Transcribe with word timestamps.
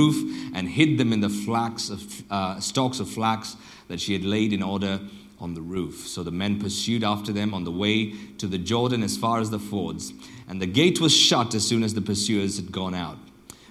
roof 0.00 0.50
and 0.54 0.68
hid 0.68 0.98
them 0.98 1.12
in 1.12 1.20
the 1.20 1.28
flax 1.28 1.90
of, 1.90 2.22
uh, 2.30 2.60
stalks 2.60 3.00
of 3.00 3.08
flax 3.08 3.56
that 3.88 4.00
she 4.00 4.12
had 4.12 4.24
laid 4.24 4.52
in 4.52 4.62
order 4.62 5.00
on 5.38 5.54
the 5.54 5.60
roof. 5.60 6.06
So 6.06 6.22
the 6.22 6.30
men 6.30 6.60
pursued 6.60 7.02
after 7.04 7.32
them 7.32 7.54
on 7.54 7.64
the 7.64 7.70
way 7.70 8.12
to 8.38 8.46
the 8.46 8.58
Jordan 8.58 9.02
as 9.02 9.16
far 9.16 9.40
as 9.40 9.50
the 9.50 9.58
fords. 9.58 10.12
And 10.48 10.60
the 10.60 10.66
gate 10.66 11.00
was 11.00 11.16
shut 11.16 11.54
as 11.54 11.66
soon 11.66 11.82
as 11.82 11.94
the 11.94 12.00
pursuers 12.02 12.56
had 12.56 12.72
gone 12.72 12.94
out. 12.94 13.18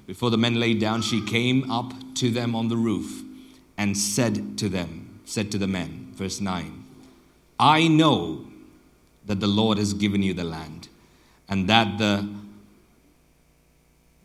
Before 0.05 0.29
the 0.29 0.37
men 0.37 0.59
lay 0.59 0.73
down, 0.73 1.01
she 1.01 1.23
came 1.25 1.69
up 1.69 1.93
to 2.15 2.31
them 2.31 2.55
on 2.55 2.67
the 2.67 2.77
roof 2.77 3.23
and 3.77 3.95
said 3.95 4.57
to 4.57 4.69
them, 4.69 5.19
said 5.25 5.51
to 5.51 5.57
the 5.57 5.67
men, 5.67 6.11
verse 6.15 6.41
9, 6.41 6.83
I 7.59 7.87
know 7.87 8.45
that 9.25 9.39
the 9.39 9.47
Lord 9.47 9.77
has 9.77 9.93
given 9.93 10.23
you 10.23 10.33
the 10.33 10.43
land, 10.43 10.87
and 11.47 11.69
that 11.69 11.99
the, 11.99 12.27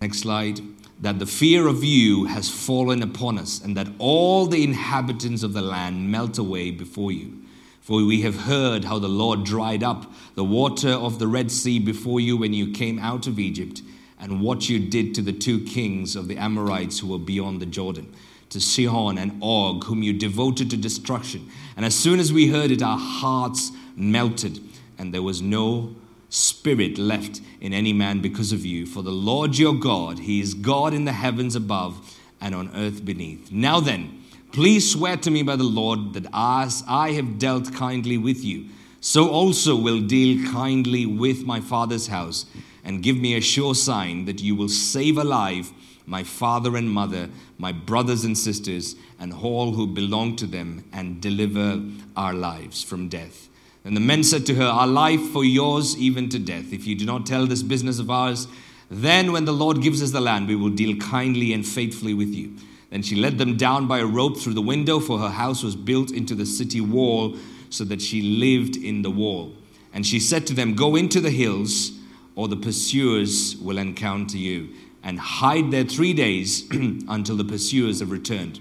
next 0.01 0.21
slide, 0.21 0.61
that 1.05 1.19
the 1.19 1.27
fear 1.27 1.67
of 1.67 1.85
you 1.85 2.25
has 2.25 2.49
fallen 2.49 3.03
upon 3.03 3.37
us, 3.39 3.63
and 3.63 3.77
that 3.77 3.89
all 3.99 4.47
the 4.47 4.65
inhabitants 4.65 5.43
of 5.43 5.53
the 5.53 5.61
land 5.61 6.11
melt 6.11 6.39
away 6.39 6.71
before 6.71 7.13
you. 7.13 7.43
For 7.83 8.03
we 8.03 8.23
have 8.23 8.45
heard 8.45 8.87
how 8.87 8.99
the 8.99 9.07
Lord 9.07 9.45
dried 9.45 9.83
up 9.83 10.11
the 10.35 10.43
water 10.43 10.89
of 10.89 11.19
the 11.19 11.27
Red 11.27 11.51
Sea 11.51 11.79
before 11.79 12.21
you 12.21 12.39
when 12.39 12.55
you 12.55 12.73
came 12.73 12.99
out 12.99 13.27
of 13.27 13.39
Egypt, 13.39 13.83
and 14.19 14.41
what 14.41 14.71
you 14.71 14.79
did 14.79 15.15
to 15.17 15.21
the 15.21 15.35
two 15.35 15.63
kings 15.67 16.17
of 16.17 16.27
the 16.27 16.39
Amorites 16.39 17.01
who 17.01 17.09
were 17.09 17.19
beyond 17.19 17.61
the 17.61 17.67
Jordan, 17.67 18.11
to 18.49 18.59
Sihon 18.59 19.19
and 19.19 19.39
Og, 19.43 19.85
whom 19.85 20.03
you 20.03 20.15
devoted 20.15 20.71
to 20.71 20.77
destruction. 20.79 21.51
And 21.77 21.85
as 21.85 21.95
soon 21.95 22.19
as 22.19 22.33
we 22.33 22.47
heard 22.49 22.71
it, 22.71 22.83
our 22.83 22.99
hearts 22.99 23.73
melted, 23.95 24.59
and 24.97 25.13
there 25.13 25.21
was 25.21 25.43
no 25.43 25.97
spirit 26.35 26.99
left 26.99 27.41
in 27.61 27.73
any 27.73 27.93
man 27.93 28.21
because 28.21 28.53
of 28.53 28.67
you. 28.67 28.87
For 28.87 29.03
the 29.03 29.11
Lord 29.11 29.57
your 29.57 29.75
God, 29.75 30.19
He 30.19 30.41
is 30.41 30.55
God 30.55 30.93
in 30.93 31.05
the 31.05 31.13
heavens 31.13 31.55
above 31.55 32.19
and 32.41 32.55
on 32.55 32.75
earth 32.75 33.05
beneath. 33.05 33.53
Now 33.53 33.79
then, 33.79 34.23
please 34.51 34.91
swear 34.91 35.17
to 35.19 35.31
me 35.31 35.43
by 35.43 35.57
the 35.57 35.63
Lord 35.63 36.13
that 36.15 36.27
as 36.33 36.83
I 36.89 37.13
have 37.13 37.39
dealt 37.39 37.73
kindly 37.73 38.19
with 38.19 38.45
you, 38.45 38.67
so 39.01 39.29
also 39.29 39.77
will 39.77 40.01
deal 40.01 40.51
kindly 40.51 41.07
with 41.07 41.45
my 41.45 41.61
father's 41.61 42.09
house, 42.09 42.47
and 42.83 43.03
give 43.03 43.17
me 43.17 43.35
a 43.35 43.41
sure 43.41 43.75
sign 43.75 44.25
that 44.25 44.43
you 44.43 44.57
will 44.57 44.69
save 44.69 45.17
alive 45.17 45.73
my 46.07 46.23
father 46.23 46.77
and 46.77 46.91
mother, 46.91 47.31
my 47.59 47.73
brothers 47.73 48.25
and 48.25 48.37
sisters, 48.37 48.97
and 49.19 49.33
all 49.33 49.73
who 49.73 49.87
belong 49.87 50.37
to 50.37 50.47
them, 50.47 50.85
and 50.93 51.21
deliver 51.21 51.81
our 52.17 52.35
lives 52.35 52.83
from 52.83 53.09
death. 53.09 53.49
And 53.85 53.95
the 53.95 54.01
men 54.01 54.25
said 54.25 54.47
to 54.47 54.55
her, 54.55 54.65
Our 54.65 54.87
life 54.87 55.21
for 55.31 55.45
yours, 55.45 55.97
even 55.99 56.31
to 56.31 56.39
death. 56.39 56.73
If 56.73 56.87
you 56.87 56.95
do 56.95 57.05
not 57.05 57.27
tell 57.27 57.47
this 57.47 57.63
business 57.63 57.99
of 57.99 58.11
ours, 58.11 58.49
then 58.91 59.33
when 59.33 59.45
the 59.45 59.53
Lord 59.53 59.83
gives 59.83 60.03
us 60.03 60.11
the 60.11 60.21
land, 60.21 60.49
we 60.49 60.57
will 60.57 60.71
deal 60.71 60.97
kindly 60.97 61.53
and 61.53 61.67
faithfully 61.67 62.15
with 62.15 62.35
you. 62.35 62.57
Then 62.91 63.03
she 63.03 63.17
led 63.17 63.39
them 63.39 63.57
down 63.57 63.87
by 63.87 63.99
a 63.99 64.07
rope 64.07 64.39
through 64.39 64.55
the 64.55 64.63
window, 64.63 65.01
for 65.01 65.19
her 65.19 65.29
house 65.29 65.63
was 65.63 65.77
built 65.77 66.11
into 66.11 66.35
the 66.35 66.47
city 66.47 66.81
wall, 66.81 67.37
so 67.69 67.85
that 67.85 68.01
she 68.01 68.23
lived 68.23 68.77
in 68.77 69.03
the 69.03 69.11
wall. 69.11 69.55
And 69.93 70.07
she 70.07 70.21
said 70.21 70.47
to 70.47 70.55
them, 70.55 70.75
Go 70.75 70.97
into 70.97 71.21
the 71.21 71.31
hills, 71.31 71.93
or 72.37 72.49
the 72.49 72.57
pursuers 72.57 73.57
will 73.57 73.79
encounter 73.79 74.39
you, 74.39 74.71
and 75.03 75.19
hide 75.19 75.71
there 75.71 75.85
three 75.85 76.15
days 76.15 76.67
until 76.71 77.37
the 77.37 77.45
pursuers 77.45 78.01
have 78.01 78.11
returned. 78.11 78.61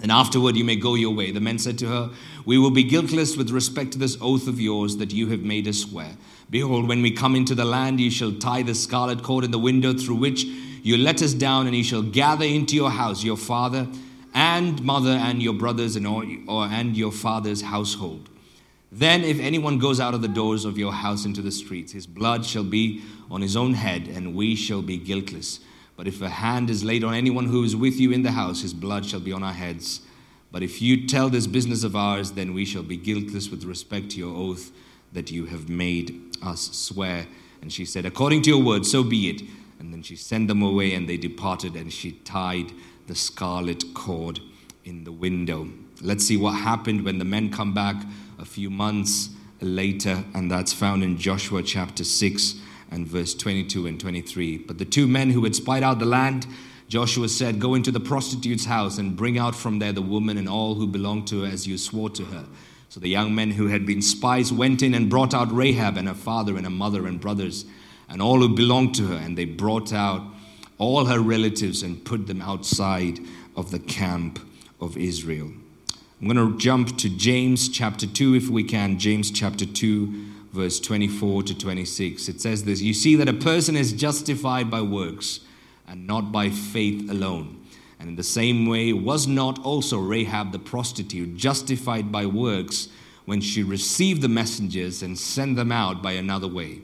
And 0.00 0.12
afterward 0.12 0.56
you 0.56 0.64
may 0.64 0.76
go 0.76 0.94
your 0.94 1.14
way. 1.14 1.30
The 1.30 1.40
men 1.40 1.58
said 1.58 1.78
to 1.78 1.86
her, 1.86 2.10
We 2.44 2.58
will 2.58 2.70
be 2.70 2.82
guiltless 2.82 3.36
with 3.36 3.50
respect 3.50 3.92
to 3.92 3.98
this 3.98 4.18
oath 4.20 4.46
of 4.46 4.60
yours 4.60 4.98
that 4.98 5.12
you 5.12 5.28
have 5.28 5.40
made 5.40 5.66
us 5.66 5.78
swear. 5.78 6.16
Behold, 6.50 6.86
when 6.88 7.02
we 7.02 7.10
come 7.10 7.34
into 7.34 7.54
the 7.54 7.64
land, 7.64 8.00
you 8.00 8.10
shall 8.10 8.32
tie 8.32 8.62
the 8.62 8.74
scarlet 8.74 9.22
cord 9.22 9.44
in 9.44 9.50
the 9.50 9.58
window 9.58 9.94
through 9.94 10.16
which 10.16 10.44
you 10.44 10.96
let 10.96 11.20
us 11.22 11.34
down, 11.34 11.66
and 11.66 11.74
you 11.74 11.82
shall 11.82 12.02
gather 12.02 12.44
into 12.44 12.76
your 12.76 12.90
house 12.90 13.24
your 13.24 13.36
father 13.36 13.88
and 14.34 14.80
mother 14.82 15.10
and 15.10 15.42
your 15.42 15.54
brothers 15.54 15.96
and, 15.96 16.06
all, 16.06 16.24
or, 16.46 16.66
and 16.66 16.96
your 16.96 17.10
father's 17.10 17.62
household. 17.62 18.28
Then, 18.92 19.24
if 19.24 19.40
anyone 19.40 19.78
goes 19.78 19.98
out 19.98 20.14
of 20.14 20.22
the 20.22 20.28
doors 20.28 20.64
of 20.64 20.78
your 20.78 20.92
house 20.92 21.24
into 21.24 21.42
the 21.42 21.50
streets, 21.50 21.92
his 21.92 22.06
blood 22.06 22.46
shall 22.46 22.62
be 22.62 23.02
on 23.30 23.40
his 23.40 23.56
own 23.56 23.74
head, 23.74 24.06
and 24.06 24.34
we 24.34 24.54
shall 24.54 24.82
be 24.82 24.96
guiltless. 24.96 25.60
But 25.96 26.06
if 26.06 26.20
a 26.20 26.28
hand 26.28 26.68
is 26.68 26.84
laid 26.84 27.02
on 27.02 27.14
anyone 27.14 27.46
who 27.46 27.64
is 27.64 27.74
with 27.74 27.98
you 27.98 28.12
in 28.12 28.22
the 28.22 28.32
house, 28.32 28.62
his 28.62 28.74
blood 28.74 29.06
shall 29.06 29.20
be 29.20 29.32
on 29.32 29.42
our 29.42 29.52
heads. 29.52 30.02
But 30.52 30.62
if 30.62 30.80
you 30.80 31.06
tell 31.06 31.28
this 31.28 31.46
business 31.46 31.84
of 31.84 31.96
ours, 31.96 32.32
then 32.32 32.54
we 32.54 32.64
shall 32.64 32.82
be 32.82 32.96
guiltless 32.96 33.50
with 33.50 33.64
respect 33.64 34.10
to 34.10 34.18
your 34.18 34.36
oath 34.36 34.70
that 35.12 35.30
you 35.30 35.46
have 35.46 35.68
made 35.68 36.36
us 36.42 36.70
swear. 36.72 37.26
And 37.62 37.72
she 37.72 37.84
said, 37.84 38.04
According 38.04 38.42
to 38.42 38.50
your 38.50 38.62
word, 38.62 38.84
so 38.84 39.02
be 39.02 39.30
it. 39.30 39.42
And 39.78 39.92
then 39.92 40.02
she 40.02 40.16
sent 40.16 40.48
them 40.48 40.62
away, 40.62 40.94
and 40.94 41.08
they 41.08 41.16
departed, 41.16 41.74
and 41.74 41.92
she 41.92 42.12
tied 42.12 42.72
the 43.06 43.14
scarlet 43.14 43.94
cord 43.94 44.40
in 44.84 45.04
the 45.04 45.12
window. 45.12 45.68
Let's 46.00 46.26
see 46.26 46.36
what 46.36 46.52
happened 46.52 47.04
when 47.04 47.18
the 47.18 47.24
men 47.24 47.50
come 47.50 47.72
back 47.72 47.96
a 48.38 48.44
few 48.44 48.70
months 48.70 49.30
later, 49.60 50.24
and 50.34 50.50
that's 50.50 50.72
found 50.72 51.02
in 51.02 51.18
Joshua 51.18 51.62
chapter 51.62 52.04
6 52.04 52.54
and 52.90 53.06
verse 53.06 53.34
22 53.34 53.86
and 53.86 53.98
23. 54.00 54.58
But 54.58 54.78
the 54.78 54.84
two 54.84 55.06
men 55.06 55.30
who 55.30 55.44
had 55.44 55.54
spied 55.54 55.82
out 55.82 55.98
the 55.98 56.06
land, 56.06 56.46
Joshua 56.88 57.28
said, 57.28 57.60
Go 57.60 57.74
into 57.74 57.90
the 57.90 58.00
prostitute's 58.00 58.64
house 58.64 58.98
and 58.98 59.16
bring 59.16 59.38
out 59.38 59.54
from 59.54 59.78
there 59.78 59.92
the 59.92 60.02
woman 60.02 60.38
and 60.38 60.48
all 60.48 60.74
who 60.74 60.86
belong 60.86 61.24
to 61.26 61.42
her 61.42 61.50
as 61.50 61.66
you 61.66 61.78
swore 61.78 62.10
to 62.10 62.24
her. 62.24 62.46
So 62.88 63.00
the 63.00 63.08
young 63.08 63.34
men 63.34 63.50
who 63.50 63.66
had 63.66 63.84
been 63.84 64.02
spies 64.02 64.52
went 64.52 64.82
in 64.82 64.94
and 64.94 65.10
brought 65.10 65.34
out 65.34 65.52
Rahab 65.52 65.96
and 65.96 66.08
her 66.08 66.14
father 66.14 66.56
and 66.56 66.64
her 66.64 66.70
mother 66.70 67.06
and 67.06 67.20
brothers 67.20 67.64
and 68.08 68.22
all 68.22 68.40
who 68.40 68.54
belonged 68.54 68.94
to 68.96 69.06
her. 69.08 69.16
And 69.16 69.36
they 69.36 69.44
brought 69.44 69.92
out 69.92 70.22
all 70.78 71.06
her 71.06 71.20
relatives 71.20 71.82
and 71.82 72.04
put 72.04 72.26
them 72.26 72.40
outside 72.40 73.18
of 73.56 73.70
the 73.70 73.78
camp 73.78 74.38
of 74.80 74.96
Israel. 74.96 75.50
I'm 76.20 76.28
going 76.28 76.36
to 76.36 76.56
jump 76.58 76.96
to 76.98 77.10
James 77.10 77.68
chapter 77.68 78.06
2 78.06 78.34
if 78.34 78.48
we 78.48 78.64
can. 78.64 78.98
James 78.98 79.30
chapter 79.30 79.66
2 79.66 80.35
verse 80.56 80.80
24 80.80 81.44
to 81.44 81.56
26. 81.56 82.28
It 82.28 82.40
says 82.40 82.64
this 82.64 82.80
You 82.80 82.94
see 82.94 83.14
that 83.16 83.28
a 83.28 83.34
person 83.34 83.76
is 83.76 83.92
justified 83.92 84.70
by 84.70 84.80
works 84.80 85.40
and 85.86 86.06
not 86.06 86.32
by 86.32 86.50
faith 86.50 87.08
alone. 87.10 87.62
And 88.00 88.08
in 88.08 88.16
the 88.16 88.22
same 88.22 88.66
way, 88.66 88.92
was 88.92 89.26
not 89.26 89.58
also 89.64 89.98
Rahab 89.98 90.52
the 90.52 90.58
prostitute 90.58 91.36
justified 91.36 92.10
by 92.10 92.26
works 92.26 92.88
when 93.24 93.40
she 93.40 93.62
received 93.62 94.22
the 94.22 94.28
messengers 94.28 95.02
and 95.02 95.18
sent 95.18 95.56
them 95.56 95.70
out 95.70 96.02
by 96.02 96.12
another 96.12 96.48
way? 96.48 96.80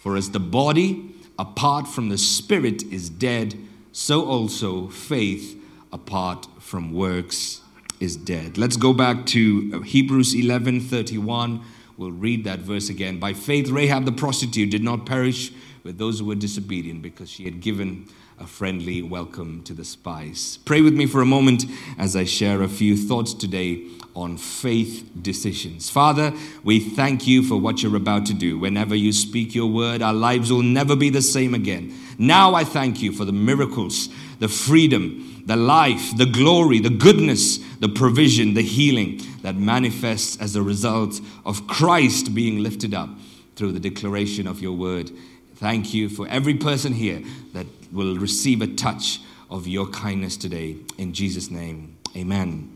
For 0.00 0.16
as 0.16 0.30
the 0.30 0.40
body 0.40 1.14
apart 1.38 1.86
from 1.86 2.08
the 2.08 2.18
spirit 2.18 2.82
is 2.84 3.10
dead, 3.10 3.54
so 3.92 4.24
also 4.26 4.88
faith 4.88 5.60
apart 5.92 6.46
from 6.60 6.92
works 6.92 7.60
is 8.00 8.16
dead. 8.16 8.58
Let's 8.58 8.76
go 8.76 8.92
back 8.92 9.26
to 9.26 9.82
Hebrews 9.82 10.34
11 10.34 10.80
31 10.80 11.62
We'll 11.98 12.12
read 12.12 12.44
that 12.44 12.60
verse 12.60 12.88
again. 12.88 13.18
By 13.18 13.32
faith, 13.32 13.70
Rahab 13.70 14.04
the 14.04 14.12
prostitute 14.12 14.70
did 14.70 14.84
not 14.84 15.04
perish 15.04 15.50
with 15.82 15.98
those 15.98 16.20
who 16.20 16.26
were 16.26 16.36
disobedient 16.36 17.02
because 17.02 17.28
she 17.28 17.44
had 17.44 17.60
given 17.60 18.06
a 18.38 18.46
friendly 18.46 19.02
welcome 19.02 19.64
to 19.64 19.74
the 19.74 19.84
spies. 19.84 20.60
Pray 20.64 20.80
with 20.80 20.94
me 20.94 21.06
for 21.06 21.20
a 21.20 21.26
moment 21.26 21.64
as 21.98 22.14
I 22.14 22.22
share 22.22 22.62
a 22.62 22.68
few 22.68 22.96
thoughts 22.96 23.34
today 23.34 23.84
on 24.14 24.36
faith 24.36 25.10
decisions. 25.20 25.90
Father, 25.90 26.32
we 26.62 26.78
thank 26.78 27.26
you 27.26 27.42
for 27.42 27.56
what 27.56 27.82
you're 27.82 27.96
about 27.96 28.26
to 28.26 28.34
do. 28.34 28.60
Whenever 28.60 28.94
you 28.94 29.12
speak 29.12 29.56
your 29.56 29.66
word, 29.68 30.00
our 30.00 30.14
lives 30.14 30.52
will 30.52 30.62
never 30.62 30.94
be 30.94 31.10
the 31.10 31.20
same 31.20 31.52
again. 31.52 31.92
Now 32.16 32.54
I 32.54 32.62
thank 32.62 33.02
you 33.02 33.10
for 33.10 33.24
the 33.24 33.32
miracles, 33.32 34.08
the 34.38 34.48
freedom, 34.48 35.42
the 35.46 35.56
life, 35.56 36.16
the 36.16 36.26
glory, 36.26 36.78
the 36.78 36.90
goodness, 36.90 37.58
the 37.80 37.88
provision, 37.88 38.54
the 38.54 38.62
healing 38.62 39.20
that 39.42 39.56
manifests 39.56 40.36
as 40.40 40.56
a 40.56 40.62
result 40.62 41.20
of 41.44 41.66
Christ 41.66 42.34
being 42.34 42.62
lifted 42.62 42.94
up 42.94 43.08
through 43.56 43.72
the 43.72 43.80
declaration 43.80 44.46
of 44.46 44.60
your 44.60 44.76
word. 44.76 45.10
Thank 45.56 45.92
you 45.92 46.08
for 46.08 46.28
every 46.28 46.54
person 46.54 46.92
here 46.92 47.22
that 47.52 47.66
will 47.92 48.16
receive 48.16 48.62
a 48.62 48.66
touch 48.66 49.20
of 49.50 49.66
your 49.66 49.86
kindness 49.88 50.36
today. 50.36 50.76
In 50.98 51.12
Jesus' 51.12 51.50
name, 51.50 51.96
amen. 52.16 52.74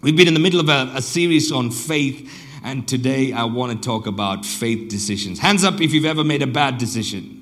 We've 0.00 0.16
been 0.16 0.28
in 0.28 0.34
the 0.34 0.40
middle 0.40 0.60
of 0.60 0.68
a, 0.68 0.90
a 0.96 1.02
series 1.02 1.52
on 1.52 1.70
faith, 1.70 2.30
and 2.64 2.88
today 2.88 3.32
I 3.32 3.44
want 3.44 3.72
to 3.72 3.86
talk 3.86 4.06
about 4.06 4.46
faith 4.46 4.88
decisions. 4.88 5.38
Hands 5.38 5.62
up 5.64 5.80
if 5.80 5.92
you've 5.92 6.04
ever 6.04 6.24
made 6.24 6.42
a 6.42 6.46
bad 6.46 6.78
decision. 6.78 7.41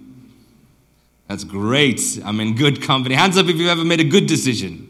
That's 1.30 1.44
great. 1.44 2.20
I'm 2.24 2.40
in 2.40 2.56
good 2.56 2.82
company. 2.82 3.14
Hands 3.14 3.38
up 3.38 3.46
if 3.46 3.56
you've 3.56 3.70
ever 3.70 3.84
made 3.84 4.00
a 4.00 4.04
good 4.04 4.26
decision. 4.26 4.88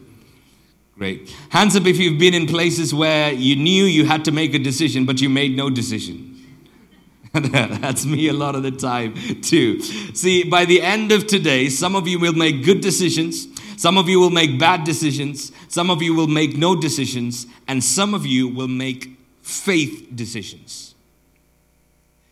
Great. 0.97 1.29
Hands 1.51 1.77
up 1.77 1.85
if 1.85 1.99
you've 1.99 2.19
been 2.19 2.33
in 2.33 2.47
places 2.47 2.95
where 2.95 3.31
you 3.31 3.57
knew 3.57 3.85
you 3.85 4.07
had 4.07 4.25
to 4.25 4.33
make 4.33 4.55
a 4.55 4.59
decision, 4.59 5.05
but 5.05 5.21
you 5.21 5.29
made 5.29 5.55
no 5.55 5.69
decision. 5.69 6.41
That's 7.35 8.07
me 8.07 8.29
a 8.29 8.33
lot 8.33 8.55
of 8.55 8.63
the 8.63 8.71
time, 8.71 9.13
too. 9.43 9.83
See, 9.83 10.45
by 10.45 10.65
the 10.65 10.81
end 10.81 11.13
of 11.13 11.27
today, 11.27 11.69
some 11.69 11.95
of 11.95 12.09
you 12.09 12.19
will 12.19 12.33
make 12.33 12.65
good 12.65 12.81
decisions, 12.81 13.47
some 13.77 13.99
of 13.99 14.09
you 14.09 14.19
will 14.19 14.31
make 14.31 14.59
bad 14.59 14.85
decisions, 14.85 15.53
some 15.69 15.91
of 15.91 16.01
you 16.01 16.15
will 16.15 16.27
make 16.27 16.57
no 16.57 16.75
decisions, 16.75 17.47
and 17.69 17.85
some 17.85 18.15
of 18.15 18.25
you 18.25 18.49
will 18.49 18.67
make 18.67 19.11
faith 19.43 20.09
decisions. 20.15 20.90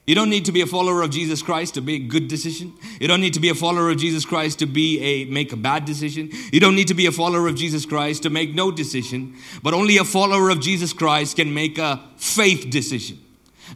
You 0.08 0.14
don't 0.14 0.30
need 0.30 0.46
to 0.46 0.52
be 0.52 0.62
a 0.62 0.66
follower 0.66 1.02
of 1.02 1.10
Jesus 1.10 1.42
Christ 1.42 1.74
to 1.74 1.82
make 1.82 2.04
a 2.04 2.06
good 2.06 2.28
decision. 2.28 2.72
You 2.98 3.08
don't 3.08 3.20
need 3.20 3.34
to 3.34 3.40
be 3.40 3.50
a 3.50 3.54
follower 3.54 3.90
of 3.90 3.98
Jesus 3.98 4.24
Christ 4.24 4.60
to 4.60 4.66
be 4.66 4.98
a 5.00 5.26
make 5.26 5.52
a 5.52 5.56
bad 5.56 5.84
decision. 5.84 6.30
You 6.50 6.60
don't 6.60 6.74
need 6.74 6.88
to 6.88 6.94
be 6.94 7.04
a 7.04 7.12
follower 7.12 7.46
of 7.46 7.56
Jesus 7.56 7.84
Christ 7.84 8.22
to 8.22 8.30
make 8.30 8.54
no 8.54 8.70
decision. 8.70 9.36
But 9.62 9.74
only 9.74 9.98
a 9.98 10.04
follower 10.04 10.48
of 10.48 10.60
Jesus 10.60 10.94
Christ 10.94 11.36
can 11.36 11.52
make 11.52 11.76
a 11.76 12.02
faith 12.16 12.70
decision. 12.70 13.18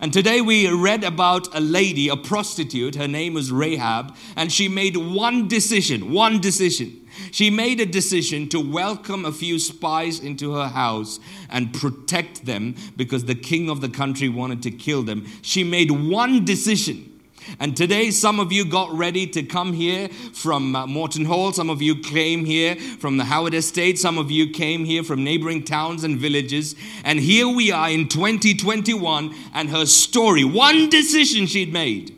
And 0.00 0.12
today 0.12 0.40
we 0.40 0.68
read 0.70 1.04
about 1.04 1.54
a 1.54 1.60
lady, 1.60 2.08
a 2.08 2.16
prostitute. 2.16 2.94
Her 2.94 3.08
name 3.08 3.34
was 3.34 3.52
Rahab, 3.52 4.16
and 4.36 4.50
she 4.50 4.68
made 4.68 4.96
one 4.96 5.48
decision, 5.48 6.12
one 6.12 6.40
decision. 6.40 6.98
She 7.30 7.50
made 7.50 7.78
a 7.80 7.86
decision 7.86 8.48
to 8.48 8.60
welcome 8.60 9.24
a 9.24 9.32
few 9.32 9.58
spies 9.58 10.18
into 10.18 10.52
her 10.54 10.68
house 10.68 11.20
and 11.50 11.72
protect 11.72 12.46
them 12.46 12.74
because 12.96 13.26
the 13.26 13.34
king 13.34 13.68
of 13.68 13.80
the 13.80 13.88
country 13.88 14.28
wanted 14.28 14.62
to 14.62 14.70
kill 14.70 15.02
them. 15.02 15.26
She 15.42 15.62
made 15.62 15.90
one 15.90 16.44
decision. 16.44 17.11
And 17.58 17.76
today, 17.76 18.10
some 18.10 18.40
of 18.40 18.52
you 18.52 18.64
got 18.64 18.92
ready 18.92 19.26
to 19.28 19.42
come 19.42 19.72
here 19.72 20.08
from 20.34 20.74
uh, 20.74 20.86
Moreton 20.86 21.24
Hall. 21.24 21.52
Some 21.52 21.70
of 21.70 21.82
you 21.82 21.96
came 21.96 22.44
here 22.44 22.76
from 22.76 23.16
the 23.16 23.24
Howard 23.24 23.54
Estate. 23.54 23.98
Some 23.98 24.18
of 24.18 24.30
you 24.30 24.50
came 24.50 24.84
here 24.84 25.02
from 25.02 25.24
neighboring 25.24 25.64
towns 25.64 26.04
and 26.04 26.18
villages. 26.18 26.74
And 27.04 27.18
here 27.18 27.48
we 27.48 27.70
are 27.70 27.90
in 27.90 28.08
2021, 28.08 29.34
and 29.54 29.70
her 29.70 29.86
story, 29.86 30.44
one 30.44 30.88
decision 30.90 31.46
she'd 31.46 31.72
made 31.72 32.16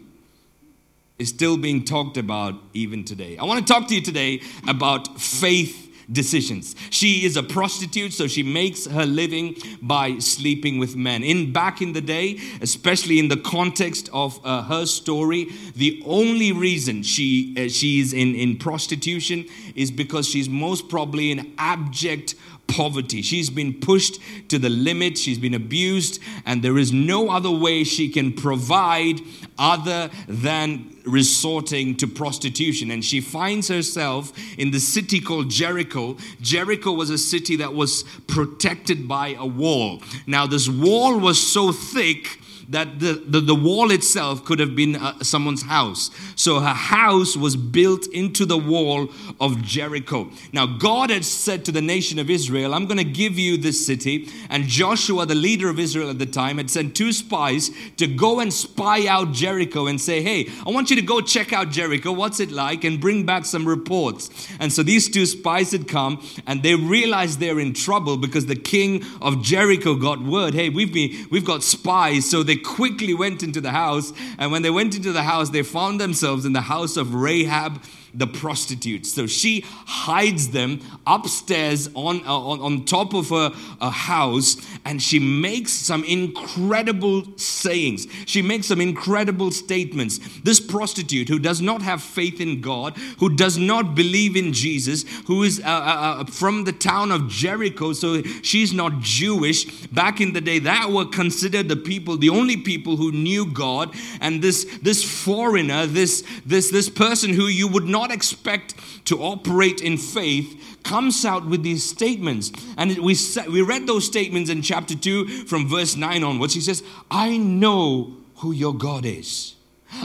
is 1.18 1.28
still 1.28 1.56
being 1.56 1.84
talked 1.84 2.16
about 2.16 2.54
even 2.72 3.04
today. 3.04 3.38
I 3.38 3.44
want 3.44 3.66
to 3.66 3.72
talk 3.72 3.88
to 3.88 3.94
you 3.94 4.02
today 4.02 4.42
about 4.66 5.20
faith 5.20 5.83
decisions. 6.10 6.74
She 6.90 7.24
is 7.24 7.36
a 7.36 7.42
prostitute, 7.42 8.12
so 8.12 8.26
she 8.26 8.42
makes 8.42 8.86
her 8.86 9.06
living 9.06 9.56
by 9.82 10.18
sleeping 10.18 10.78
with 10.78 10.96
men. 10.96 11.22
In 11.22 11.52
back 11.52 11.80
in 11.80 11.92
the 11.92 12.00
day, 12.00 12.38
especially 12.60 13.18
in 13.18 13.28
the 13.28 13.36
context 13.36 14.08
of 14.12 14.38
uh, 14.44 14.62
her 14.62 14.86
story, 14.86 15.48
the 15.76 16.02
only 16.06 16.52
reason 16.52 17.02
she 17.02 17.54
uh, 17.56 17.68
she 17.68 18.00
is 18.00 18.12
in 18.12 18.34
in 18.34 18.56
prostitution 18.56 19.46
is 19.74 19.90
because 19.90 20.28
she's 20.28 20.48
most 20.48 20.88
probably 20.88 21.32
an 21.32 21.52
abject 21.58 22.34
poverty. 22.66 23.22
She's 23.22 23.50
been 23.50 23.74
pushed 23.74 24.18
to 24.48 24.58
the 24.58 24.68
limit, 24.68 25.18
she's 25.18 25.38
been 25.38 25.54
abused, 25.54 26.20
and 26.46 26.62
there 26.62 26.78
is 26.78 26.92
no 26.92 27.30
other 27.30 27.50
way 27.50 27.84
she 27.84 28.08
can 28.08 28.32
provide 28.32 29.20
other 29.58 30.10
than 30.28 30.96
resorting 31.04 31.96
to 31.96 32.06
prostitution. 32.06 32.90
And 32.90 33.04
she 33.04 33.20
finds 33.20 33.68
herself 33.68 34.32
in 34.58 34.70
the 34.70 34.80
city 34.80 35.20
called 35.20 35.50
Jericho. 35.50 36.16
Jericho 36.40 36.92
was 36.92 37.10
a 37.10 37.18
city 37.18 37.56
that 37.56 37.74
was 37.74 38.04
protected 38.26 39.06
by 39.06 39.34
a 39.38 39.46
wall. 39.46 40.02
Now, 40.26 40.46
this 40.46 40.68
wall 40.68 41.18
was 41.18 41.40
so 41.40 41.72
thick 41.72 42.40
that 42.68 43.00
the, 43.00 43.22
the, 43.26 43.40
the 43.40 43.54
wall 43.54 43.90
itself 43.90 44.44
could 44.44 44.58
have 44.58 44.74
been 44.74 44.96
uh, 44.96 45.22
someone's 45.22 45.62
house. 45.62 46.10
So 46.36 46.60
her 46.60 46.74
house 46.74 47.36
was 47.36 47.56
built 47.56 48.06
into 48.08 48.44
the 48.44 48.58
wall 48.58 49.08
of 49.40 49.62
Jericho. 49.62 50.30
Now, 50.52 50.66
God 50.66 51.10
had 51.10 51.24
said 51.24 51.64
to 51.66 51.72
the 51.72 51.82
nation 51.82 52.18
of 52.18 52.30
Israel, 52.30 52.74
I'm 52.74 52.86
going 52.86 52.98
to 52.98 53.04
give 53.04 53.38
you 53.38 53.56
this 53.56 53.84
city. 53.84 54.28
And 54.50 54.64
Joshua, 54.64 55.26
the 55.26 55.34
leader 55.34 55.68
of 55.68 55.78
Israel 55.78 56.10
at 56.10 56.18
the 56.18 56.26
time, 56.26 56.58
had 56.58 56.70
sent 56.70 56.96
two 56.96 57.12
spies 57.12 57.70
to 57.96 58.06
go 58.06 58.40
and 58.40 58.52
spy 58.52 59.06
out 59.06 59.32
Jericho 59.32 59.86
and 59.86 60.00
say, 60.00 60.22
Hey, 60.22 60.48
I 60.66 60.70
want 60.70 60.90
you 60.90 60.96
to 60.96 61.02
go 61.02 61.20
check 61.20 61.52
out 61.52 61.70
Jericho. 61.70 62.12
What's 62.12 62.40
it 62.40 62.50
like? 62.50 62.84
And 62.84 63.00
bring 63.00 63.26
back 63.26 63.44
some 63.44 63.66
reports. 63.66 64.48
And 64.60 64.72
so 64.72 64.82
these 64.82 65.08
two 65.08 65.26
spies 65.26 65.72
had 65.72 65.88
come 65.88 66.24
and 66.46 66.62
they 66.62 66.74
realized 66.74 67.40
they're 67.40 67.60
in 67.60 67.72
trouble 67.72 68.16
because 68.16 68.46
the 68.46 68.56
king 68.56 69.04
of 69.20 69.42
Jericho 69.42 69.94
got 69.94 70.20
word, 70.22 70.54
Hey, 70.54 70.68
we've, 70.68 70.92
been, 70.92 71.26
we've 71.30 71.44
got 71.44 71.62
spies. 71.62 72.28
So 72.28 72.42
they 72.42 72.56
quickly 72.64 73.14
went 73.14 73.42
into 73.42 73.60
the 73.60 73.70
house. 73.70 74.12
And 74.38 74.50
when 74.50 74.62
they 74.62 74.70
went 74.70 74.96
into 74.96 75.12
the 75.12 75.22
house, 75.22 75.50
they 75.50 75.62
found 75.62 76.00
themselves 76.00 76.44
in 76.44 76.52
the 76.52 76.62
house 76.62 76.96
of 76.96 77.14
Rahab 77.14 77.80
the 78.14 78.26
prostitutes. 78.26 79.12
So 79.12 79.26
she 79.26 79.64
hides 79.66 80.50
them 80.50 80.80
upstairs 81.06 81.88
on, 81.94 82.20
uh, 82.26 82.38
on, 82.38 82.60
on 82.60 82.84
top 82.84 83.14
of 83.14 83.30
her 83.30 83.50
house 83.90 84.56
and 84.84 85.02
she 85.02 85.18
makes 85.18 85.72
some 85.72 86.04
incredible 86.04 87.24
sayings. 87.36 88.06
She 88.26 88.42
makes 88.42 88.66
some 88.66 88.80
incredible 88.80 89.50
statements. 89.50 90.18
This 90.42 90.60
prostitute 90.60 91.28
who 91.28 91.38
does 91.38 91.60
not 91.60 91.82
have 91.82 92.02
faith 92.02 92.40
in 92.40 92.60
God, 92.60 92.96
who 93.18 93.34
does 93.34 93.58
not 93.58 93.94
believe 93.94 94.36
in 94.36 94.52
Jesus, 94.52 95.04
who 95.26 95.42
is 95.42 95.60
uh, 95.60 95.62
uh, 95.64 96.20
uh 96.20 96.24
from 96.24 96.64
the 96.64 96.72
town 96.72 97.12
of 97.12 97.28
Jericho, 97.28 97.92
so 97.92 98.22
she's 98.42 98.72
not 98.72 99.00
Jewish. 99.00 99.86
Back 99.88 100.20
in 100.20 100.32
the 100.32 100.40
day, 100.40 100.58
that 100.60 100.90
were 100.90 101.06
considered 101.06 101.68
the 101.68 101.76
people, 101.76 102.16
the 102.16 102.30
only 102.30 102.56
people 102.56 102.96
who 102.96 103.12
knew 103.12 103.46
God. 103.46 103.94
And 104.20 104.42
this, 104.42 104.64
this 104.82 105.02
foreigner, 105.04 105.86
this, 105.86 106.24
this, 106.44 106.70
this 106.70 106.88
person 106.88 107.32
who 107.32 107.46
you 107.46 107.68
would 107.68 107.86
not 107.86 108.03
not 108.04 108.14
expect 108.14 108.74
to 109.06 109.22
operate 109.22 109.80
in 109.80 109.96
faith 109.96 110.78
comes 110.82 111.24
out 111.24 111.46
with 111.46 111.62
these 111.62 111.88
statements. 111.88 112.52
And 112.76 112.98
we, 112.98 113.16
we 113.48 113.62
read 113.62 113.86
those 113.86 114.04
statements 114.04 114.50
in 114.50 114.60
chapter 114.60 114.94
2 114.94 115.46
from 115.46 115.66
verse 115.66 115.96
9 115.96 116.22
onwards. 116.22 116.52
He 116.52 116.60
says, 116.60 116.82
I 117.10 117.38
know 117.38 118.12
who 118.36 118.52
your 118.52 118.74
God 118.74 119.06
is, 119.06 119.54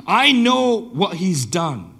I 0.07 0.31
know 0.31 0.79
what 0.79 1.17
he's 1.17 1.45
done. 1.45 1.98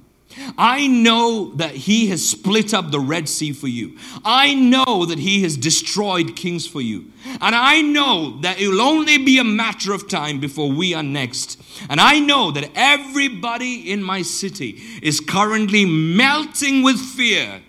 I 0.58 0.88
know 0.88 1.52
that 1.56 1.72
he 1.72 2.08
has 2.08 2.28
split 2.28 2.74
up 2.74 2.92
the 2.92 3.00
Red 3.00 3.28
Sea 3.28 3.52
for 3.52 3.68
you. 3.68 3.98
I 4.24 4.54
know 4.54 5.06
that 5.06 5.20
he 5.20 5.42
has 5.44 5.58
destroyed 5.58 6.36
kings 6.36 6.68
for 6.68 6.82
you. 6.82 7.12
And 7.42 7.56
I 7.56 7.82
know 7.82 8.40
that 8.42 8.60
it 8.60 8.68
will 8.68 8.82
only 8.82 9.18
be 9.18 9.40
a 9.40 9.44
matter 9.44 9.92
of 9.94 10.08
time 10.08 10.40
before 10.40 10.72
we 10.72 10.94
are 10.94 11.04
next. 11.04 11.60
And 11.90 12.00
I 12.00 12.20
know 12.20 12.52
that 12.52 12.70
everybody 12.76 13.92
in 13.92 14.04
my 14.04 14.22
city 14.22 14.80
is 15.02 15.20
currently 15.20 15.86
melting 15.86 16.84
with 16.84 17.00
fear 17.00 17.62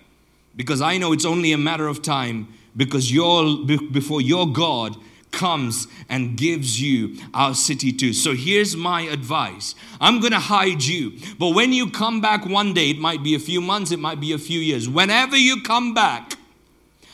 because 0.54 0.82
I 0.82 0.98
know 0.98 1.12
it's 1.12 1.24
only 1.24 1.52
a 1.52 1.58
matter 1.58 1.88
of 1.88 2.02
time 2.02 2.48
because 2.76 3.12
your, 3.12 3.64
before 3.64 4.20
your 4.20 4.46
God 4.46 4.96
comes 5.32 5.86
and 6.08 6.36
gives 6.36 6.80
you 6.80 7.16
our 7.34 7.54
city 7.54 7.92
too. 7.92 8.12
So 8.12 8.34
here's 8.34 8.76
my 8.76 9.02
advice 9.02 9.74
I'm 10.00 10.20
going 10.20 10.32
to 10.32 10.38
hide 10.38 10.82
you. 10.82 11.18
But 11.38 11.50
when 11.50 11.72
you 11.72 11.90
come 11.90 12.20
back 12.20 12.46
one 12.46 12.74
day, 12.74 12.90
it 12.90 12.98
might 12.98 13.22
be 13.22 13.34
a 13.34 13.38
few 13.38 13.60
months, 13.60 13.92
it 13.92 13.98
might 13.98 14.20
be 14.20 14.32
a 14.32 14.38
few 14.38 14.60
years. 14.60 14.88
Whenever 14.88 15.36
you 15.36 15.62
come 15.62 15.94
back, 15.94 16.36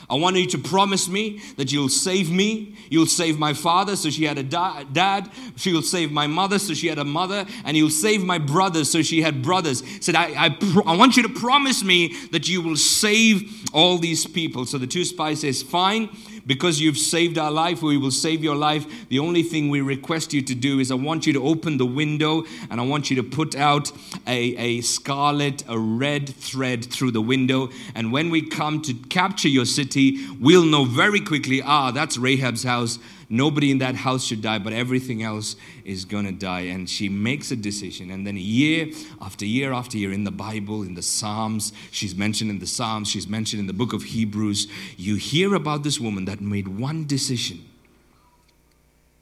I 0.08 0.14
want 0.14 0.36
you 0.36 0.46
to 0.46 0.58
promise 0.58 1.08
me 1.08 1.40
that 1.56 1.72
you'll 1.72 1.88
save 1.88 2.30
me. 2.30 2.76
You'll 2.90 3.06
save 3.06 3.40
my 3.40 3.52
father, 3.52 3.96
so 3.96 4.08
she 4.08 4.24
had 4.24 4.38
a 4.38 4.42
da- 4.44 4.84
dad. 4.84 5.28
She'll 5.56 5.82
save 5.82 6.12
my 6.12 6.28
mother, 6.28 6.60
so 6.60 6.74
she 6.74 6.86
had 6.86 6.98
a 6.98 7.04
mother. 7.04 7.44
And 7.64 7.76
you'll 7.76 7.90
save 7.90 8.22
my 8.22 8.38
brothers, 8.38 8.88
so 8.88 9.02
she 9.02 9.22
had 9.22 9.42
brothers. 9.42 9.82
Said, 10.04 10.14
I, 10.14 10.44
I, 10.44 10.48
pr- 10.50 10.86
I 10.86 10.96
want 10.96 11.16
you 11.16 11.24
to 11.24 11.28
promise 11.28 11.82
me 11.82 12.14
that 12.30 12.48
you 12.48 12.62
will 12.62 12.76
save 12.76 13.64
all 13.72 13.98
these 13.98 14.26
people. 14.26 14.64
So 14.64 14.78
the 14.78 14.86
two 14.86 15.04
spies 15.04 15.40
says, 15.40 15.62
Fine 15.62 16.10
because 16.46 16.80
you've 16.80 16.98
saved 16.98 17.38
our 17.38 17.50
life, 17.50 17.82
we 17.82 17.96
will 17.96 18.10
save 18.10 18.42
your 18.42 18.56
life. 18.56 19.08
The 19.08 19.18
only 19.18 19.42
thing 19.42 19.68
we 19.68 19.80
request 19.80 20.32
you 20.32 20.42
to 20.42 20.54
do 20.54 20.78
is 20.78 20.90
I 20.90 20.94
want 20.94 21.26
you 21.26 21.32
to 21.34 21.44
open 21.44 21.76
the 21.76 21.86
window 21.86 22.44
and 22.70 22.80
I 22.80 22.84
want 22.84 23.10
you 23.10 23.16
to 23.16 23.22
put 23.22 23.56
out 23.56 23.90
a, 24.26 24.56
a 24.56 24.80
scarlet, 24.82 25.64
a 25.68 25.78
red 25.78 26.28
thread 26.28 26.84
through 26.84 27.10
the 27.10 27.20
window. 27.20 27.70
And 27.94 28.12
when 28.12 28.30
we 28.30 28.42
come 28.42 28.80
to 28.82 28.94
capture 28.94 29.48
your 29.48 29.66
city, 29.66 30.26
we'll 30.40 30.64
know 30.64 30.84
very 30.84 31.20
quickly 31.20 31.62
ah, 31.62 31.90
that's 31.90 32.16
Rahab's 32.16 32.62
house. 32.62 32.98
Nobody 33.28 33.72
in 33.72 33.78
that 33.78 33.96
house 33.96 34.24
should 34.24 34.40
die, 34.40 34.58
but 34.58 34.72
everything 34.72 35.22
else 35.22 35.56
is 35.84 36.04
going 36.04 36.26
to 36.26 36.32
die. 36.32 36.60
And 36.60 36.88
she 36.88 37.08
makes 37.08 37.50
a 37.50 37.56
decision. 37.56 38.10
And 38.10 38.26
then 38.26 38.36
year 38.36 38.88
after 39.20 39.44
year 39.44 39.72
after 39.72 39.98
year 39.98 40.12
in 40.12 40.24
the 40.24 40.30
Bible, 40.30 40.82
in 40.82 40.94
the 40.94 41.02
Psalms, 41.02 41.72
she's 41.90 42.14
mentioned 42.14 42.50
in 42.50 42.60
the 42.60 42.66
Psalms, 42.66 43.08
she's 43.08 43.26
mentioned 43.26 43.60
in 43.60 43.66
the 43.66 43.72
book 43.72 43.92
of 43.92 44.04
Hebrews, 44.04 44.68
you 44.96 45.16
hear 45.16 45.54
about 45.54 45.82
this 45.82 45.98
woman 45.98 46.24
that 46.26 46.40
made 46.40 46.68
one 46.68 47.04
decision 47.04 47.64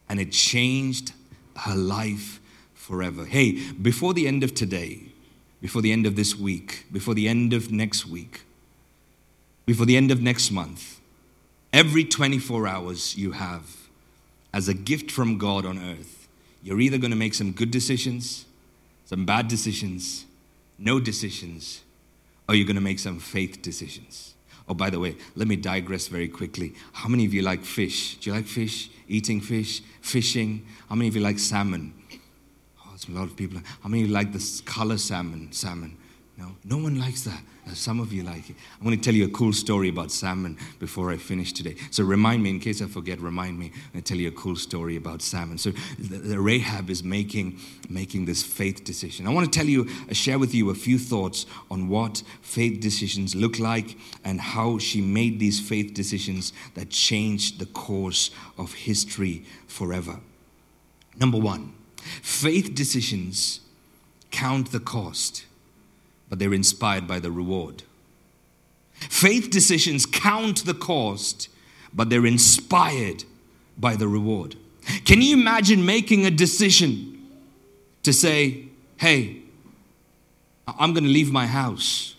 and 0.08 0.20
it 0.20 0.32
changed 0.32 1.12
her 1.56 1.74
life 1.74 2.40
forever. 2.74 3.24
Hey, 3.24 3.72
before 3.72 4.12
the 4.12 4.26
end 4.26 4.44
of 4.44 4.54
today, 4.54 5.00
before 5.62 5.80
the 5.80 5.92
end 5.92 6.04
of 6.04 6.14
this 6.14 6.36
week, 6.36 6.84
before 6.92 7.14
the 7.14 7.26
end 7.26 7.54
of 7.54 7.72
next 7.72 8.06
week, 8.06 8.42
before 9.64 9.86
the 9.86 9.96
end 9.96 10.10
of 10.10 10.20
next 10.20 10.50
month, 10.50 11.00
every 11.72 12.04
24 12.04 12.68
hours 12.68 13.16
you 13.16 13.32
have 13.32 13.83
as 14.54 14.68
a 14.68 14.74
gift 14.74 15.10
from 15.10 15.36
God 15.36 15.66
on 15.66 15.78
earth, 15.78 16.28
you're 16.62 16.80
either 16.80 16.96
going 16.96 17.10
to 17.10 17.16
make 17.16 17.34
some 17.34 17.50
good 17.50 17.72
decisions, 17.72 18.46
some 19.04 19.26
bad 19.26 19.48
decisions, 19.48 20.26
no 20.78 21.00
decisions, 21.00 21.82
or 22.48 22.54
you're 22.54 22.66
going 22.66 22.76
to 22.76 22.80
make 22.80 23.00
some 23.00 23.18
faith 23.18 23.60
decisions. 23.62 24.34
Oh, 24.68 24.74
by 24.74 24.90
the 24.90 25.00
way, 25.00 25.16
let 25.34 25.48
me 25.48 25.56
digress 25.56 26.06
very 26.06 26.28
quickly. 26.28 26.72
How 26.92 27.08
many 27.08 27.26
of 27.26 27.34
you 27.34 27.42
like 27.42 27.64
fish? 27.64 28.16
Do 28.18 28.30
you 28.30 28.36
like 28.36 28.46
fish? 28.46 28.90
Eating 29.08 29.40
fish? 29.40 29.82
Fishing? 30.00 30.64
How 30.88 30.94
many 30.94 31.08
of 31.08 31.16
you 31.16 31.20
like 31.20 31.40
salmon? 31.40 31.92
Oh, 32.80 32.90
there's 32.90 33.08
a 33.08 33.10
lot 33.10 33.24
of 33.24 33.36
people. 33.36 33.60
How 33.82 33.88
many 33.88 34.04
of 34.04 34.08
you 34.08 34.14
like 34.14 34.32
the 34.32 34.62
color 34.64 34.98
salmon? 34.98 35.50
Salmon. 35.50 35.96
No, 36.38 36.54
no 36.64 36.76
one 36.76 37.00
likes 37.00 37.22
that. 37.22 37.42
Some 37.72 37.98
of 37.98 38.12
you 38.12 38.22
like 38.22 38.50
it. 38.50 38.56
I'm 38.78 38.84
going 38.84 38.98
to 38.98 39.02
tell 39.02 39.14
you 39.14 39.24
a 39.24 39.30
cool 39.30 39.52
story 39.52 39.88
about 39.88 40.10
salmon 40.10 40.58
before 40.78 41.10
I 41.10 41.16
finish 41.16 41.52
today. 41.52 41.76
So 41.90 42.04
remind 42.04 42.42
me, 42.42 42.50
in 42.50 42.60
case 42.60 42.82
I 42.82 42.86
forget, 42.86 43.20
remind 43.20 43.58
me. 43.58 43.72
i 43.94 44.00
tell 44.00 44.18
you 44.18 44.28
a 44.28 44.32
cool 44.32 44.54
story 44.54 44.96
about 44.96 45.22
salmon. 45.22 45.56
So 45.56 45.70
the, 45.98 46.18
the 46.18 46.40
Rahab 46.40 46.90
is 46.90 47.02
making, 47.02 47.58
making 47.88 48.26
this 48.26 48.42
faith 48.42 48.84
decision. 48.84 49.26
I 49.26 49.30
want 49.30 49.50
to 49.50 49.58
tell 49.58 49.68
you, 49.68 49.88
uh, 50.10 50.14
share 50.14 50.38
with 50.38 50.54
you 50.54 50.70
a 50.70 50.74
few 50.74 50.98
thoughts 50.98 51.46
on 51.70 51.88
what 51.88 52.22
faith 52.42 52.80
decisions 52.80 53.34
look 53.34 53.58
like 53.58 53.96
and 54.24 54.40
how 54.40 54.78
she 54.78 55.00
made 55.00 55.40
these 55.40 55.58
faith 55.58 55.94
decisions 55.94 56.52
that 56.74 56.90
changed 56.90 57.58
the 57.58 57.66
course 57.66 58.30
of 58.58 58.74
history 58.74 59.44
forever. 59.66 60.20
Number 61.18 61.38
one, 61.38 61.72
faith 61.96 62.74
decisions 62.74 63.60
count 64.30 64.70
the 64.70 64.80
cost 64.80 65.46
but 66.28 66.38
they're 66.38 66.54
inspired 66.54 67.06
by 67.06 67.18
the 67.18 67.30
reward. 67.30 67.82
Faith 68.94 69.50
decisions 69.50 70.06
count 70.06 70.64
the 70.64 70.74
cost, 70.74 71.48
but 71.92 72.10
they're 72.10 72.26
inspired 72.26 73.24
by 73.78 73.96
the 73.96 74.08
reward. 74.08 74.56
Can 75.04 75.22
you 75.22 75.36
imagine 75.36 75.84
making 75.84 76.26
a 76.26 76.30
decision 76.30 77.28
to 78.02 78.12
say, 78.12 78.64
hey, 78.98 79.42
I'm 80.66 80.92
going 80.92 81.04
to 81.04 81.10
leave 81.10 81.32
my 81.32 81.46
house? 81.46 82.14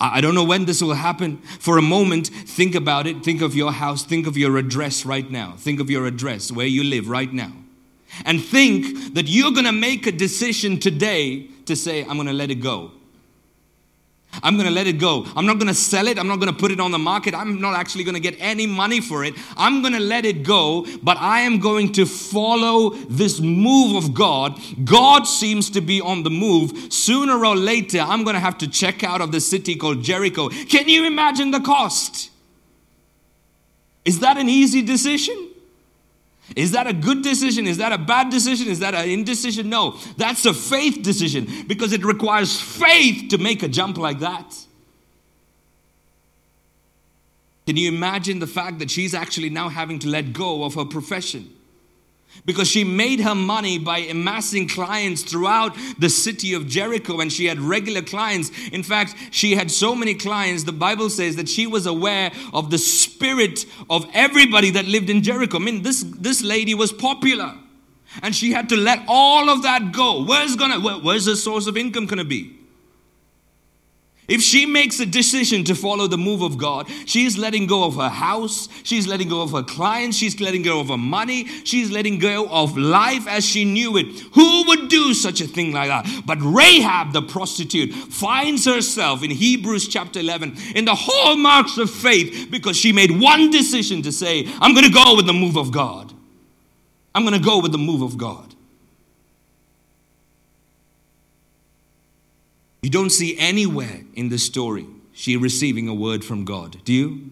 I 0.00 0.20
don't 0.20 0.34
know 0.34 0.44
when 0.44 0.64
this 0.64 0.82
will 0.82 0.94
happen. 0.94 1.38
For 1.38 1.78
a 1.78 1.82
moment, 1.82 2.26
think 2.28 2.74
about 2.74 3.06
it. 3.06 3.22
Think 3.22 3.40
of 3.40 3.54
your 3.54 3.70
house. 3.72 4.02
Think 4.02 4.26
of 4.26 4.36
your 4.36 4.56
address 4.56 5.06
right 5.06 5.30
now. 5.30 5.54
Think 5.56 5.78
of 5.78 5.88
your 5.88 6.06
address, 6.06 6.50
where 6.50 6.66
you 6.66 6.82
live 6.82 7.08
right 7.08 7.32
now. 7.32 7.52
And 8.24 8.42
think 8.42 9.14
that 9.14 9.26
you're 9.26 9.52
going 9.52 9.66
to 9.66 9.72
make 9.72 10.06
a 10.06 10.12
decision 10.12 10.78
today 10.78 11.48
to 11.66 11.76
say, 11.76 12.02
I'm 12.02 12.14
going 12.14 12.26
to 12.26 12.32
let 12.32 12.50
it 12.50 12.56
go. 12.56 12.92
I'm 14.42 14.54
going 14.54 14.66
to 14.66 14.72
let 14.72 14.86
it 14.86 14.94
go. 14.94 15.26
I'm 15.34 15.46
not 15.46 15.54
going 15.54 15.68
to 15.68 15.74
sell 15.74 16.08
it. 16.08 16.18
I'm 16.18 16.28
not 16.28 16.36
going 16.40 16.52
to 16.52 16.58
put 16.58 16.70
it 16.70 16.80
on 16.80 16.90
the 16.90 16.98
market. 16.98 17.34
I'm 17.34 17.60
not 17.60 17.74
actually 17.74 18.04
going 18.04 18.14
to 18.14 18.20
get 18.20 18.36
any 18.38 18.66
money 18.66 19.00
for 19.00 19.24
it. 19.24 19.34
I'm 19.56 19.80
going 19.80 19.94
to 19.94 20.00
let 20.00 20.24
it 20.24 20.42
go, 20.42 20.86
but 21.02 21.16
I 21.18 21.40
am 21.40 21.58
going 21.58 21.92
to 21.92 22.04
follow 22.04 22.90
this 22.90 23.40
move 23.40 23.96
of 23.96 24.14
God. 24.14 24.60
God 24.84 25.24
seems 25.24 25.70
to 25.70 25.80
be 25.80 26.00
on 26.00 26.22
the 26.22 26.30
move. 26.30 26.92
Sooner 26.92 27.44
or 27.44 27.56
later, 27.56 28.00
I'm 28.00 28.24
going 28.24 28.34
to 28.34 28.40
have 28.40 28.58
to 28.58 28.68
check 28.68 29.02
out 29.02 29.20
of 29.20 29.32
the 29.32 29.40
city 29.40 29.74
called 29.74 30.02
Jericho. 30.02 30.48
Can 30.48 30.88
you 30.88 31.06
imagine 31.06 31.50
the 31.50 31.60
cost? 31.60 32.30
Is 34.04 34.20
that 34.20 34.36
an 34.36 34.48
easy 34.48 34.82
decision? 34.82 35.50
Is 36.54 36.72
that 36.72 36.86
a 36.86 36.92
good 36.92 37.22
decision? 37.22 37.66
Is 37.66 37.78
that 37.78 37.92
a 37.92 37.98
bad 37.98 38.30
decision? 38.30 38.68
Is 38.68 38.78
that 38.78 38.94
an 38.94 39.08
indecision? 39.08 39.68
No, 39.68 39.98
that's 40.16 40.46
a 40.46 40.54
faith 40.54 41.02
decision 41.02 41.48
because 41.66 41.92
it 41.92 42.04
requires 42.04 42.60
faith 42.60 43.30
to 43.30 43.38
make 43.38 43.62
a 43.62 43.68
jump 43.68 43.98
like 43.98 44.20
that. 44.20 44.54
Can 47.66 47.76
you 47.76 47.88
imagine 47.88 48.38
the 48.38 48.46
fact 48.46 48.78
that 48.78 48.90
she's 48.90 49.12
actually 49.12 49.50
now 49.50 49.68
having 49.68 49.98
to 50.00 50.08
let 50.08 50.32
go 50.32 50.62
of 50.62 50.74
her 50.74 50.84
profession? 50.84 51.55
Because 52.44 52.68
she 52.68 52.84
made 52.84 53.20
her 53.20 53.34
money 53.34 53.78
by 53.78 53.98
amassing 53.98 54.68
clients 54.68 55.22
throughout 55.22 55.76
the 55.98 56.08
city 56.08 56.54
of 56.54 56.66
Jericho 56.66 57.20
and 57.20 57.32
she 57.32 57.46
had 57.46 57.58
regular 57.58 58.02
clients. 58.02 58.50
In 58.68 58.82
fact, 58.82 59.14
she 59.30 59.54
had 59.54 59.70
so 59.70 59.94
many 59.94 60.14
clients, 60.14 60.64
the 60.64 60.72
Bible 60.72 61.10
says 61.10 61.36
that 61.36 61.48
she 61.48 61.66
was 61.66 61.86
aware 61.86 62.30
of 62.52 62.70
the 62.70 62.78
spirit 62.78 63.64
of 63.88 64.06
everybody 64.12 64.70
that 64.70 64.84
lived 64.84 65.10
in 65.10 65.22
Jericho. 65.22 65.58
I 65.58 65.60
mean, 65.60 65.82
this, 65.82 66.02
this 66.02 66.42
lady 66.42 66.74
was 66.74 66.92
popular 66.92 67.54
and 68.22 68.34
she 68.34 68.52
had 68.52 68.68
to 68.70 68.76
let 68.76 69.00
all 69.08 69.50
of 69.50 69.62
that 69.62 69.92
go. 69.92 70.24
Where's 70.24 70.56
gonna 70.56 70.80
where, 70.80 70.94
where's 70.96 71.24
the 71.24 71.36
source 71.36 71.66
of 71.66 71.76
income 71.76 72.06
gonna 72.06 72.24
be? 72.24 72.55
If 74.28 74.42
she 74.42 74.66
makes 74.66 74.98
a 74.98 75.06
decision 75.06 75.62
to 75.64 75.74
follow 75.74 76.08
the 76.08 76.18
move 76.18 76.42
of 76.42 76.58
God, 76.58 76.88
she's 77.06 77.38
letting 77.38 77.66
go 77.66 77.84
of 77.84 77.94
her 77.94 78.08
house, 78.08 78.68
she's 78.82 79.06
letting 79.06 79.28
go 79.28 79.40
of 79.40 79.52
her 79.52 79.62
clients, 79.62 80.16
she's 80.16 80.40
letting 80.40 80.62
go 80.62 80.80
of 80.80 80.88
her 80.88 80.96
money, 80.96 81.46
she's 81.64 81.92
letting 81.92 82.18
go 82.18 82.48
of 82.48 82.76
life 82.76 83.28
as 83.28 83.44
she 83.44 83.64
knew 83.64 83.96
it. 83.96 84.06
Who 84.34 84.64
would 84.66 84.88
do 84.88 85.14
such 85.14 85.40
a 85.40 85.46
thing 85.46 85.72
like 85.72 85.88
that? 85.88 86.22
But 86.26 86.38
Rahab, 86.40 87.12
the 87.12 87.22
prostitute, 87.22 87.92
finds 87.92 88.64
herself 88.64 89.22
in 89.22 89.30
Hebrews 89.30 89.86
chapter 89.86 90.18
11 90.18 90.56
in 90.74 90.84
the 90.86 90.96
hallmarks 90.96 91.78
of 91.78 91.88
faith 91.88 92.48
because 92.50 92.76
she 92.76 92.92
made 92.92 93.20
one 93.20 93.52
decision 93.52 94.02
to 94.02 94.10
say, 94.10 94.48
I'm 94.60 94.74
going 94.74 94.86
to 94.86 94.92
go 94.92 95.14
with 95.14 95.26
the 95.26 95.32
move 95.32 95.56
of 95.56 95.70
God. 95.70 96.12
I'm 97.14 97.24
going 97.24 97.38
to 97.38 97.44
go 97.44 97.60
with 97.60 97.70
the 97.70 97.78
move 97.78 98.02
of 98.02 98.18
God. 98.18 98.55
You 102.86 102.90
don't 102.90 103.10
see 103.10 103.36
anywhere 103.36 104.02
in 104.14 104.28
the 104.28 104.38
story 104.38 104.86
she 105.12 105.36
receiving 105.36 105.88
a 105.88 105.92
word 105.92 106.24
from 106.24 106.44
God, 106.44 106.84
do 106.84 106.92
you? 106.92 107.30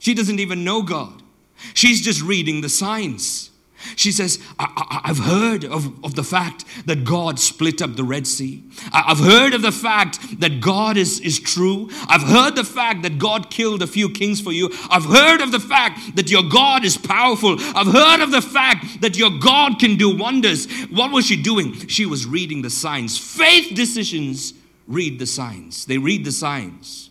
She 0.00 0.12
doesn't 0.12 0.40
even 0.40 0.64
know 0.64 0.82
God. 0.82 1.22
She's 1.72 2.00
just 2.00 2.20
reading 2.20 2.62
the 2.62 2.68
signs. 2.68 3.50
She 3.94 4.10
says, 4.10 4.40
I, 4.58 5.02
have 5.04 5.18
heard 5.18 5.64
of, 5.64 6.04
of 6.04 6.16
the 6.16 6.24
fact 6.24 6.64
that 6.86 7.04
God 7.04 7.38
split 7.38 7.80
up 7.80 7.94
the 7.94 8.02
Red 8.02 8.26
Sea. 8.26 8.64
I, 8.92 9.04
I've 9.06 9.20
heard 9.20 9.54
of 9.54 9.62
the 9.62 9.70
fact 9.70 10.40
that 10.40 10.60
God 10.60 10.96
is, 10.96 11.20
is 11.20 11.38
true. 11.38 11.90
I've 12.08 12.24
heard 12.24 12.56
the 12.56 12.64
fact 12.64 13.02
that 13.02 13.20
God 13.20 13.50
killed 13.50 13.82
a 13.82 13.86
few 13.86 14.10
kings 14.10 14.40
for 14.40 14.50
you. 14.50 14.68
I've 14.90 15.04
heard 15.04 15.40
of 15.40 15.52
the 15.52 15.60
fact 15.60 16.16
that 16.16 16.28
your 16.28 16.42
God 16.42 16.84
is 16.84 16.96
powerful. 16.96 17.54
I've 17.76 17.92
heard 17.92 18.20
of 18.20 18.32
the 18.32 18.42
fact 18.42 19.00
that 19.02 19.16
your 19.16 19.30
God 19.38 19.78
can 19.78 19.94
do 19.94 20.16
wonders. 20.16 20.68
What 20.90 21.12
was 21.12 21.24
she 21.24 21.40
doing? 21.40 21.86
She 21.86 22.04
was 22.04 22.26
reading 22.26 22.62
the 22.62 22.70
signs. 22.70 23.16
Faith 23.16 23.76
decisions 23.76 24.54
read 24.88 25.18
the 25.18 25.26
signs. 25.26 25.84
They 25.84 25.98
read 25.98 26.24
the 26.24 26.32
signs. 26.32 27.07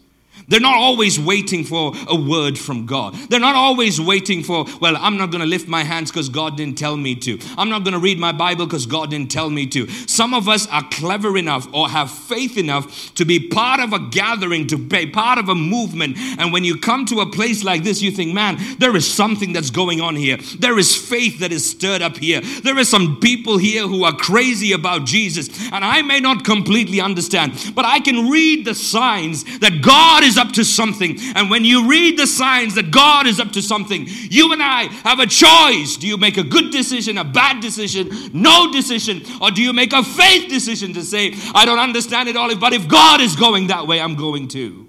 They're 0.49 0.61
not 0.61 0.75
always 0.75 1.19
waiting 1.19 1.65
for 1.65 1.91
a 2.07 2.15
word 2.15 2.57
from 2.57 2.85
God. 2.85 3.15
They're 3.29 3.39
not 3.39 3.55
always 3.55 3.99
waiting 3.99 4.43
for, 4.43 4.65
well, 4.79 4.95
I'm 4.97 5.17
not 5.17 5.29
going 5.29 5.41
to 5.41 5.47
lift 5.47 5.67
my 5.67 5.83
hands 5.83 6.09
because 6.09 6.29
God 6.29 6.55
didn't 6.55 6.77
tell 6.77 6.95
me 6.95 7.15
to. 7.15 7.37
I'm 7.57 7.69
not 7.69 7.83
going 7.83 7.93
to 7.93 7.99
read 7.99 8.17
my 8.17 8.31
Bible 8.31 8.65
because 8.65 8.85
God 8.85 9.09
didn't 9.09 9.29
tell 9.29 9.49
me 9.49 9.67
to. 9.67 9.89
Some 10.07 10.33
of 10.33 10.47
us 10.47 10.65
are 10.67 10.83
clever 10.89 11.37
enough 11.37 11.67
or 11.73 11.89
have 11.89 12.09
faith 12.09 12.57
enough 12.57 13.13
to 13.15 13.25
be 13.25 13.39
part 13.39 13.81
of 13.81 13.91
a 13.91 13.99
gathering, 13.99 14.67
to 14.67 14.77
be 14.77 15.07
part 15.07 15.37
of 15.37 15.49
a 15.49 15.55
movement. 15.55 16.17
And 16.37 16.53
when 16.53 16.63
you 16.63 16.77
come 16.77 17.05
to 17.07 17.19
a 17.19 17.29
place 17.29 17.65
like 17.65 17.83
this, 17.83 18.01
you 18.01 18.11
think, 18.11 18.33
man, 18.33 18.57
there 18.79 18.95
is 18.95 19.11
something 19.11 19.51
that's 19.51 19.69
going 19.69 19.99
on 19.99 20.15
here. 20.15 20.37
There 20.59 20.79
is 20.79 20.95
faith 20.95 21.39
that 21.39 21.51
is 21.51 21.69
stirred 21.69 22.01
up 22.01 22.15
here. 22.15 22.39
There 22.39 22.77
are 22.77 22.85
some 22.85 23.19
people 23.19 23.57
here 23.57 23.85
who 23.85 24.05
are 24.05 24.15
crazy 24.15 24.71
about 24.71 25.05
Jesus. 25.05 25.49
And 25.73 25.83
I 25.83 26.03
may 26.03 26.21
not 26.21 26.45
completely 26.45 27.01
understand, 27.01 27.73
but 27.75 27.83
I 27.83 27.99
can 27.99 28.29
read 28.29 28.63
the 28.63 28.75
signs 28.75 29.43
that 29.59 29.81
God 29.81 30.23
is 30.23 30.36
up 30.37 30.51
to 30.53 30.63
something. 30.63 31.17
And 31.35 31.49
when 31.49 31.65
you 31.65 31.89
read 31.89 32.17
the 32.17 32.27
signs 32.27 32.75
that 32.75 32.91
God 32.91 33.27
is 33.27 33.39
up 33.39 33.51
to 33.53 33.61
something, 33.61 34.05
you 34.07 34.53
and 34.53 34.61
I 34.61 34.83
have 35.03 35.19
a 35.19 35.25
choice. 35.25 35.97
Do 35.97 36.07
you 36.07 36.17
make 36.17 36.37
a 36.37 36.43
good 36.43 36.71
decision, 36.71 37.17
a 37.17 37.23
bad 37.23 37.61
decision, 37.61 38.09
no 38.33 38.71
decision, 38.71 39.23
or 39.41 39.51
do 39.51 39.61
you 39.61 39.73
make 39.73 39.93
a 39.93 40.03
faith 40.03 40.49
decision 40.49 40.93
to 40.93 41.03
say, 41.03 41.33
I 41.53 41.65
don't 41.65 41.79
understand 41.79 42.29
it 42.29 42.35
all, 42.35 42.55
but 42.55 42.73
if 42.73 42.87
God 42.87 43.21
is 43.21 43.35
going 43.35 43.67
that 43.67 43.87
way, 43.87 43.99
I'm 43.99 44.15
going 44.15 44.47
to. 44.49 44.87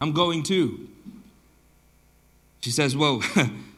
I'm 0.00 0.12
going 0.12 0.42
to. 0.44 0.88
She 2.62 2.70
says, 2.70 2.96
Well, 2.96 3.22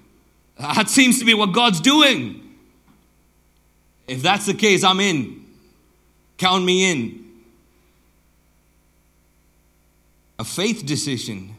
that 0.59 0.88
seems 0.88 1.19
to 1.19 1.25
be 1.25 1.35
what 1.35 1.52
God's 1.52 1.81
doing. 1.81 2.40
If 4.07 4.23
that's 4.23 4.47
the 4.47 4.54
case, 4.54 4.85
I'm 4.85 5.00
in. 5.00 5.45
Count 6.37 6.64
me 6.64 6.90
in. 6.90 7.24
A 10.38 10.45
faith 10.45 10.85
decision 10.85 11.57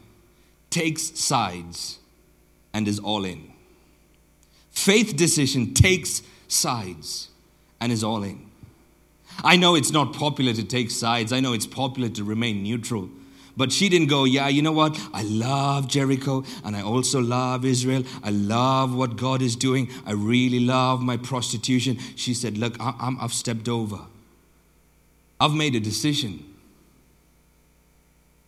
takes 0.70 1.18
sides 1.18 1.98
and 2.74 2.86
is 2.86 2.98
all 2.98 3.24
in. 3.24 3.52
Faith 4.70 5.16
decision 5.16 5.72
takes 5.72 6.22
sides 6.48 7.30
and 7.80 7.90
is 7.90 8.04
all 8.04 8.22
in. 8.22 8.50
I 9.42 9.56
know 9.56 9.74
it's 9.74 9.90
not 9.90 10.12
popular 10.12 10.52
to 10.52 10.64
take 10.64 10.90
sides. 10.90 11.32
I 11.32 11.40
know 11.40 11.52
it's 11.52 11.66
popular 11.66 12.08
to 12.10 12.24
remain 12.24 12.62
neutral. 12.62 13.08
But 13.56 13.72
she 13.72 13.88
didn't 13.88 14.08
go, 14.08 14.24
yeah, 14.24 14.48
you 14.48 14.60
know 14.60 14.72
what? 14.72 14.98
I 15.14 15.22
love 15.22 15.88
Jericho 15.88 16.44
and 16.62 16.76
I 16.76 16.82
also 16.82 17.20
love 17.20 17.64
Israel. 17.64 18.04
I 18.22 18.30
love 18.30 18.94
what 18.94 19.16
God 19.16 19.40
is 19.40 19.56
doing. 19.56 19.90
I 20.04 20.12
really 20.12 20.60
love 20.60 21.00
my 21.00 21.16
prostitution. 21.16 21.98
She 22.16 22.34
said, 22.34 22.58
look, 22.58 22.76
I, 22.78 23.10
have 23.20 23.32
stepped 23.32 23.68
over. 23.68 23.98
I've 25.40 25.54
made 25.54 25.74
a 25.74 25.80
decision. 25.80 26.44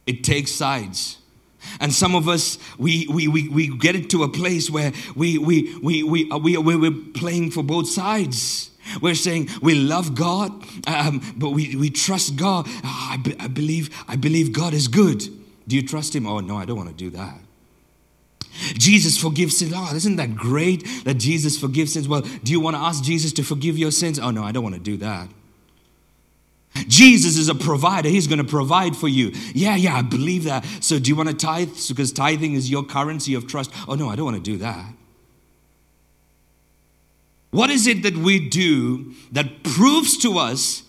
It 0.09 0.25
takes 0.25 0.51
sides. 0.51 1.19
And 1.81 1.93
some 1.93 2.15
of 2.15 2.29
us, 2.29 2.57
we, 2.79 3.07
we, 3.09 3.29
we, 3.29 3.47
we 3.51 3.77
get 3.77 3.95
it 3.95 4.09
to 4.11 4.23
a 4.23 4.29
place 4.29 4.71
where 4.71 4.91
we, 5.15 5.37
we, 5.37 5.79
we, 5.83 6.03
we, 6.03 6.31
uh, 6.31 6.39
we, 6.39 6.57
we, 6.57 6.77
we're 6.77 7.13
playing 7.13 7.51
for 7.51 7.63
both 7.63 7.87
sides. 7.91 8.71
We're 9.03 9.15
saying 9.15 9.51
we 9.61 9.75
love 9.75 10.15
God, 10.15 10.51
um, 10.87 11.21
but 11.37 11.51
we, 11.51 11.77
we 11.77 11.91
trust 11.91 12.37
God. 12.37 12.65
Oh, 12.69 13.09
I, 13.13 13.19
be, 13.19 13.37
I, 13.39 13.49
believe, 13.49 13.91
I 14.09 14.17
believe 14.17 14.55
God 14.55 14.73
is 14.73 14.89
good. 14.89 15.23
Do 15.69 15.77
you 15.77 15.87
trust 15.87 16.17
Him? 16.17 16.27
Oh, 16.27 16.41
no, 16.41 16.57
I 16.57 16.65
don't 16.65 16.79
want 16.79 16.89
to 16.89 16.95
do 16.95 17.11
that. 17.11 17.39
Jesus 18.79 19.19
forgives 19.19 19.59
sins. 19.59 19.75
Oh, 19.77 19.95
isn't 19.95 20.17
that 20.17 20.35
great 20.35 21.05
that 21.05 21.19
Jesus 21.19 21.59
forgives 21.59 21.93
sins? 21.93 22.09
Well, 22.09 22.23
do 22.23 22.51
you 22.51 22.61
want 22.61 22.77
to 22.77 22.81
ask 22.81 23.05
Jesus 23.05 23.35
to 23.35 23.43
forgive 23.43 23.77
your 23.77 23.91
sins? 23.91 24.19
Oh, 24.19 24.31
no, 24.31 24.43
I 24.43 24.53
don't 24.53 24.63
want 24.63 24.75
to 24.75 24.81
do 24.81 24.97
that. 24.97 25.29
Jesus 26.87 27.37
is 27.37 27.49
a 27.49 27.55
provider. 27.55 28.09
He's 28.09 28.27
going 28.27 28.39
to 28.39 28.45
provide 28.45 28.97
for 28.97 29.09
you. 29.09 29.33
Yeah, 29.55 29.77
yeah, 29.77 29.97
I 29.97 30.03
believe 30.03 30.45
that. 30.45 30.65
So, 30.81 30.99
do 30.99 31.09
you 31.09 31.17
want 31.17 31.29
to 31.29 31.35
tithe? 31.35 31.71
Because 31.89 32.13
tithing 32.13 32.55
is 32.55 32.71
your 32.71 32.85
currency 32.85 33.35
of 33.35 33.47
trust. 33.47 33.73
Oh, 33.89 33.95
no, 33.95 34.09
I 34.09 34.17
don't 34.17 34.25
want 34.25 34.37
to 34.37 34.43
do 34.43 34.59
that. 34.59 34.95
What 37.51 37.71
is 37.71 37.87
it 37.87 38.03
that 38.03 38.17
we 38.17 38.47
do 38.49 39.15
that 39.33 39.63
proves 39.63 40.17
to 40.19 40.39
us 40.39 40.83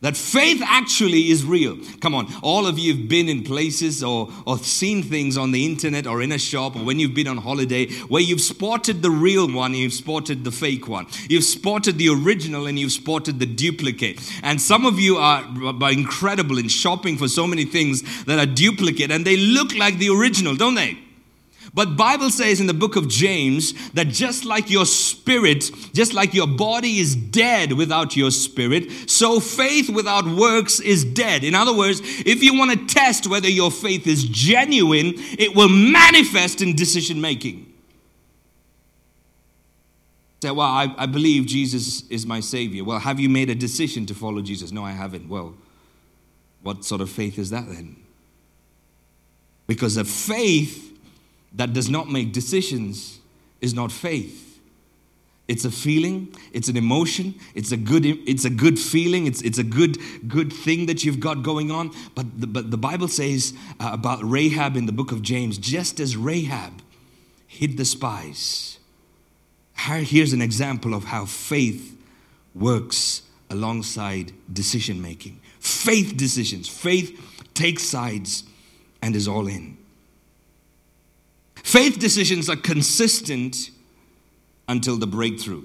that 0.00 0.16
faith 0.16 0.62
actually 0.64 1.30
is 1.30 1.44
real. 1.44 1.76
Come 2.00 2.14
on, 2.14 2.26
all 2.42 2.66
of 2.66 2.78
you 2.78 2.94
have 2.94 3.08
been 3.08 3.28
in 3.28 3.42
places 3.42 4.02
or, 4.02 4.30
or 4.46 4.58
seen 4.58 5.02
things 5.02 5.36
on 5.36 5.52
the 5.52 5.66
internet 5.66 6.06
or 6.06 6.22
in 6.22 6.32
a 6.32 6.38
shop 6.38 6.76
or 6.76 6.84
when 6.84 6.98
you've 6.98 7.14
been 7.14 7.28
on 7.28 7.36
holiday 7.36 7.86
where 8.04 8.22
you've 8.22 8.40
spotted 8.40 9.02
the 9.02 9.10
real 9.10 9.50
one 9.50 9.74
you've 9.74 9.92
spotted 9.92 10.44
the 10.44 10.50
fake 10.50 10.88
one. 10.88 11.06
You've 11.28 11.44
spotted 11.44 11.98
the 11.98 12.08
original 12.08 12.66
and 12.66 12.78
you've 12.78 12.92
spotted 12.92 13.38
the 13.38 13.46
duplicate. 13.46 14.20
And 14.42 14.60
some 14.60 14.86
of 14.86 14.98
you 14.98 15.16
are, 15.16 15.44
are 15.64 15.92
incredible 15.92 16.58
in 16.58 16.68
shopping 16.68 17.16
for 17.16 17.28
so 17.28 17.46
many 17.46 17.64
things 17.64 18.24
that 18.24 18.38
are 18.38 18.52
duplicate 18.52 19.10
and 19.10 19.26
they 19.26 19.36
look 19.36 19.74
like 19.74 19.98
the 19.98 20.10
original, 20.10 20.56
don't 20.56 20.74
they? 20.74 20.98
But 21.72 21.96
Bible 21.96 22.30
says 22.30 22.60
in 22.60 22.66
the 22.66 22.74
book 22.74 22.96
of 22.96 23.08
James 23.08 23.90
that 23.90 24.08
just 24.08 24.44
like 24.44 24.70
your 24.70 24.86
spirit, 24.86 25.70
just 25.92 26.12
like 26.12 26.34
your 26.34 26.48
body 26.48 26.98
is 26.98 27.14
dead 27.14 27.72
without 27.72 28.16
your 28.16 28.32
spirit, 28.32 28.90
so 29.08 29.38
faith 29.38 29.88
without 29.88 30.26
works 30.26 30.80
is 30.80 31.04
dead. 31.04 31.44
In 31.44 31.54
other 31.54 31.72
words, 31.72 32.00
if 32.02 32.42
you 32.42 32.58
want 32.58 32.72
to 32.72 32.92
test 32.92 33.28
whether 33.28 33.48
your 33.48 33.70
faith 33.70 34.06
is 34.06 34.24
genuine, 34.24 35.12
it 35.38 35.54
will 35.54 35.68
manifest 35.68 36.60
in 36.60 36.74
decision 36.74 37.20
making. 37.20 37.72
Say, 40.42 40.50
well, 40.50 40.66
I, 40.66 40.92
I 40.96 41.06
believe 41.06 41.46
Jesus 41.46 42.08
is 42.08 42.26
my 42.26 42.40
Savior. 42.40 42.82
Well, 42.82 42.98
have 42.98 43.20
you 43.20 43.28
made 43.28 43.50
a 43.50 43.54
decision 43.54 44.06
to 44.06 44.14
follow 44.14 44.40
Jesus? 44.40 44.72
No, 44.72 44.84
I 44.84 44.92
haven't. 44.92 45.28
Well, 45.28 45.54
what 46.62 46.84
sort 46.84 47.00
of 47.00 47.10
faith 47.10 47.38
is 47.38 47.50
that 47.50 47.66
then? 47.68 47.96
Because 49.66 49.96
a 49.96 50.04
faith 50.04 50.89
that 51.54 51.72
does 51.72 51.90
not 51.90 52.08
make 52.08 52.32
decisions 52.32 53.20
is 53.60 53.74
not 53.74 53.92
faith. 53.92 54.60
It's 55.48 55.64
a 55.64 55.70
feeling, 55.70 56.32
it's 56.52 56.68
an 56.68 56.76
emotion, 56.76 57.34
it's 57.56 57.72
a 57.72 57.76
good, 57.76 58.06
it's 58.06 58.44
a 58.44 58.50
good 58.50 58.78
feeling, 58.78 59.26
it's, 59.26 59.42
it's 59.42 59.58
a 59.58 59.64
good, 59.64 59.98
good 60.28 60.52
thing 60.52 60.86
that 60.86 61.02
you've 61.02 61.18
got 61.18 61.42
going 61.42 61.72
on. 61.72 61.90
But 62.14 62.40
the, 62.40 62.46
but 62.46 62.70
the 62.70 62.78
Bible 62.78 63.08
says 63.08 63.52
uh, 63.80 63.90
about 63.92 64.20
Rahab 64.22 64.76
in 64.76 64.86
the 64.86 64.92
book 64.92 65.10
of 65.10 65.22
James, 65.22 65.58
just 65.58 65.98
as 65.98 66.16
Rahab 66.16 66.82
hid 67.48 67.76
the 67.76 67.84
spies. 67.84 68.78
Here's 69.74 70.32
an 70.32 70.40
example 70.40 70.94
of 70.94 71.04
how 71.04 71.24
faith 71.24 72.00
works 72.54 73.22
alongside 73.48 74.32
decision 74.52 75.02
making. 75.02 75.40
Faith 75.58 76.16
decisions. 76.16 76.68
Faith 76.68 77.48
takes 77.54 77.82
sides 77.82 78.44
and 79.02 79.16
is 79.16 79.26
all 79.26 79.48
in. 79.48 79.79
Faith 81.62 81.98
decisions 81.98 82.48
are 82.48 82.56
consistent 82.56 83.70
until 84.68 84.96
the 84.96 85.06
breakthrough. 85.06 85.64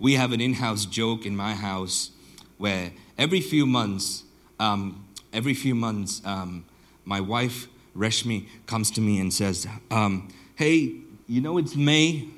We 0.00 0.14
have 0.14 0.32
an 0.32 0.40
in 0.40 0.54
house 0.54 0.84
joke 0.84 1.26
in 1.26 1.36
my 1.36 1.54
house 1.54 2.10
where 2.56 2.92
every 3.16 3.40
few 3.40 3.66
months, 3.66 4.24
um, 4.58 5.06
every 5.32 5.54
few 5.54 5.74
months, 5.74 6.22
um, 6.24 6.64
my 7.04 7.20
wife, 7.20 7.68
Reshmi, 7.96 8.46
comes 8.66 8.90
to 8.92 9.00
me 9.00 9.20
and 9.20 9.32
says, 9.32 9.66
um, 9.90 10.28
Hey, 10.56 10.96
you 11.26 11.40
know 11.40 11.58
it's 11.58 11.76
May, 11.76 12.28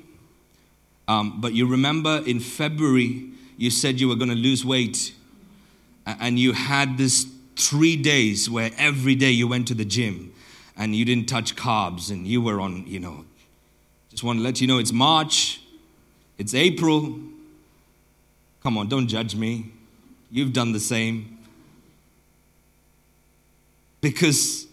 um, 1.07 1.41
but 1.41 1.53
you 1.53 1.67
remember 1.67 2.23
in 2.25 2.39
February 2.39 3.31
you 3.57 3.69
said 3.69 3.99
you 3.99 4.07
were 4.07 4.15
going 4.15 4.29
to 4.29 4.35
lose 4.35 4.65
weight, 4.65 5.13
and 6.05 6.39
you 6.39 6.53
had 6.53 6.97
this 6.97 7.27
three 7.55 7.95
days 7.95 8.49
where 8.49 8.71
every 8.77 9.13
day 9.13 9.29
you 9.31 9.47
went 9.47 9.67
to 9.67 9.73
the 9.73 9.85
gym 9.85 10.30
and 10.81 10.95
you 10.95 11.05
didn't 11.05 11.29
touch 11.29 11.55
carbs 11.55 12.09
and 12.09 12.25
you 12.25 12.41
were 12.41 12.59
on, 12.59 12.87
you 12.87 12.99
know, 12.99 13.23
just 14.09 14.23
want 14.23 14.39
to 14.39 14.43
let 14.43 14.59
you 14.59 14.65
know 14.65 14.79
it's 14.79 14.91
March, 14.91 15.61
it's 16.39 16.55
April. 16.55 17.19
Come 18.63 18.79
on, 18.79 18.89
don't 18.89 19.07
judge 19.07 19.35
me. 19.35 19.71
You've 20.31 20.53
done 20.53 20.71
the 20.71 20.79
same. 20.79 21.37
Because 24.01 24.65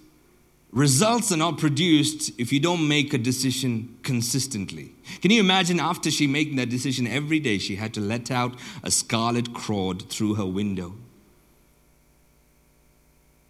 results 0.72 1.30
are 1.30 1.36
not 1.36 1.58
produced 1.58 2.32
if 2.40 2.54
you 2.54 2.60
don't 2.60 2.88
make 2.88 3.12
a 3.12 3.18
decision 3.18 3.94
consistently. 4.02 4.92
Can 5.20 5.30
you 5.30 5.40
imagine 5.40 5.78
after 5.78 6.10
she 6.10 6.26
making 6.26 6.56
that 6.56 6.70
decision 6.70 7.06
every 7.06 7.38
day, 7.38 7.58
she 7.58 7.76
had 7.76 7.92
to 7.92 8.00
let 8.00 8.30
out 8.30 8.58
a 8.82 8.90
scarlet 8.90 9.52
cord 9.52 10.08
through 10.08 10.36
her 10.36 10.46
window? 10.46 10.94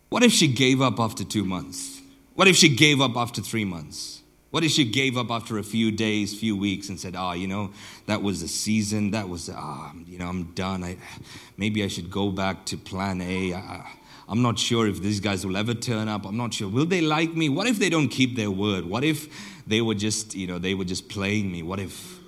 What 0.08 0.24
if 0.24 0.32
she 0.32 0.48
gave 0.48 0.82
up 0.82 0.98
after 0.98 1.22
two 1.22 1.44
months? 1.44 1.97
What 2.38 2.46
if 2.46 2.54
she 2.54 2.68
gave 2.68 3.00
up 3.00 3.16
after 3.16 3.42
three 3.42 3.64
months? 3.64 4.22
What 4.50 4.62
if 4.62 4.70
she 4.70 4.84
gave 4.84 5.18
up 5.18 5.28
after 5.28 5.58
a 5.58 5.64
few 5.64 5.90
days, 5.90 6.38
few 6.38 6.56
weeks, 6.56 6.88
and 6.88 6.96
said, 6.96 7.16
"Ah, 7.16 7.30
oh, 7.30 7.32
you 7.32 7.48
know, 7.48 7.72
that 8.06 8.22
was 8.22 8.42
the 8.42 8.46
season. 8.46 9.10
That 9.10 9.28
was, 9.28 9.50
ah, 9.52 9.92
you 10.06 10.18
know, 10.20 10.28
I'm 10.28 10.44
done. 10.52 10.84
I, 10.84 10.98
maybe 11.56 11.82
I 11.82 11.88
should 11.88 12.12
go 12.12 12.30
back 12.30 12.64
to 12.66 12.76
Plan 12.76 13.20
A. 13.20 13.54
I, 13.54 13.90
I'm 14.28 14.40
not 14.40 14.56
sure 14.56 14.86
if 14.86 15.02
these 15.02 15.18
guys 15.18 15.44
will 15.44 15.56
ever 15.56 15.74
turn 15.74 16.06
up. 16.06 16.24
I'm 16.24 16.36
not 16.36 16.54
sure. 16.54 16.68
Will 16.68 16.86
they 16.86 17.00
like 17.00 17.34
me? 17.34 17.48
What 17.48 17.66
if 17.66 17.80
they 17.80 17.90
don't 17.90 18.08
keep 18.08 18.36
their 18.36 18.52
word? 18.52 18.84
What 18.84 19.02
if 19.02 19.26
they 19.66 19.80
were 19.80 19.96
just, 19.96 20.36
you 20.36 20.46
know, 20.46 20.60
they 20.60 20.74
were 20.74 20.84
just 20.84 21.08
playing 21.08 21.50
me? 21.50 21.64
What 21.64 21.80
if? 21.80 22.20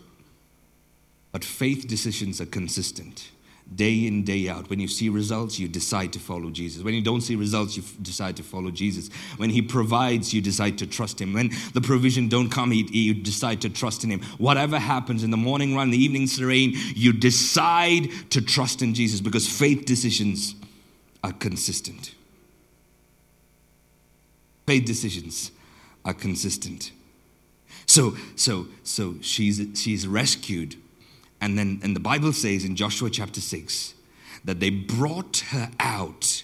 But 1.30 1.44
faith 1.44 1.86
decisions 1.86 2.40
are 2.40 2.46
consistent 2.46 3.30
day 3.74 4.06
in, 4.06 4.24
day 4.24 4.48
out. 4.48 4.68
When 4.68 4.80
you 4.80 4.88
see 4.88 5.08
results, 5.08 5.58
you 5.58 5.68
decide 5.68 6.12
to 6.14 6.18
follow 6.18 6.50
Jesus. 6.50 6.82
When 6.82 6.94
you 6.94 7.02
don't 7.02 7.20
see 7.20 7.36
results, 7.36 7.76
you 7.76 7.82
decide 8.02 8.36
to 8.36 8.42
follow 8.42 8.70
Jesus. 8.70 9.10
When 9.36 9.50
He 9.50 9.62
provides, 9.62 10.34
you 10.34 10.40
decide 10.40 10.78
to 10.78 10.86
trust 10.86 11.20
Him. 11.20 11.32
When 11.32 11.50
the 11.72 11.80
provision 11.80 12.28
don't 12.28 12.50
come, 12.50 12.72
you 12.72 13.14
decide 13.14 13.60
to 13.62 13.70
trust 13.70 14.02
in 14.04 14.10
Him. 14.10 14.22
Whatever 14.38 14.78
happens 14.78 15.22
in 15.22 15.30
the 15.30 15.36
morning 15.36 15.76
run, 15.76 15.90
the 15.90 16.02
evening 16.02 16.26
serene, 16.26 16.72
you 16.94 17.12
decide 17.12 18.10
to 18.30 18.40
trust 18.40 18.82
in 18.82 18.94
Jesus 18.94 19.20
because 19.20 19.48
faith 19.48 19.84
decisions 19.84 20.54
are 21.22 21.32
consistent. 21.32 22.14
Faith 24.66 24.84
decisions 24.84 25.52
are 26.04 26.14
consistent. 26.14 26.92
So, 27.86 28.16
so, 28.36 28.66
so 28.84 29.16
she's, 29.20 29.60
she's 29.78 30.06
rescued 30.06 30.76
and 31.40 31.58
then 31.58 31.80
and 31.82 31.94
the 31.94 32.00
Bible 32.00 32.32
says 32.32 32.64
in 32.64 32.76
Joshua 32.76 33.10
chapter 33.10 33.40
6 33.40 33.94
that 34.44 34.60
they 34.60 34.70
brought 34.70 35.38
her 35.50 35.70
out 35.78 36.42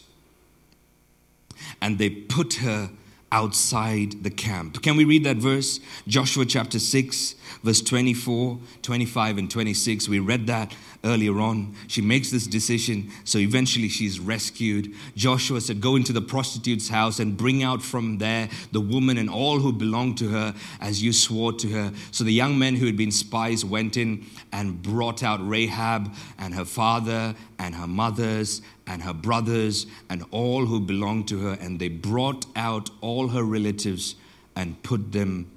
and 1.81 1.99
they 1.99 2.11
put 2.11 2.55
her 2.55 2.91
outside 3.37 4.25
the 4.25 4.31
camp. 4.31 4.83
Can 4.83 4.97
we 4.97 5.05
read 5.05 5.23
that 5.25 5.37
verse? 5.37 5.79
Joshua 6.09 6.47
chapter 6.47 6.79
6, 6.79 7.35
verse 7.63 7.83
24, 7.83 8.59
25, 8.81 9.37
and 9.37 9.51
26. 9.51 10.09
We 10.09 10.21
read 10.21 10.47
that 10.47 10.75
earlier 11.05 11.39
on. 11.39 11.75
She 11.87 12.01
makes 12.01 12.31
this 12.31 12.47
decision, 12.47 13.11
so 13.25 13.37
eventually 13.37 13.91
she's 13.91 14.19
rescued. 14.19 14.95
Joshua 15.17 15.61
said, 15.61 15.83
Go 15.83 15.97
into 15.97 16.15
the 16.15 16.23
prostitute's 16.23 16.89
house 16.89 17.21
and 17.21 17.37
bring 17.37 17.63
out 17.63 17.83
from 17.83 18.17
there 18.17 18.49
the 18.73 18.81
woman 18.81 19.19
and 19.19 19.29
all 19.29 19.59
who 19.59 19.71
belong 19.71 20.15
to 20.15 20.29
her 20.31 20.55
as 20.81 21.03
you 21.03 21.13
swore 21.13 21.53
to 21.53 21.69
her. 21.69 21.93
So 22.13 22.25
the 22.25 22.33
young 22.33 22.59
men 22.59 22.75
who 22.77 22.87
had 22.87 22.97
been 22.97 23.13
spies 23.13 23.67
went 23.67 23.99
in 23.99 24.25
and 24.51 24.81
brought 24.81 25.23
out 25.23 25.47
Rahab 25.47 26.11
and 26.39 26.55
her 26.55 26.65
father 26.65 27.35
and 27.59 27.75
her 27.75 27.87
mothers 27.87 28.63
and 28.87 29.03
her 29.03 29.13
brothers 29.13 29.87
and 30.09 30.25
all 30.31 30.67
who 30.67 30.81
belonged 30.81 31.27
to 31.29 31.41
her, 31.41 31.59
and 31.61 31.81
they 31.81 31.89
brought 31.89 32.47
out 32.55 32.91
all 33.01 33.29
her 33.29 33.43
relatives 33.43 34.15
and 34.55 34.81
put 34.83 35.13
them 35.13 35.51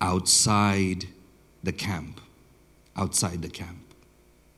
outside 0.00 1.06
the 1.62 1.72
camp. 1.72 2.20
Outside 2.96 3.42
the 3.42 3.48
camp. 3.48 3.78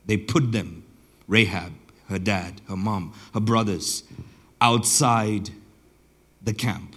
They 0.05 0.17
put 0.17 0.51
them, 0.51 0.83
Rahab, 1.27 1.73
her 2.09 2.19
dad, 2.19 2.61
her 2.67 2.75
mom, 2.75 3.13
her 3.33 3.39
brothers, 3.39 4.03
outside 4.61 5.49
the 6.41 6.53
camp. 6.53 6.96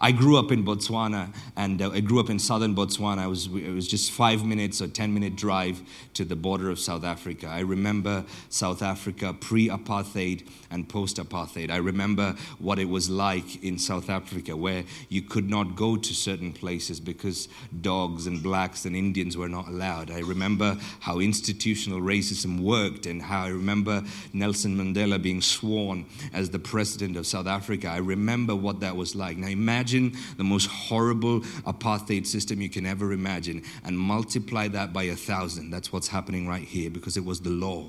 I 0.00 0.12
grew 0.12 0.38
up 0.38 0.50
in 0.52 0.64
Botswana 0.64 1.32
and 1.56 1.80
uh, 1.80 1.90
I 1.90 2.00
grew 2.00 2.20
up 2.20 2.30
in 2.30 2.38
southern 2.38 2.74
Botswana. 2.74 3.18
I 3.18 3.26
was, 3.26 3.46
it 3.46 3.72
was 3.72 3.88
just 3.88 4.10
five 4.10 4.44
minutes 4.44 4.82
or 4.82 4.88
10 4.88 5.14
minute 5.14 5.36
drive 5.36 5.82
to 6.14 6.24
the 6.24 6.36
border 6.36 6.70
of 6.70 6.78
South 6.78 7.04
Africa. 7.04 7.46
I 7.46 7.60
remember 7.60 8.24
South 8.48 8.82
Africa 8.82 9.34
pre 9.38 9.68
apartheid 9.68 10.46
and 10.70 10.88
post 10.88 11.16
apartheid. 11.16 11.70
I 11.70 11.76
remember 11.76 12.34
what 12.58 12.78
it 12.78 12.88
was 12.88 13.08
like 13.08 13.62
in 13.62 13.78
South 13.78 14.10
Africa 14.10 14.56
where 14.56 14.84
you 15.08 15.22
could 15.22 15.48
not 15.48 15.76
go 15.76 15.96
to 15.96 16.14
certain 16.14 16.52
places 16.52 17.00
because 17.00 17.48
dogs 17.80 18.26
and 18.26 18.42
blacks 18.42 18.84
and 18.84 18.96
Indians 18.96 19.36
were 19.36 19.48
not 19.48 19.68
allowed. 19.68 20.10
I 20.10 20.20
remember 20.20 20.76
how 21.00 21.20
institutional 21.20 22.00
racism 22.00 22.60
worked 22.60 23.06
and 23.06 23.22
how 23.22 23.44
I 23.44 23.48
remember 23.48 24.02
Nelson 24.32 24.76
Mandela 24.76 25.22
being 25.22 25.40
sworn 25.40 26.06
as 26.32 26.50
the 26.50 26.58
president 26.58 27.16
of 27.16 27.26
South 27.26 27.46
Africa. 27.46 27.88
I 27.88 27.98
remember 27.98 28.54
what 28.54 28.80
that 28.80 28.96
was 28.96 29.14
like. 29.14 29.36
Now 29.36 29.48
imagine 29.48 29.75
imagine 29.76 30.16
the 30.38 30.44
most 30.44 30.68
horrible 30.68 31.40
apartheid 31.66 32.26
system 32.26 32.62
you 32.62 32.70
can 32.70 32.86
ever 32.86 33.12
imagine 33.12 33.62
and 33.84 33.98
multiply 33.98 34.68
that 34.68 34.92
by 34.92 35.02
a 35.04 35.14
thousand. 35.14 35.70
That's 35.70 35.92
what's 35.92 36.08
happening 36.08 36.48
right 36.48 36.62
here 36.62 36.88
because 36.88 37.18
it 37.18 37.24
was 37.24 37.40
the 37.40 37.50
law 37.50 37.88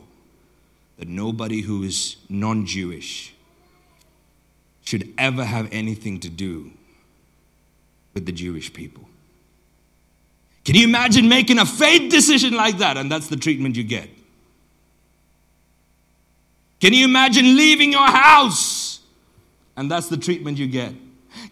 that 0.97 1.07
nobody 1.07 1.61
who 1.61 1.83
is 1.83 2.17
non 2.27 2.65
Jewish 2.65 3.33
should 4.83 5.13
ever 5.17 5.45
have 5.45 5.69
anything 5.71 6.19
to 6.21 6.29
do 6.29 6.71
with 8.13 8.25
the 8.25 8.33
Jewish 8.33 8.73
people. 8.73 9.07
Can 10.65 10.75
you 10.75 10.83
imagine 10.83 11.29
making 11.29 11.59
a 11.59 11.65
faith 11.65 12.11
decision 12.11 12.53
like 12.53 12.79
that? 12.79 12.97
And 12.97 13.09
that's 13.09 13.27
the 13.27 13.37
treatment 13.37 13.77
you 13.77 13.85
get. 13.85 14.09
Can 16.81 16.91
you 16.93 17.05
imagine 17.05 17.55
leaving 17.55 17.93
your 17.93 18.07
house? 18.07 18.99
And 19.77 19.89
that's 19.89 20.09
the 20.09 20.17
treatment 20.17 20.57
you 20.57 20.67
get. 20.67 20.93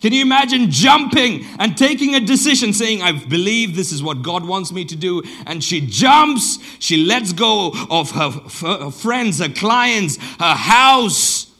Can 0.01 0.13
you 0.13 0.21
imagine 0.21 0.71
jumping 0.71 1.45
and 1.59 1.77
taking 1.77 2.15
a 2.15 2.19
decision 2.19 2.73
saying, 2.73 3.01
I 3.01 3.11
believe 3.11 3.75
this 3.75 3.91
is 3.91 4.03
what 4.03 4.21
God 4.21 4.45
wants 4.45 4.71
me 4.71 4.85
to 4.85 4.95
do? 4.95 5.23
And 5.45 5.63
she 5.63 5.81
jumps, 5.81 6.59
she 6.79 6.97
lets 6.97 7.33
go 7.33 7.71
of 7.89 8.11
her, 8.11 8.29
her 8.29 8.91
friends, 8.91 9.39
her 9.39 9.49
clients, 9.49 10.17
her 10.39 10.55
house, 10.55 11.51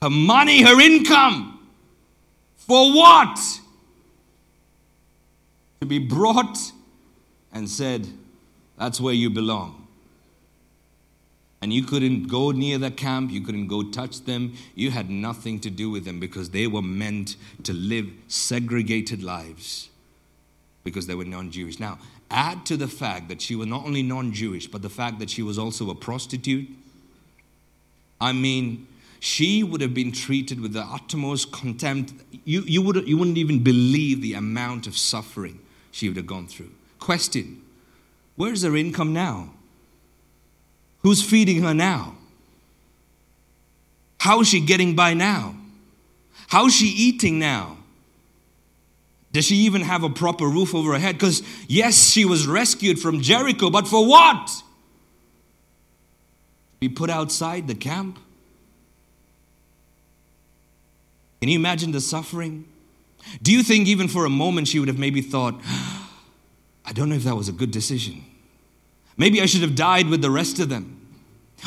her 0.00 0.10
money, 0.10 0.62
her 0.62 0.80
income. 0.80 1.60
For 2.56 2.92
what? 2.92 3.38
To 5.80 5.86
be 5.86 5.98
brought 5.98 6.58
and 7.52 7.68
said, 7.68 8.06
That's 8.78 9.00
where 9.00 9.14
you 9.14 9.30
belong. 9.30 9.81
And 11.62 11.72
you 11.72 11.84
couldn't 11.84 12.26
go 12.26 12.50
near 12.50 12.76
the 12.76 12.90
camp, 12.90 13.30
you 13.30 13.40
couldn't 13.40 13.68
go 13.68 13.84
touch 13.84 14.24
them, 14.24 14.54
you 14.74 14.90
had 14.90 15.08
nothing 15.08 15.60
to 15.60 15.70
do 15.70 15.90
with 15.90 16.04
them 16.04 16.18
because 16.18 16.50
they 16.50 16.66
were 16.66 16.82
meant 16.82 17.36
to 17.62 17.72
live 17.72 18.10
segregated 18.26 19.22
lives 19.22 19.88
because 20.82 21.06
they 21.06 21.14
were 21.14 21.24
non 21.24 21.52
Jewish. 21.52 21.78
Now, 21.78 21.98
add 22.32 22.66
to 22.66 22.76
the 22.76 22.88
fact 22.88 23.28
that 23.28 23.40
she 23.40 23.54
was 23.54 23.68
not 23.68 23.84
only 23.86 24.02
non 24.02 24.32
Jewish, 24.32 24.66
but 24.66 24.82
the 24.82 24.90
fact 24.90 25.20
that 25.20 25.30
she 25.30 25.42
was 25.42 25.56
also 25.56 25.88
a 25.88 25.94
prostitute. 25.94 26.68
I 28.20 28.32
mean, 28.32 28.88
she 29.20 29.62
would 29.62 29.80
have 29.80 29.94
been 29.94 30.10
treated 30.10 30.60
with 30.60 30.72
the 30.72 30.82
utmost 30.82 31.52
contempt. 31.52 32.12
You, 32.44 32.62
you, 32.62 32.82
would, 32.82 33.06
you 33.06 33.16
wouldn't 33.16 33.38
even 33.38 33.62
believe 33.62 34.20
the 34.20 34.34
amount 34.34 34.88
of 34.88 34.98
suffering 34.98 35.60
she 35.92 36.08
would 36.08 36.16
have 36.16 36.26
gone 36.26 36.48
through. 36.48 36.70
Question 36.98 37.62
Where's 38.34 38.62
her 38.62 38.76
income 38.76 39.12
now? 39.12 39.50
Who's 41.02 41.22
feeding 41.22 41.62
her 41.62 41.74
now? 41.74 42.14
How 44.18 44.40
is 44.40 44.48
she 44.48 44.60
getting 44.60 44.94
by 44.94 45.14
now? 45.14 45.56
How 46.48 46.66
is 46.66 46.74
she 46.74 46.86
eating 46.86 47.38
now? 47.38 47.78
Does 49.32 49.46
she 49.46 49.56
even 49.56 49.80
have 49.82 50.04
a 50.04 50.10
proper 50.10 50.46
roof 50.46 50.74
over 50.74 50.92
her 50.92 50.98
head? 50.98 51.16
Because, 51.16 51.42
yes, 51.66 52.10
she 52.10 52.24
was 52.24 52.46
rescued 52.46 52.98
from 52.98 53.20
Jericho, 53.20 53.70
but 53.70 53.88
for 53.88 54.06
what? 54.06 54.50
Be 56.78 56.88
put 56.88 57.10
outside 57.10 57.66
the 57.66 57.74
camp? 57.74 58.18
Can 61.40 61.48
you 61.48 61.58
imagine 61.58 61.90
the 61.92 62.00
suffering? 62.00 62.66
Do 63.42 63.50
you 63.50 63.62
think, 63.62 63.88
even 63.88 64.06
for 64.06 64.24
a 64.24 64.30
moment, 64.30 64.68
she 64.68 64.78
would 64.78 64.88
have 64.88 64.98
maybe 64.98 65.22
thought, 65.22 65.60
I 66.84 66.92
don't 66.92 67.08
know 67.08 67.16
if 67.16 67.24
that 67.24 67.36
was 67.36 67.48
a 67.48 67.52
good 67.52 67.70
decision? 67.70 68.24
Maybe 69.16 69.40
I 69.40 69.46
should 69.46 69.62
have 69.62 69.74
died 69.74 70.08
with 70.08 70.22
the 70.22 70.30
rest 70.30 70.58
of 70.58 70.68
them. 70.68 70.98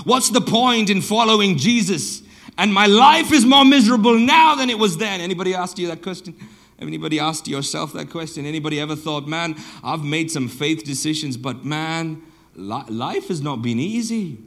What's 0.03 0.29
the 0.29 0.41
point 0.41 0.89
in 0.89 1.01
following 1.01 1.58
Jesus? 1.58 2.21
And 2.58 2.73
my 2.73 2.86
life 2.86 3.31
is 3.31 3.45
more 3.45 3.65
miserable 3.65 4.17
now 4.17 4.55
than 4.55 4.69
it 4.69 4.79
was 4.79 4.97
then. 4.97 5.21
Anybody 5.21 5.53
asked 5.53 5.77
you 5.77 5.88
that 5.88 6.01
question? 6.01 6.36
Anybody 6.79 7.19
asked 7.19 7.47
yourself 7.47 7.93
that 7.93 8.10
question? 8.10 8.45
Anybody 8.45 8.79
ever 8.79 8.95
thought, 8.95 9.27
man, 9.27 9.55
I've 9.84 10.03
made 10.03 10.31
some 10.31 10.47
faith 10.47 10.84
decisions, 10.84 11.38
but 11.38 11.63
man, 11.63 12.21
life 12.55 13.29
has 13.29 13.41
not 13.41 13.62
been 13.62 13.79
easy. 13.79 14.38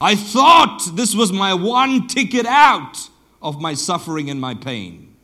I 0.00 0.16
thought 0.16 0.90
this 0.94 1.14
was 1.14 1.32
my 1.32 1.54
one 1.54 2.08
ticket 2.08 2.44
out 2.44 3.08
of 3.40 3.60
my 3.60 3.74
suffering 3.74 4.28
and 4.28 4.40
my 4.40 4.54
pain. 4.54 5.14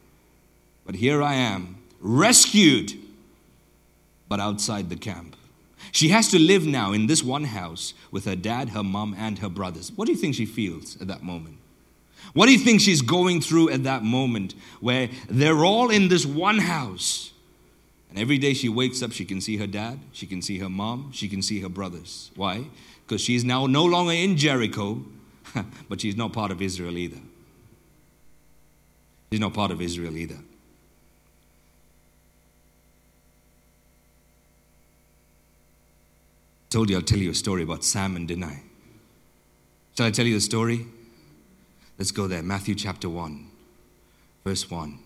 But 0.87 0.95
here 0.95 1.23
I 1.23 1.35
am, 1.35 1.77
rescued, 2.01 2.95
but 4.29 4.41
outside 4.41 4.91
the 4.91 4.97
camp. 4.97 5.37
She 5.93 6.09
has 6.09 6.29
to 6.29 6.39
live 6.39 6.67
now 6.67 6.93
in 6.93 7.07
this 7.07 7.23
one 7.23 7.45
house 7.45 7.95
with 8.11 8.25
her 8.25 8.37
dad, 8.37 8.71
her 8.71 8.83
mom, 8.83 9.15
and 9.19 9.39
her 9.39 9.49
brothers. 9.49 9.93
What 9.95 10.07
do 10.07 10.13
you 10.13 10.19
think 10.19 10.35
she 10.35 10.47
feels 10.47 11.01
at 11.01 11.09
that 11.09 11.23
moment? 11.23 11.59
What 12.35 12.47
do 12.47 12.53
you 12.53 12.59
think 12.59 12.81
she's 12.81 13.01
going 13.01 13.41
through 13.41 13.71
at 13.71 13.85
that 13.85 14.03
moment 14.05 14.55
where 14.81 15.09
they're 15.29 15.65
all 15.65 15.91
in 15.91 16.09
this 16.09 16.27
one 16.27 16.59
house? 16.59 17.33
And 18.11 18.19
every 18.19 18.39
day 18.39 18.55
she 18.55 18.69
wakes 18.69 19.03
up, 19.03 19.13
she 19.13 19.25
can 19.25 19.41
see 19.41 19.57
her 19.59 19.67
dad, 19.67 20.01
she 20.13 20.27
can 20.27 20.43
see 20.43 20.59
her 20.59 20.69
mom, 20.69 21.11
she 21.13 21.29
can 21.29 21.43
see 21.43 21.61
her 21.61 21.69
brothers. 21.69 22.31
Why? 22.37 22.65
Because 23.07 23.21
she's 23.21 23.45
now 23.45 23.67
no 23.67 23.85
longer 23.85 24.13
in 24.13 24.37
Jericho, 24.37 25.03
but 25.89 26.01
she's 26.01 26.17
not 26.17 26.33
part 26.33 26.51
of 26.51 26.61
Israel 26.61 26.97
either. 26.97 27.21
She's 29.31 29.41
not 29.41 29.55
part 29.55 29.71
of 29.71 29.81
Israel 29.81 30.17
either. 30.17 30.39
Told 36.71 36.91
you 36.91 36.97
I'll 36.97 37.03
tell 37.03 37.19
you 37.19 37.31
a 37.31 37.35
story 37.35 37.63
about 37.63 37.85
Salmon, 37.85 38.27
didn't 38.27 38.45
I? 38.45 38.63
Shall 39.97 40.07
I 40.07 40.11
tell 40.11 40.27
you 40.27 40.35
the 40.35 40.41
story? 40.41 40.87
Let's 41.99 42.13
go 42.13 42.29
there. 42.29 42.43
Matthew 42.43 42.75
chapter 42.75 43.09
1, 43.09 43.51
verse 44.45 44.71
1. 44.71 44.99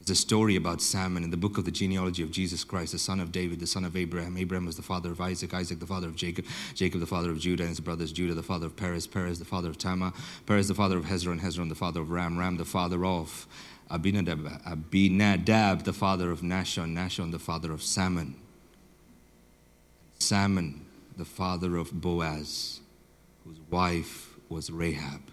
It's 0.00 0.10
a 0.10 0.16
story 0.16 0.56
about 0.56 0.82
Salmon 0.82 1.22
in 1.22 1.30
the 1.30 1.36
book 1.36 1.58
of 1.58 1.64
the 1.64 1.70
genealogy 1.70 2.24
of 2.24 2.32
Jesus 2.32 2.64
Christ, 2.64 2.90
the 2.90 2.98
son 2.98 3.20
of 3.20 3.30
David, 3.30 3.60
the 3.60 3.68
son 3.68 3.84
of 3.84 3.96
Abraham. 3.96 4.36
Abraham 4.36 4.66
was 4.66 4.74
the 4.74 4.82
father 4.82 5.12
of 5.12 5.20
Isaac, 5.20 5.54
Isaac 5.54 5.78
the 5.78 5.86
father 5.86 6.08
of 6.08 6.16
Jacob, 6.16 6.44
Jacob 6.74 6.98
the 6.98 7.06
father 7.06 7.30
of 7.30 7.38
Judah 7.38 7.62
and 7.62 7.68
his 7.68 7.78
brothers, 7.78 8.10
Judah 8.10 8.34
the 8.34 8.42
father 8.42 8.66
of 8.66 8.74
Perez, 8.74 9.06
Perez 9.06 9.38
the 9.38 9.44
father 9.44 9.68
of 9.68 9.78
Tamar, 9.78 10.12
Perez 10.44 10.66
the 10.66 10.74
father 10.74 10.98
of 10.98 11.04
Hezron, 11.04 11.38
Hezron 11.38 11.68
the 11.68 11.76
father 11.76 12.00
of 12.00 12.10
Ram, 12.10 12.36
Ram 12.36 12.56
the 12.56 12.64
father 12.64 13.04
of 13.04 13.46
Abinadab, 13.92 14.60
Abinadab 14.66 15.84
the 15.84 15.92
father 15.92 16.32
of 16.32 16.40
Nahshon, 16.40 16.96
Nahshon 16.96 17.30
the 17.30 17.38
father 17.38 17.70
of 17.70 17.80
Salmon. 17.80 18.34
Salmon, 20.22 20.86
the 21.16 21.24
father 21.24 21.76
of 21.76 22.00
Boaz, 22.00 22.80
whose 23.44 23.58
wife 23.70 24.36
was 24.48 24.70
Rahab. 24.70 25.31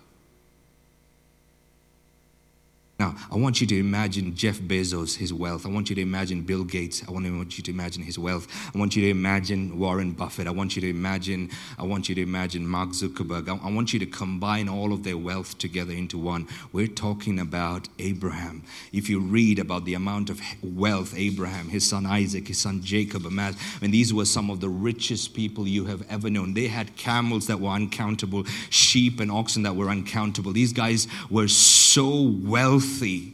Now, 2.99 3.15
I 3.31 3.37
want 3.37 3.61
you 3.61 3.67
to 3.67 3.79
imagine 3.79 4.35
Jeff 4.35 4.59
Bezos, 4.59 5.15
his 5.15 5.31
wealth. 5.33 5.65
I 5.65 5.69
want 5.69 5.89
you 5.89 5.95
to 5.95 6.01
imagine 6.01 6.41
Bill 6.41 6.65
Gates. 6.65 7.01
I 7.07 7.11
want 7.11 7.25
you 7.25 7.63
to 7.63 7.71
imagine 7.71 8.03
his 8.03 8.19
wealth. 8.19 8.45
I 8.75 8.77
want 8.77 8.93
you 8.93 9.03
to 9.03 9.09
imagine 9.09 9.79
Warren 9.79 10.11
Buffett. 10.11 10.47
I 10.47 10.51
want 10.51 10.75
you 10.75 10.81
to 10.81 10.89
imagine, 10.89 11.49
I 11.77 11.83
want 11.83 12.09
you 12.09 12.15
to 12.15 12.21
imagine 12.21 12.67
Mark 12.67 12.89
Zuckerberg. 12.89 13.47
I 13.47 13.71
want 13.71 13.93
you 13.93 13.99
to 13.99 14.05
combine 14.05 14.67
all 14.67 14.91
of 14.91 15.03
their 15.03 15.17
wealth 15.17 15.57
together 15.57 15.93
into 15.93 16.17
one. 16.17 16.45
We're 16.73 16.87
talking 16.87 17.39
about 17.39 17.87
Abraham. 17.99 18.63
If 18.91 19.07
you 19.07 19.21
read 19.21 19.59
about 19.59 19.85
the 19.85 19.93
amount 19.93 20.29
of 20.29 20.41
wealth 20.61 21.13
Abraham, 21.15 21.69
his 21.69 21.87
son 21.87 22.05
Isaac, 22.05 22.49
his 22.49 22.57
son 22.57 22.81
Jacob 22.83 23.25
amassed, 23.25 23.59
I 23.77 23.79
mean, 23.79 23.91
these 23.91 24.13
were 24.13 24.25
some 24.25 24.49
of 24.49 24.59
the 24.59 24.67
richest 24.67 25.33
people 25.33 25.65
you 25.65 25.85
have 25.85 26.05
ever 26.09 26.29
known. 26.29 26.53
They 26.53 26.67
had 26.67 26.97
camels 26.97 27.47
that 27.47 27.61
were 27.61 27.69
uncountable, 27.69 28.43
sheep 28.69 29.21
and 29.21 29.31
oxen 29.31 29.63
that 29.63 29.77
were 29.77 29.87
uncountable. 29.87 30.51
These 30.51 30.73
guys 30.73 31.07
were 31.29 31.47
so 31.47 31.88
wealthy 31.89 32.21
wealthy 32.21 33.33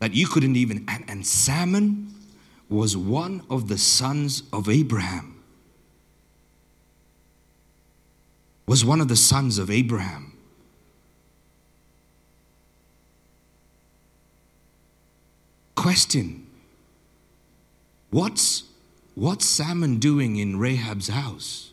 that 0.00 0.14
you 0.14 0.26
couldn't 0.26 0.56
even. 0.56 0.84
And, 0.88 1.04
and 1.08 1.26
Salmon 1.26 2.12
was 2.68 2.96
one 2.96 3.42
of 3.48 3.68
the 3.68 3.78
sons 3.78 4.42
of 4.52 4.68
Abraham. 4.68 5.42
Was 8.66 8.84
one 8.84 9.00
of 9.00 9.08
the 9.08 9.16
sons 9.16 9.58
of 9.58 9.70
Abraham. 9.70 10.32
Question 15.74 16.46
What's, 18.10 18.62
what's 19.14 19.44
Salmon 19.44 19.98
doing 19.98 20.36
in 20.36 20.58
Rahab's 20.58 21.08
house? 21.08 21.72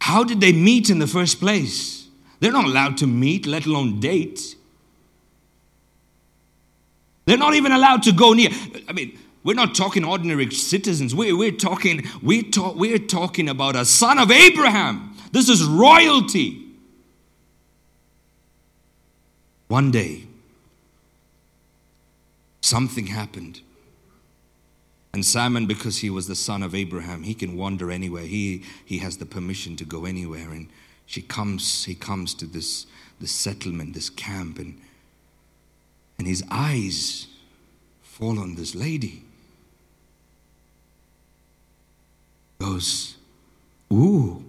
How 0.00 0.24
did 0.24 0.40
they 0.40 0.52
meet 0.52 0.90
in 0.90 0.98
the 0.98 1.06
first 1.06 1.40
place? 1.40 2.03
They're 2.44 2.52
not 2.52 2.66
allowed 2.66 2.98
to 2.98 3.06
meet, 3.06 3.46
let 3.46 3.64
alone 3.64 4.00
date. 4.00 4.54
They're 7.24 7.38
not 7.38 7.54
even 7.54 7.72
allowed 7.72 8.02
to 8.02 8.12
go 8.12 8.34
near. 8.34 8.50
I 8.86 8.92
mean, 8.92 9.18
we're 9.44 9.54
not 9.54 9.74
talking 9.74 10.04
ordinary 10.04 10.50
citizens. 10.50 11.14
We're, 11.14 11.34
we're, 11.34 11.52
talking, 11.52 12.06
we're, 12.22 12.42
ta- 12.42 12.72
we're 12.72 12.98
talking 12.98 13.48
about 13.48 13.76
a 13.76 13.86
son 13.86 14.18
of 14.18 14.30
Abraham. 14.30 15.16
This 15.32 15.48
is 15.48 15.64
royalty. 15.64 16.66
One 19.68 19.90
day, 19.90 20.24
something 22.60 23.06
happened. 23.06 23.62
And 25.14 25.24
Simon, 25.24 25.64
because 25.64 26.00
he 26.00 26.10
was 26.10 26.26
the 26.26 26.36
son 26.36 26.62
of 26.62 26.74
Abraham, 26.74 27.22
he 27.22 27.32
can 27.32 27.56
wander 27.56 27.90
anywhere. 27.90 28.24
He, 28.24 28.64
he 28.84 28.98
has 28.98 29.16
the 29.16 29.24
permission 29.24 29.76
to 29.76 29.86
go 29.86 30.04
anywhere. 30.04 30.50
And 30.50 30.68
she 31.06 31.22
comes, 31.22 31.84
he 31.84 31.94
comes 31.94 32.34
to 32.34 32.46
this, 32.46 32.86
this 33.20 33.32
settlement, 33.32 33.94
this 33.94 34.10
camp, 34.10 34.58
and, 34.58 34.80
and 36.18 36.26
his 36.26 36.42
eyes 36.50 37.26
fall 38.02 38.38
on 38.38 38.54
this 38.54 38.74
lady. 38.74 39.22
Goes, 42.58 43.16
Ooh, 43.92 44.44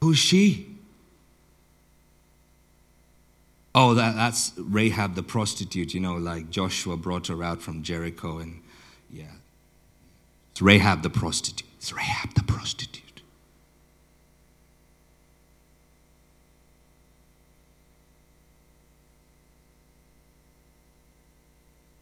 Who's 0.00 0.18
she? 0.18 0.66
Oh, 3.74 3.94
that, 3.94 4.16
that's 4.16 4.52
Rahab 4.56 5.14
the 5.14 5.22
prostitute, 5.22 5.94
you 5.94 6.00
know, 6.00 6.14
like 6.14 6.50
Joshua 6.50 6.96
brought 6.96 7.28
her 7.28 7.42
out 7.44 7.62
from 7.62 7.82
Jericho, 7.82 8.38
and 8.38 8.62
yeah. 9.10 9.24
It's 10.52 10.62
Rahab 10.62 11.02
the 11.02 11.10
prostitute. 11.10 11.68
It's 11.76 11.92
Rahab 11.92 12.34
the 12.34 12.42
prostitute. 12.42 12.99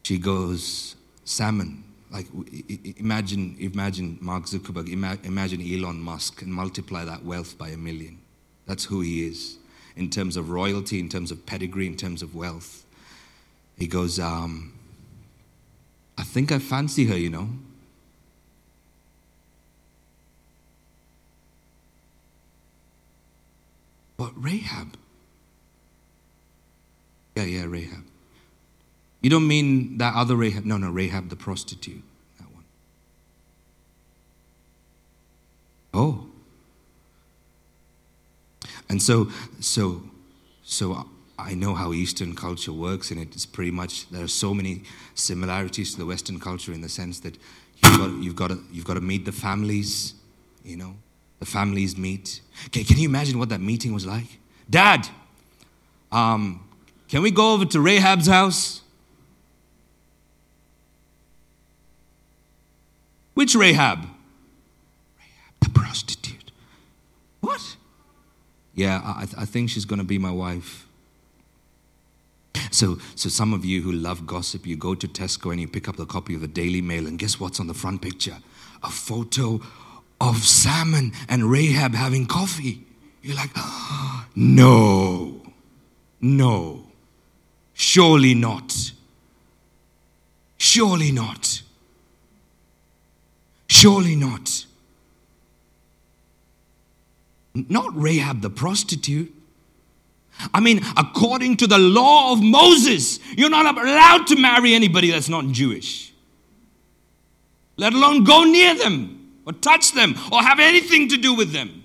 She 0.09 0.17
goes, 0.17 0.95
salmon. 1.23 1.83
Like, 2.09 2.25
imagine, 2.97 3.55
imagine 3.59 4.17
Mark 4.19 4.45
Zuckerberg, 4.45 4.91
imagine 4.91 5.61
Elon 5.61 6.01
Musk, 6.01 6.41
and 6.41 6.51
multiply 6.51 7.05
that 7.05 7.23
wealth 7.23 7.59
by 7.59 7.69
a 7.69 7.77
million. 7.77 8.17
That's 8.65 8.85
who 8.85 9.01
he 9.01 9.27
is 9.27 9.57
in 9.95 10.09
terms 10.09 10.35
of 10.35 10.49
royalty, 10.49 10.99
in 10.99 11.09
terms 11.09 11.29
of 11.29 11.45
pedigree, 11.45 11.85
in 11.85 11.95
terms 11.95 12.23
of 12.23 12.33
wealth. 12.33 12.87
He 13.77 13.85
goes, 13.85 14.17
um, 14.17 14.73
I 16.17 16.23
think 16.23 16.51
I 16.51 16.57
fancy 16.57 17.05
her, 17.05 17.15
you 17.15 17.29
know. 17.29 17.49
But 24.17 24.31
Rahab. 24.35 24.97
Yeah, 27.35 27.43
yeah, 27.43 27.65
Rahab. 27.67 28.08
You 29.21 29.29
don't 29.29 29.47
mean 29.47 29.97
that 29.97 30.15
other 30.15 30.35
Rahab? 30.35 30.65
No, 30.65 30.77
no, 30.77 30.89
Rahab 30.89 31.29
the 31.29 31.35
prostitute. 31.35 32.01
That 32.39 32.47
one. 32.53 32.63
Oh. 35.93 36.25
And 38.87 39.01
so, 39.01 39.29
so, 39.59 40.01
so 40.63 41.05
I 41.37 41.53
know 41.53 41.75
how 41.75 41.93
Eastern 41.93 42.33
culture 42.33 42.73
works, 42.73 43.11
and 43.11 43.21
it's 43.21 43.45
pretty 43.45 43.71
much 43.71 44.09
there 44.09 44.23
are 44.23 44.27
so 44.27 44.53
many 44.53 44.83
similarities 45.15 45.91
to 45.93 45.99
the 45.99 46.05
Western 46.05 46.39
culture 46.39 46.73
in 46.73 46.81
the 46.81 46.89
sense 46.89 47.19
that 47.19 47.37
you've 47.83 47.97
got, 47.97 48.23
you've 48.23 48.35
got, 48.35 48.47
to, 48.49 48.63
you've 48.71 48.85
got 48.85 48.95
to 48.95 49.01
meet 49.01 49.25
the 49.25 49.31
families, 49.31 50.15
you 50.63 50.77
know, 50.77 50.95
the 51.39 51.45
families 51.45 51.97
meet. 51.97 52.41
Can, 52.71 52.83
can 52.83 52.97
you 52.97 53.07
imagine 53.07 53.37
what 53.37 53.49
that 53.49 53.61
meeting 53.61 53.93
was 53.93 54.05
like? 54.05 54.39
Dad, 54.69 55.07
um, 56.11 56.67
can 57.07 57.21
we 57.21 57.31
go 57.31 57.53
over 57.53 57.65
to 57.65 57.79
Rahab's 57.79 58.27
house? 58.27 58.81
Which 63.39 63.55
Rahab? 63.55 63.99
Rahab, 63.99 64.09
the 65.61 65.69
prostitute. 65.69 66.51
What? 67.39 67.77
Yeah, 68.75 68.99
I, 69.01 69.21
I 69.37 69.45
think 69.45 69.69
she's 69.69 69.85
going 69.85 69.99
to 69.99 70.05
be 70.05 70.17
my 70.17 70.29
wife. 70.29 70.85
So, 72.69 72.97
so 73.15 73.29
some 73.29 73.53
of 73.53 73.63
you 73.63 73.81
who 73.81 73.93
love 73.93 74.27
gossip, 74.27 74.67
you 74.67 74.75
go 74.75 74.93
to 74.93 75.07
Tesco 75.07 75.51
and 75.51 75.61
you 75.61 75.69
pick 75.69 75.87
up 75.87 75.95
the 75.95 76.05
copy 76.05 76.35
of 76.35 76.41
the 76.41 76.49
Daily 76.49 76.81
Mail, 76.81 77.07
and 77.07 77.17
guess 77.17 77.39
what's 77.39 77.61
on 77.61 77.67
the 77.67 77.73
front 77.73 78.01
picture? 78.01 78.39
A 78.83 78.89
photo 78.89 79.61
of 80.19 80.43
Salmon 80.43 81.13
and 81.29 81.49
Rahab 81.49 81.93
having 81.95 82.25
coffee. 82.25 82.83
You're 83.21 83.37
like, 83.37 83.51
oh, 83.55 84.25
no, 84.35 85.41
no, 86.19 86.87
surely 87.71 88.33
not. 88.33 88.91
Surely 90.57 91.13
not. 91.13 91.61
Surely 93.79 94.15
not. 94.15 94.65
Not 97.53 97.95
Rahab 97.95 98.41
the 98.41 98.49
prostitute. 98.49 99.33
I 100.53 100.59
mean, 100.59 100.81
according 100.97 101.57
to 101.57 101.67
the 101.67 101.77
law 101.77 102.33
of 102.33 102.41
Moses, 102.43 103.19
you're 103.37 103.49
not 103.49 103.77
allowed 103.77 104.27
to 104.27 104.35
marry 104.35 104.73
anybody 104.73 105.11
that's 105.11 105.29
not 105.29 105.45
Jewish, 105.47 106.13
let 107.77 107.93
alone 107.93 108.25
go 108.25 108.43
near 108.43 108.75
them 108.75 109.31
or 109.45 109.53
touch 109.53 109.93
them 109.93 110.15
or 110.31 110.41
have 110.41 110.59
anything 110.59 111.07
to 111.09 111.17
do 111.17 111.33
with 111.33 111.51
them. 111.51 111.83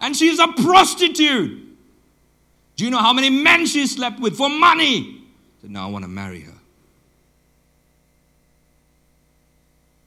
And 0.00 0.16
she's 0.16 0.38
a 0.38 0.48
prostitute. 0.48 1.60
Do 2.76 2.84
you 2.84 2.90
know 2.90 2.98
how 2.98 3.12
many 3.12 3.30
men 3.30 3.66
she 3.66 3.86
slept 3.86 4.20
with 4.20 4.36
for 4.36 4.48
money? 4.48 5.24
So 5.60 5.68
now 5.68 5.88
I 5.88 5.90
want 5.90 6.04
to 6.04 6.08
marry 6.08 6.40
her. 6.40 6.54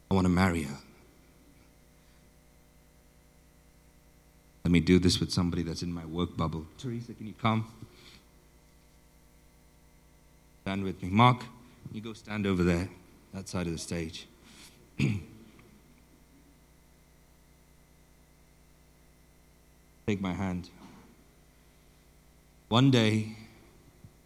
I 0.10 0.14
want 0.16 0.26
to 0.26 0.30
marry 0.30 0.64
her. 0.64 0.78
Let 4.64 4.72
me 4.72 4.80
do 4.80 4.98
this 4.98 5.20
with 5.20 5.32
somebody 5.32 5.64
that's 5.64 5.82
in 5.84 5.92
my 5.92 6.06
work 6.06 6.38
bubble. 6.38 6.66
Teresa, 6.78 7.14
can 7.14 7.28
you 7.28 7.34
come? 7.42 7.68
Stand 10.62 10.84
with 10.86 11.04
me. 11.04 11.10
Mark, 11.10 11.44
you 11.92 12.00
go 12.00 12.14
stand 12.14 12.48
over 12.48 12.64
there, 12.64 12.88
that 13.34 13.50
side 13.50 13.68
of 13.68 13.74
the 13.74 13.80
stage. 13.80 14.26
Take 20.08 20.22
my 20.22 20.34
hand. 20.34 20.70
One 22.70 22.90
day, 22.90 23.36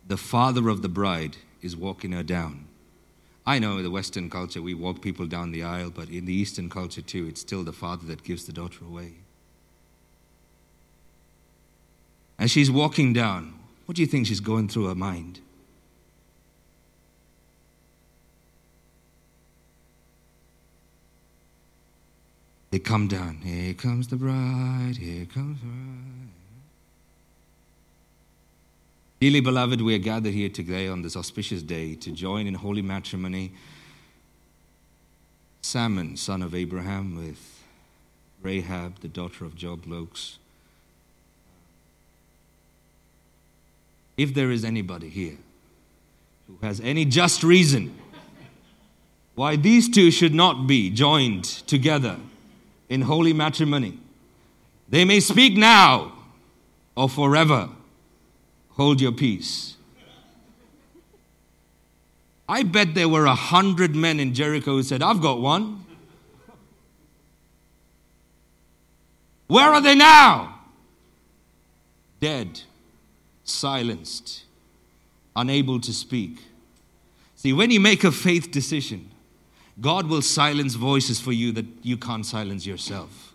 the 0.08 0.18
father 0.18 0.70
of 0.70 0.84
the 0.84 0.90
bride 0.90 1.38
is 1.62 1.76
walking 1.76 2.12
her 2.12 2.24
down. 2.24 2.68
I 3.46 3.60
know 3.60 3.78
in 3.78 3.84
the 3.84 3.92
Western 3.92 4.30
culture 4.30 4.62
we 4.62 4.74
walk 4.74 5.02
people 5.02 5.26
down 5.26 5.52
the 5.52 5.64
aisle, 5.64 5.90
but 5.90 6.10
in 6.10 6.26
the 6.26 6.34
Eastern 6.34 6.70
culture 6.70 7.02
too, 7.02 7.28
it's 7.28 7.42
still 7.42 7.64
the 7.64 7.74
father 7.74 8.06
that 8.08 8.24
gives 8.24 8.46
the 8.46 8.54
daughter 8.54 8.86
away. 8.86 9.14
As 12.40 12.52
she's 12.52 12.70
walking 12.70 13.14
down, 13.14 13.54
what 13.86 13.96
do 13.96 14.02
you 14.02 14.08
think 14.08 14.28
she's 14.28 14.40
going 14.40 14.68
through 14.68 14.88
her 14.88 14.96
mind? 14.96 15.40
They 22.70 22.80
come 22.80 23.08
down. 23.08 23.38
Here 23.38 23.74
comes 23.74 24.08
the 24.08 24.18
bride. 24.18 24.98
Here 24.98 25.26
comes 25.26 25.60
the 25.62 25.66
bride. 25.66 26.34
Dearly 29.20 29.40
beloved, 29.40 29.82
we 29.82 29.96
are 29.96 30.00
gathered 30.00 30.34
here 30.34 30.50
today 30.50 30.88
on 30.88 31.02
this 31.02 31.16
auspicious 31.16 31.64
day 31.64 31.96
to 31.96 32.12
join 32.12 32.46
in 32.46 32.54
holy 32.54 32.84
matrimony. 32.84 33.52
Salmon, 35.64 36.18
son 36.18 36.44
of 36.44 36.54
Abraham, 36.54 37.18
with 37.18 37.64
Rahab, 38.44 39.00
the 39.00 39.08
daughter 39.08 39.44
of 39.44 39.56
Joe 39.56 39.76
Bloggs. 39.76 40.38
If 44.18 44.34
there 44.34 44.52
is 44.52 44.66
anybody 44.66 45.10
here 45.10 45.38
who 46.48 46.58
has 46.66 46.82
any 46.82 47.06
just 47.06 47.44
reason 47.44 47.96
why 49.36 49.56
these 49.56 49.88
two 49.88 50.10
should 50.10 50.34
not 50.34 50.66
be 50.66 50.90
joined 50.90 51.44
together 51.44 52.18
in 52.90 53.04
holy 53.04 53.34
matrimony, 53.34 54.00
they 54.90 55.06
may 55.06 55.20
speak 55.20 55.56
now 55.56 56.12
or 56.96 57.08
forever. 57.08 57.70
Hold 58.72 59.00
your 59.00 59.12
peace. 59.12 59.76
I 62.50 62.64
bet 62.64 62.96
there 62.96 63.10
were 63.10 63.26
a 63.26 63.36
hundred 63.36 63.96
men 63.96 64.20
in 64.20 64.34
Jericho 64.34 64.72
who 64.72 64.84
said, 64.84 65.04
I've 65.04 65.22
got 65.22 65.40
one. 65.40 65.86
Where 69.48 69.66
are 69.66 69.82
they 69.82 69.96
now? 69.96 70.62
Dead 72.20 72.62
silenced, 73.50 74.44
unable 75.36 75.80
to 75.82 75.94
speak. 75.94 76.40
See, 77.36 77.54
when 77.54 77.72
you 77.72 77.80
make 77.80 78.04
a 78.04 78.12
faith 78.12 78.52
decision, 78.52 79.10
God 79.80 80.08
will 80.08 80.22
silence 80.22 80.74
voices 80.74 81.20
for 81.20 81.32
you 81.32 81.52
that 81.54 81.66
you 81.84 81.98
can't 81.98 82.26
silence 82.26 82.66
yourself. 82.66 83.34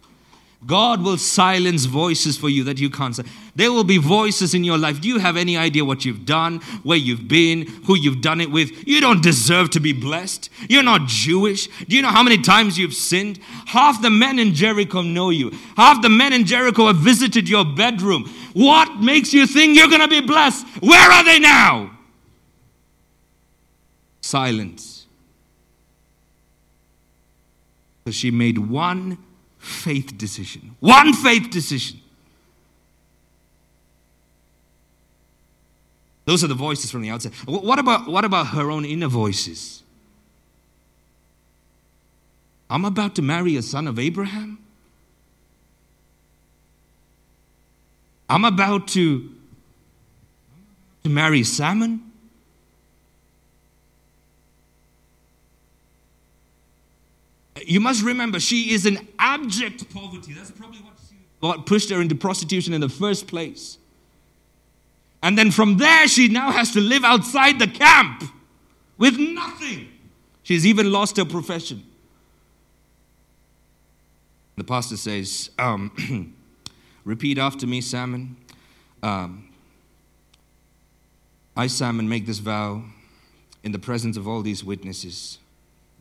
God 0.64 1.02
will 1.02 1.18
silence 1.18 1.86
voices 1.86 2.38
for 2.38 2.48
you 2.48 2.62
that 2.64 2.78
you 2.78 2.88
can't 2.88 3.16
say. 3.16 3.24
There 3.56 3.72
will 3.72 3.84
be 3.84 3.98
voices 3.98 4.54
in 4.54 4.62
your 4.62 4.78
life. 4.78 5.00
Do 5.00 5.08
you 5.08 5.18
have 5.18 5.36
any 5.36 5.56
idea 5.56 5.84
what 5.84 6.04
you've 6.04 6.24
done, 6.24 6.60
where 6.84 6.96
you've 6.96 7.26
been, 7.26 7.66
who 7.86 7.96
you've 7.96 8.20
done 8.20 8.40
it 8.40 8.50
with? 8.50 8.86
You 8.86 9.00
don't 9.00 9.22
deserve 9.22 9.70
to 9.70 9.80
be 9.80 9.92
blessed. 9.92 10.50
You're 10.68 10.84
not 10.84 11.08
Jewish. 11.08 11.66
Do 11.66 11.96
you 11.96 12.02
know 12.02 12.10
how 12.10 12.22
many 12.22 12.38
times 12.38 12.78
you've 12.78 12.94
sinned? 12.94 13.40
Half 13.66 14.02
the 14.02 14.10
men 14.10 14.38
in 14.38 14.54
Jericho 14.54 15.02
know 15.02 15.30
you. 15.30 15.50
Half 15.76 16.00
the 16.00 16.08
men 16.08 16.32
in 16.32 16.46
Jericho 16.46 16.86
have 16.86 16.96
visited 16.96 17.48
your 17.48 17.64
bedroom. 17.64 18.32
What 18.52 19.00
makes 19.00 19.32
you 19.32 19.46
think 19.46 19.76
you're 19.76 19.88
going 19.88 20.00
to 20.00 20.08
be 20.08 20.20
blessed? 20.20 20.64
Where 20.80 21.10
are 21.10 21.24
they 21.24 21.40
now? 21.40 21.90
Silence. 24.20 25.06
Because 28.04 28.16
she 28.16 28.30
made 28.30 28.58
one 28.58 29.18
faith 29.62 30.18
decision. 30.18 30.76
One 30.80 31.12
faith 31.12 31.50
decision. 31.50 32.00
Those 36.24 36.44
are 36.44 36.48
the 36.48 36.54
voices 36.54 36.90
from 36.90 37.02
the 37.02 37.10
outside. 37.10 37.32
What 37.46 37.78
about, 37.78 38.06
what 38.06 38.24
about 38.24 38.48
her 38.48 38.70
own 38.70 38.84
inner 38.84 39.08
voices? 39.08 39.82
I'm 42.68 42.84
about 42.84 43.14
to 43.16 43.22
marry 43.22 43.56
a 43.56 43.62
son 43.62 43.86
of 43.86 43.98
Abraham. 43.98 44.58
I'm 48.28 48.44
about 48.44 48.88
to, 48.88 49.30
to 51.04 51.10
marry 51.10 51.42
Salmon. 51.44 52.11
You 57.66 57.80
must 57.80 58.02
remember, 58.02 58.40
she 58.40 58.72
is 58.72 58.86
in 58.86 59.06
abject 59.18 59.92
poverty. 59.92 60.32
That's 60.32 60.50
probably 60.50 60.80
what, 60.80 60.94
she, 61.08 61.16
what 61.40 61.66
pushed 61.66 61.90
her 61.90 62.00
into 62.00 62.14
prostitution 62.14 62.74
in 62.74 62.80
the 62.80 62.88
first 62.88 63.26
place. 63.26 63.78
And 65.22 65.38
then 65.38 65.50
from 65.50 65.76
there, 65.76 66.08
she 66.08 66.28
now 66.28 66.50
has 66.50 66.72
to 66.72 66.80
live 66.80 67.04
outside 67.04 67.58
the 67.58 67.68
camp 67.68 68.24
with 68.98 69.18
nothing. 69.18 69.88
She's 70.42 70.66
even 70.66 70.90
lost 70.90 71.16
her 71.16 71.24
profession. 71.24 71.84
The 74.56 74.64
pastor 74.64 74.96
says, 74.96 75.50
um, 75.58 76.34
Repeat 77.04 77.38
after 77.38 77.66
me, 77.66 77.80
Salmon. 77.80 78.36
Um, 79.02 79.48
I, 81.56 81.66
Salmon, 81.66 82.08
make 82.08 82.26
this 82.26 82.38
vow 82.38 82.84
in 83.64 83.72
the 83.72 83.78
presence 83.78 84.16
of 84.16 84.28
all 84.28 84.42
these 84.42 84.62
witnesses 84.64 85.38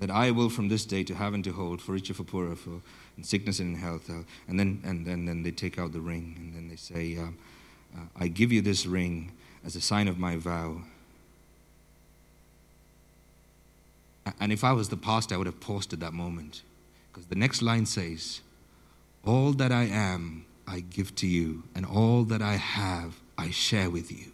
that 0.01 0.09
I 0.09 0.31
will 0.31 0.49
from 0.49 0.67
this 0.67 0.83
day 0.83 1.03
to 1.03 1.13
have 1.13 1.35
and 1.35 1.43
to 1.43 1.51
hold 1.51 1.79
for 1.79 1.91
richer 1.91 2.15
for 2.15 2.23
poorer, 2.23 2.55
for 2.55 2.81
in 3.17 3.23
sickness 3.23 3.59
and 3.59 3.75
in 3.75 3.79
health. 3.79 4.09
Uh, 4.09 4.23
and 4.47 4.59
then 4.59 4.81
and 4.83 5.05
then, 5.05 5.25
then 5.25 5.43
they 5.43 5.51
take 5.51 5.77
out 5.77 5.93
the 5.93 6.01
ring 6.01 6.35
and 6.37 6.55
then 6.55 6.69
they 6.69 6.75
say, 6.75 7.17
um, 7.17 7.37
uh, 7.95 8.05
I 8.19 8.27
give 8.27 8.51
you 8.51 8.61
this 8.63 8.87
ring 8.87 9.31
as 9.63 9.75
a 9.75 9.81
sign 9.81 10.07
of 10.07 10.17
my 10.17 10.37
vow. 10.37 10.81
And 14.39 14.51
if 14.51 14.63
I 14.63 14.71
was 14.71 14.89
the 14.89 14.97
pastor, 14.97 15.35
I 15.35 15.37
would 15.37 15.47
have 15.47 15.59
paused 15.59 15.93
at 15.93 15.99
that 15.99 16.13
moment. 16.13 16.63
Because 17.11 17.27
the 17.27 17.35
next 17.35 17.61
line 17.61 17.85
says, 17.85 18.41
All 19.23 19.51
that 19.53 19.71
I 19.71 19.83
am, 19.83 20.45
I 20.67 20.79
give 20.79 21.13
to 21.17 21.27
you, 21.27 21.63
and 21.75 21.85
all 21.85 22.23
that 22.23 22.41
I 22.41 22.55
have, 22.55 23.19
I 23.37 23.51
share 23.51 23.91
with 23.91 24.11
you. 24.11 24.31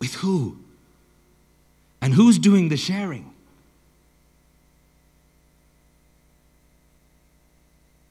With 0.00 0.14
who? 0.14 0.58
And 2.02 2.14
who's 2.14 2.40
doing 2.40 2.70
the 2.70 2.76
sharing? 2.76 3.33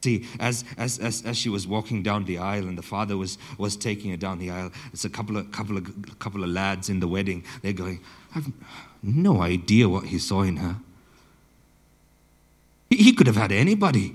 See, 0.04 0.26
as, 0.38 0.66
as, 0.76 0.98
as, 0.98 1.22
as 1.24 1.34
she 1.34 1.48
was 1.48 1.66
walking 1.66 2.02
down 2.02 2.26
the 2.26 2.36
aisle 2.36 2.68
and 2.68 2.76
the 2.76 2.82
father 2.82 3.16
was, 3.16 3.38
was 3.56 3.74
taking 3.74 4.10
her 4.10 4.18
down 4.18 4.38
the 4.38 4.50
aisle, 4.50 4.70
there's 4.92 5.06
a 5.06 5.08
couple 5.08 5.38
of, 5.38 5.50
couple, 5.50 5.78
of, 5.78 6.18
couple 6.18 6.44
of 6.44 6.50
lads 6.50 6.90
in 6.90 7.00
the 7.00 7.08
wedding. 7.08 7.42
They're 7.62 7.72
going, 7.72 8.00
I've 8.34 8.52
no 9.02 9.40
idea 9.40 9.88
what 9.88 10.04
he 10.04 10.18
saw 10.18 10.42
in 10.42 10.58
her. 10.58 10.76
He, 12.90 12.96
he 12.96 13.12
could 13.14 13.26
have 13.26 13.36
had 13.36 13.50
anybody. 13.50 14.14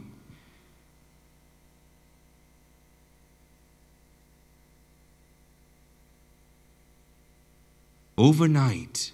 Overnight, 8.15 9.11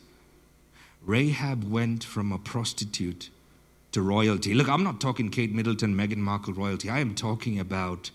Rahab 1.05 1.71
went 1.71 2.03
from 2.03 2.33
a 2.33 2.37
prostitute 2.37 3.29
to 3.95 4.01
royalty. 4.01 4.53
Look, 4.53 4.67
I'm 4.67 4.83
not 4.83 4.99
talking 4.99 5.29
Kate 5.29 5.53
Middleton, 5.53 5.95
Meghan 5.95 6.17
Markle 6.17 6.53
royalty. 6.53 6.89
I 6.89 6.99
am 6.99 7.15
talking 7.15 7.61
about 7.61 8.11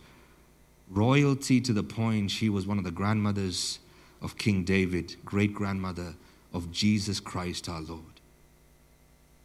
royalty 0.91 1.59
to 1.59 1.73
the 1.73 1.83
point 1.83 2.31
she 2.31 2.51
was 2.51 2.67
one 2.67 2.77
of 2.77 2.85
the 2.85 2.91
grandmothers 2.91 3.79
of 4.21 4.37
King 4.37 4.63
David, 4.63 5.17
great 5.25 5.55
grandmother 5.55 6.17
of 6.53 6.71
Jesus 6.71 7.19
Christ 7.19 7.67
our 7.67 7.81
Lord. 7.81 8.21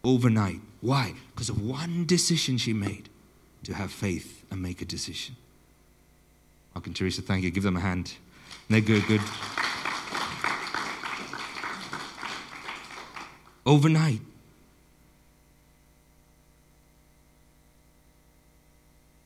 Overnight. 0.04 0.60
Why? 0.82 1.13
Because 1.34 1.48
of 1.48 1.65
one 1.65 2.06
decision 2.06 2.58
she 2.58 2.74
made 2.74 3.08
to 3.63 3.74
have 3.74 3.89
faith 3.89 4.43
and 4.52 4.62
make 4.62 4.82
a 4.82 4.86
decision. 4.86 5.38
Mark 6.74 6.86
and 6.86 6.93
Teresa, 6.93 7.21
thank 7.21 7.45
you. 7.45 7.50
Give 7.50 7.63
them 7.63 7.78
a 7.78 7.80
hand. 7.80 8.15
They're 8.69 8.82
good, 8.82 9.08
good. 9.08 9.21
Overnight. 13.65 14.19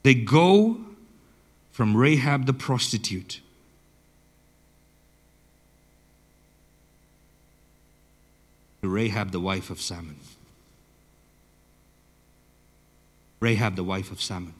They 0.03 0.13
go 0.13 0.77
from 1.71 1.95
Rahab 1.95 2.45
the 2.45 2.53
prostitute 2.53 3.41
to 8.81 8.89
Rahab 8.89 9.31
the 9.31 9.39
wife 9.39 9.69
of 9.69 9.81
Salmon. 9.81 10.17
Rahab 13.39 13.75
the 13.75 13.83
wife 13.83 14.11
of 14.11 14.21
Salmon. 14.21 14.53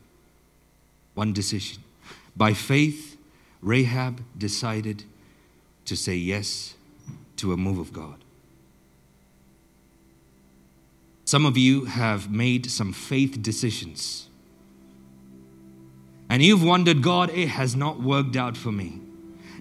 One 1.14 1.34
decision. 1.34 1.84
By 2.36 2.54
faith, 2.54 3.18
Rahab 3.62 4.22
decided 4.38 5.04
to 5.86 5.96
say 5.98 6.16
yes 6.16 6.76
to 7.38 7.52
a 7.52 7.58
move 7.58 7.80
of 7.80 7.92
God. 7.92 8.24
Some 11.26 11.46
of 11.46 11.58
you 11.58 11.86
have 11.86 12.32
made 12.32 12.72
some 12.72 12.94
faith 12.94 13.42
decisions 13.42 14.29
and 16.30 16.44
you've 16.44 16.64
wondered, 16.64 17.02
God, 17.02 17.32
it 17.32 17.48
has 17.48 17.76
not 17.76 18.00
worked 18.00 18.36
out 18.36 18.56
for 18.56 18.72
me. 18.72 19.02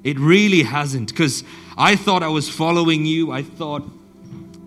It 0.05 0.19
really 0.19 0.63
hasn't, 0.63 1.09
because 1.09 1.43
I 1.77 1.97
thought 1.97 2.23
I 2.23 2.29
was 2.29 2.49
following 2.49 3.07
you. 3.07 3.33
I 3.33 3.43
thought 3.43 3.83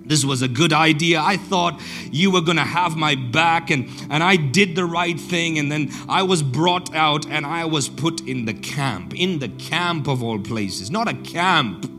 this 0.04 0.26
was 0.26 0.42
a 0.42 0.48
good 0.48 0.74
idea. 0.74 1.22
I 1.22 1.38
thought 1.38 1.80
you 2.12 2.32
were 2.32 2.42
going 2.42 2.58
to 2.58 2.64
have 2.64 2.98
my 2.98 3.16
back, 3.16 3.70
and, 3.70 3.88
and 4.10 4.24
I 4.24 4.36
did 4.36 4.76
the 4.76 4.86
right 4.86 5.20
thing. 5.20 5.58
And 5.58 5.72
then 5.72 5.92
I 6.10 6.24
was 6.24 6.44
brought 6.44 6.94
out 6.94 7.26
and 7.28 7.46
I 7.46 7.66
was 7.66 7.88
put 7.88 8.28
in 8.28 8.46
the 8.46 8.54
camp, 8.54 9.14
in 9.16 9.40
the 9.40 9.48
camp 9.48 10.08
of 10.08 10.22
all 10.22 10.40
places, 10.40 10.92
not 10.92 11.08
a 11.08 11.14
camp 11.14 11.90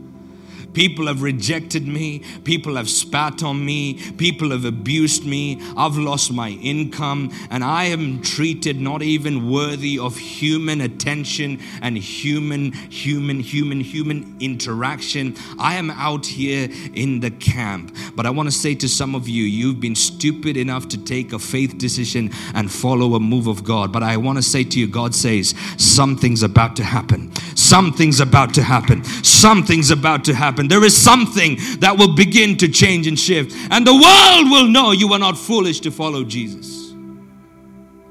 People 0.73 1.07
have 1.07 1.21
rejected 1.21 1.87
me. 1.87 2.19
People 2.43 2.75
have 2.75 2.89
spat 2.89 3.43
on 3.43 3.63
me. 3.63 3.95
People 4.13 4.51
have 4.51 4.65
abused 4.65 5.25
me. 5.25 5.61
I've 5.77 5.97
lost 5.97 6.31
my 6.31 6.49
income. 6.49 7.31
And 7.49 7.63
I 7.63 7.85
am 7.85 8.21
treated 8.21 8.79
not 8.79 9.01
even 9.01 9.49
worthy 9.49 9.99
of 9.99 10.17
human 10.17 10.81
attention 10.81 11.59
and 11.81 11.97
human, 11.97 12.71
human, 12.71 13.39
human, 13.39 13.81
human 13.81 14.35
interaction. 14.39 15.35
I 15.59 15.75
am 15.75 15.91
out 15.91 16.25
here 16.25 16.69
in 16.93 17.19
the 17.19 17.31
camp. 17.31 17.95
But 18.15 18.25
I 18.25 18.29
want 18.29 18.47
to 18.47 18.55
say 18.55 18.75
to 18.75 18.89
some 18.89 19.15
of 19.15 19.27
you, 19.27 19.43
you've 19.43 19.79
been 19.79 19.95
stupid 19.95 20.57
enough 20.57 20.87
to 20.89 20.97
take 20.97 21.33
a 21.33 21.39
faith 21.39 21.77
decision 21.77 22.31
and 22.53 22.71
follow 22.71 23.15
a 23.15 23.19
move 23.19 23.47
of 23.47 23.63
God. 23.63 23.91
But 23.91 24.03
I 24.03 24.17
want 24.17 24.37
to 24.37 24.43
say 24.43 24.63
to 24.63 24.79
you, 24.79 24.87
God 24.87 25.13
says, 25.13 25.53
something's 25.77 26.43
about 26.43 26.75
to 26.77 26.83
happen. 26.83 27.33
Something's 27.55 28.19
about 28.19 28.53
to 28.55 28.63
happen. 28.63 29.03
Something's 29.23 29.91
about 29.91 30.23
to 30.25 30.33
happen 30.33 30.62
happen. 30.63 30.67
There 30.67 30.85
is 30.85 30.95
something 30.95 31.57
that 31.79 31.97
will 31.97 32.15
begin 32.15 32.57
to 32.57 32.67
change 32.67 33.07
and 33.07 33.17
shift. 33.17 33.55
And 33.71 33.85
the 33.85 33.93
world 33.93 34.51
will 34.51 34.67
know 34.67 34.91
you 34.91 35.13
are 35.13 35.19
not 35.19 35.37
foolish 35.37 35.79
to 35.81 35.91
follow 35.91 36.23
Jesus. 36.23 36.91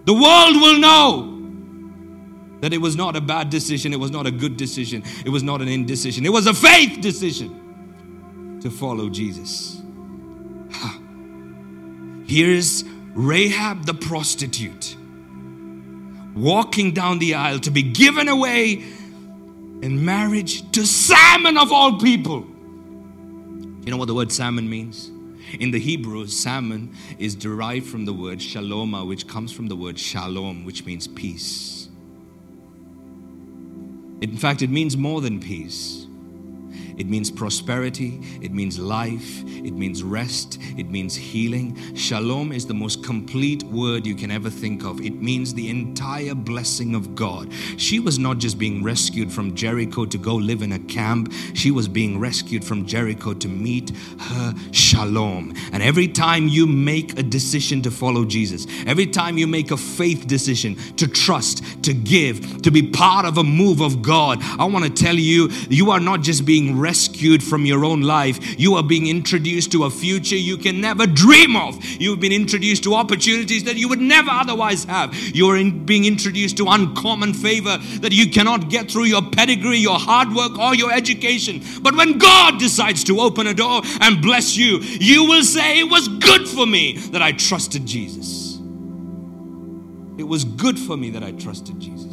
The 0.04 0.14
world 0.14 0.56
will 0.56 0.78
know 0.78 1.28
that 2.60 2.72
it 2.72 2.78
was 2.78 2.96
not 2.96 3.16
a 3.16 3.20
bad 3.20 3.50
decision, 3.50 3.92
it 3.92 3.98
was 3.98 4.10
not 4.10 4.26
a 4.26 4.30
good 4.30 4.56
decision, 4.56 5.02
it 5.24 5.28
was 5.30 5.42
not 5.42 5.60
an 5.60 5.68
indecision, 5.68 6.24
it 6.24 6.32
was 6.32 6.46
a 6.46 6.54
faith 6.54 7.00
decision 7.00 8.58
to 8.62 8.70
follow 8.70 9.08
Jesus. 9.08 9.80
Here's 12.24 12.84
Rahab 13.14 13.84
the 13.84 13.94
prostitute 13.94 14.96
walking 16.34 16.92
down 16.92 17.18
the 17.18 17.34
aisle 17.34 17.58
to 17.60 17.70
be 17.70 17.82
given 17.82 18.28
away 18.28 18.84
in 19.82 20.04
marriage 20.04 20.70
to 20.72 20.86
Salmon 20.86 21.58
of 21.58 21.70
all 21.72 21.98
people. 21.98 22.46
You 23.84 23.90
know 23.90 23.96
what 23.96 24.06
the 24.06 24.14
word 24.14 24.30
salmon 24.30 24.70
means? 24.70 25.10
In 25.58 25.72
the 25.72 25.80
Hebrew, 25.80 26.28
salmon 26.28 26.94
is 27.18 27.34
derived 27.34 27.86
from 27.86 28.04
the 28.04 28.12
word 28.12 28.38
shaloma, 28.38 29.06
which 29.06 29.26
comes 29.26 29.50
from 29.50 29.66
the 29.66 29.74
word 29.74 29.98
shalom, 29.98 30.64
which 30.64 30.86
means 30.86 31.08
peace. 31.08 31.88
In 34.20 34.36
fact, 34.36 34.62
it 34.62 34.70
means 34.70 34.96
more 34.96 35.20
than 35.20 35.40
peace. 35.40 36.06
It 36.96 37.06
means 37.08 37.30
prosperity, 37.30 38.20
it 38.40 38.52
means 38.52 38.78
life, 38.78 39.42
it 39.46 39.72
means 39.72 40.02
rest, 40.02 40.58
it 40.76 40.90
means 40.90 41.14
healing. 41.14 41.76
Shalom 41.94 42.52
is 42.52 42.66
the 42.66 42.74
most 42.74 43.02
complete 43.04 43.62
word 43.64 44.06
you 44.06 44.14
can 44.14 44.30
ever 44.30 44.50
think 44.50 44.84
of. 44.84 45.00
It 45.00 45.20
means 45.20 45.54
the 45.54 45.68
entire 45.68 46.34
blessing 46.34 46.94
of 46.94 47.14
God. 47.14 47.52
She 47.76 47.98
was 47.98 48.18
not 48.18 48.38
just 48.38 48.58
being 48.58 48.82
rescued 48.82 49.32
from 49.32 49.54
Jericho 49.54 50.04
to 50.04 50.18
go 50.18 50.34
live 50.34 50.62
in 50.62 50.72
a 50.72 50.78
camp, 50.78 51.32
she 51.54 51.70
was 51.70 51.88
being 51.88 52.18
rescued 52.18 52.64
from 52.64 52.86
Jericho 52.86 53.34
to 53.34 53.48
meet 53.48 53.90
her 54.18 54.54
shalom. 54.70 55.54
And 55.72 55.82
every 55.82 56.08
time 56.08 56.48
you 56.48 56.66
make 56.66 57.18
a 57.18 57.22
decision 57.22 57.82
to 57.82 57.90
follow 57.90 58.24
Jesus, 58.24 58.66
every 58.86 59.06
time 59.06 59.38
you 59.38 59.46
make 59.46 59.70
a 59.70 59.76
faith 59.76 60.26
decision 60.26 60.76
to 60.96 61.06
trust, 61.08 61.64
to 61.84 61.94
give, 61.94 62.62
to 62.62 62.70
be 62.70 62.82
part 62.82 63.26
of 63.26 63.38
a 63.38 63.44
move 63.44 63.80
of 63.80 64.02
God, 64.02 64.38
I 64.58 64.64
want 64.64 64.84
to 64.84 64.90
tell 64.90 65.16
you, 65.16 65.48
you 65.68 65.90
are 65.90 66.00
not 66.00 66.22
just 66.22 66.44
being 66.44 66.78
rescued 66.78 66.91
rescued 66.92 67.42
from 67.42 67.64
your 67.64 67.86
own 67.86 68.02
life. 68.02 68.36
You 68.60 68.74
are 68.74 68.82
being 68.82 69.06
introduced 69.06 69.72
to 69.72 69.84
a 69.84 69.90
future 69.90 70.36
you 70.36 70.58
can 70.58 70.78
never 70.78 71.06
dream 71.06 71.56
of. 71.56 71.82
You've 71.82 72.20
been 72.20 72.32
introduced 72.32 72.84
to 72.84 72.94
opportunities 72.94 73.64
that 73.64 73.76
you 73.76 73.88
would 73.88 73.98
never 73.98 74.30
otherwise 74.30 74.84
have. 74.84 75.14
You 75.14 75.46
are 75.48 75.56
in, 75.56 75.86
being 75.86 76.04
introduced 76.04 76.58
to 76.58 76.66
uncommon 76.68 77.32
favor 77.32 77.78
that 78.02 78.12
you 78.12 78.30
cannot 78.30 78.68
get 78.68 78.90
through 78.90 79.04
your 79.04 79.22
pedigree, 79.22 79.78
your 79.78 79.98
hard 79.98 80.34
work, 80.34 80.58
or 80.58 80.74
your 80.74 80.92
education. 80.92 81.62
But 81.80 81.96
when 81.96 82.18
God 82.18 82.58
decides 82.58 83.04
to 83.04 83.20
open 83.20 83.46
a 83.46 83.54
door 83.54 83.80
and 84.02 84.20
bless 84.20 84.54
you, 84.54 84.80
you 84.80 85.24
will 85.24 85.44
say, 85.44 85.80
It 85.80 85.90
was 85.90 86.08
good 86.08 86.46
for 86.46 86.66
me 86.66 86.98
that 87.12 87.22
I 87.22 87.32
trusted 87.32 87.86
Jesus. 87.86 88.58
It 90.18 90.28
was 90.28 90.44
good 90.44 90.78
for 90.78 90.98
me 90.98 91.08
that 91.08 91.22
I 91.22 91.32
trusted 91.32 91.80
Jesus. 91.80 92.12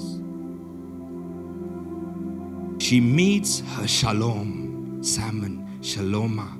She 2.79 3.01
meets 3.01 3.59
her 3.75 3.87
shalom, 3.87 4.68
salmon, 5.01 5.79
shaloma, 5.81 6.57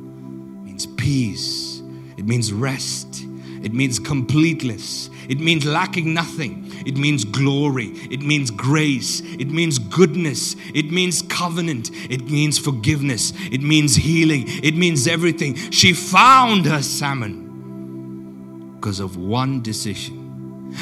means 0.64 0.86
peace. 0.86 1.82
It 2.18 2.26
means 2.26 2.52
rest. 2.52 3.26
It 3.62 3.74
means 3.74 4.00
completeness. 4.00 5.10
It 5.28 5.40
means 5.40 5.66
lacking 5.66 6.14
nothing. 6.14 6.72
It 6.86 6.98
means 6.98 7.26
glory. 7.26 7.88
It 8.10 8.22
means 8.22 8.52
grace. 8.52 9.22
It 9.22 9.50
means 9.50 9.78
goodness. 9.80 10.56
It 10.74 10.92
means 10.92 11.22
covenant. 11.24 11.92
It 12.10 12.30
means 12.30 12.58
forgiveness. 12.58 13.34
It 13.52 13.62
means 13.62 13.96
healing. 13.96 14.46
It 14.48 14.76
means 14.76 15.08
everything. 15.08 15.56
She 15.72 15.94
found 15.94 16.66
her 16.66 16.82
salmon 16.82 18.76
because 18.80 19.00
of 19.02 19.18
one 19.18 19.62
decision. 19.62 20.20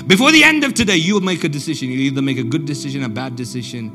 Before 0.06 0.32
the 0.32 0.44
end 0.44 0.64
of 0.64 0.74
today, 0.74 0.98
you'll 0.98 1.22
make 1.22 1.44
a 1.44 1.50
decision. 1.50 1.90
You'll 1.90 2.02
either 2.02 2.22
make 2.22 2.38
a 2.38 2.44
good 2.44 2.66
decision, 2.66 3.04
a 3.04 3.10
bad 3.10 3.36
decision, 3.36 3.92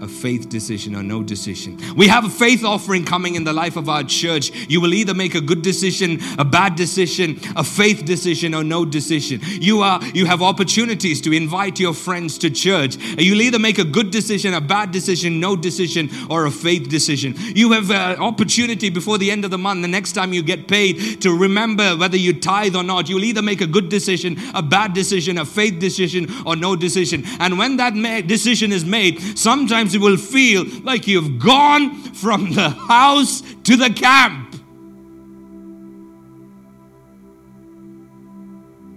a 0.00 0.08
faith 0.08 0.48
decision 0.48 0.94
or 0.94 1.02
no 1.02 1.22
decision. 1.22 1.78
We 1.96 2.06
have 2.08 2.24
a 2.24 2.30
faith 2.30 2.64
offering 2.64 3.04
coming 3.04 3.34
in 3.34 3.44
the 3.44 3.52
life 3.52 3.76
of 3.76 3.88
our 3.88 4.04
church. 4.04 4.50
You 4.68 4.80
will 4.80 4.94
either 4.94 5.14
make 5.14 5.34
a 5.34 5.40
good 5.40 5.62
decision, 5.62 6.20
a 6.38 6.44
bad 6.44 6.76
decision, 6.76 7.40
a 7.56 7.64
faith 7.64 8.04
decision 8.04 8.54
or 8.54 8.64
no 8.64 8.84
decision. 8.84 9.40
You 9.42 9.82
are 9.82 10.02
you 10.14 10.26
have 10.26 10.42
opportunities 10.42 11.20
to 11.22 11.32
invite 11.32 11.80
your 11.80 11.94
friends 11.94 12.38
to 12.38 12.50
church. 12.50 12.96
You'll 13.18 13.42
either 13.42 13.58
make 13.58 13.78
a 13.78 13.84
good 13.84 14.10
decision, 14.10 14.54
a 14.54 14.60
bad 14.60 14.90
decision, 14.92 15.40
no 15.40 15.56
decision 15.56 16.10
or 16.30 16.46
a 16.46 16.50
faith 16.50 16.88
decision. 16.88 17.34
You 17.36 17.72
have 17.72 17.90
an 17.90 18.18
opportunity 18.18 18.90
before 18.90 19.18
the 19.18 19.30
end 19.30 19.44
of 19.44 19.50
the 19.50 19.58
month, 19.58 19.82
the 19.82 19.88
next 19.88 20.12
time 20.12 20.32
you 20.32 20.42
get 20.42 20.68
paid 20.68 21.20
to 21.22 21.36
remember 21.36 21.96
whether 21.96 22.16
you 22.16 22.32
tithe 22.32 22.76
or 22.76 22.82
not. 22.82 23.08
You'll 23.08 23.24
either 23.24 23.42
make 23.42 23.60
a 23.60 23.66
good 23.66 23.88
decision, 23.88 24.36
a 24.54 24.62
bad 24.62 24.92
decision, 24.92 25.38
a 25.38 25.44
faith 25.44 25.78
decision 25.78 26.28
or 26.46 26.56
no 26.56 26.76
decision. 26.76 27.24
And 27.40 27.58
when 27.58 27.76
that 27.76 27.94
decision 28.26 28.72
is 28.72 28.84
made, 28.84 29.20
sometimes 29.38 29.87
sometimes 29.88 29.94
it 29.94 30.00
will 30.00 30.16
feel 30.16 30.64
like 30.82 31.06
you've 31.06 31.38
gone 31.38 31.94
from 32.12 32.52
the 32.52 32.70
house 32.70 33.42
to 33.64 33.76
the 33.76 33.90
camp. 33.90 34.56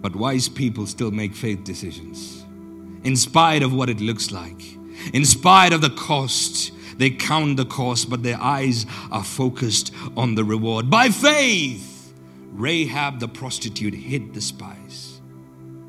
But 0.01 0.15
wise 0.15 0.49
people 0.49 0.87
still 0.87 1.11
make 1.11 1.35
faith 1.35 1.63
decisions. 1.63 2.45
In 3.03 3.15
spite 3.15 3.63
of 3.63 3.73
what 3.73 3.89
it 3.89 3.99
looks 4.01 4.31
like, 4.31 4.61
in 5.13 5.25
spite 5.25 5.73
of 5.73 5.81
the 5.81 5.89
cost, 5.91 6.71
they 6.97 7.09
count 7.09 7.57
the 7.57 7.65
cost, 7.65 8.09
but 8.09 8.23
their 8.23 8.39
eyes 8.39 8.85
are 9.11 9.23
focused 9.23 9.93
on 10.17 10.35
the 10.35 10.43
reward. 10.43 10.89
By 10.89 11.09
faith, 11.09 12.13
Rahab 12.51 13.19
the 13.19 13.27
prostitute 13.27 13.93
hid 13.93 14.33
the 14.33 14.41
spies. 14.41 15.21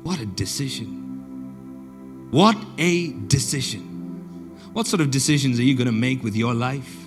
What 0.03 0.19
a 0.19 0.25
decision! 0.25 1.01
What 2.31 2.57
a 2.79 3.13
decision. 3.27 3.92
What 4.73 4.87
sort 4.87 5.01
of 5.01 5.11
decisions 5.11 5.59
are 5.59 5.63
you 5.63 5.75
going 5.75 5.85
to 5.85 5.91
make 5.93 6.23
with 6.23 6.35
your 6.35 6.53
life? 6.53 7.05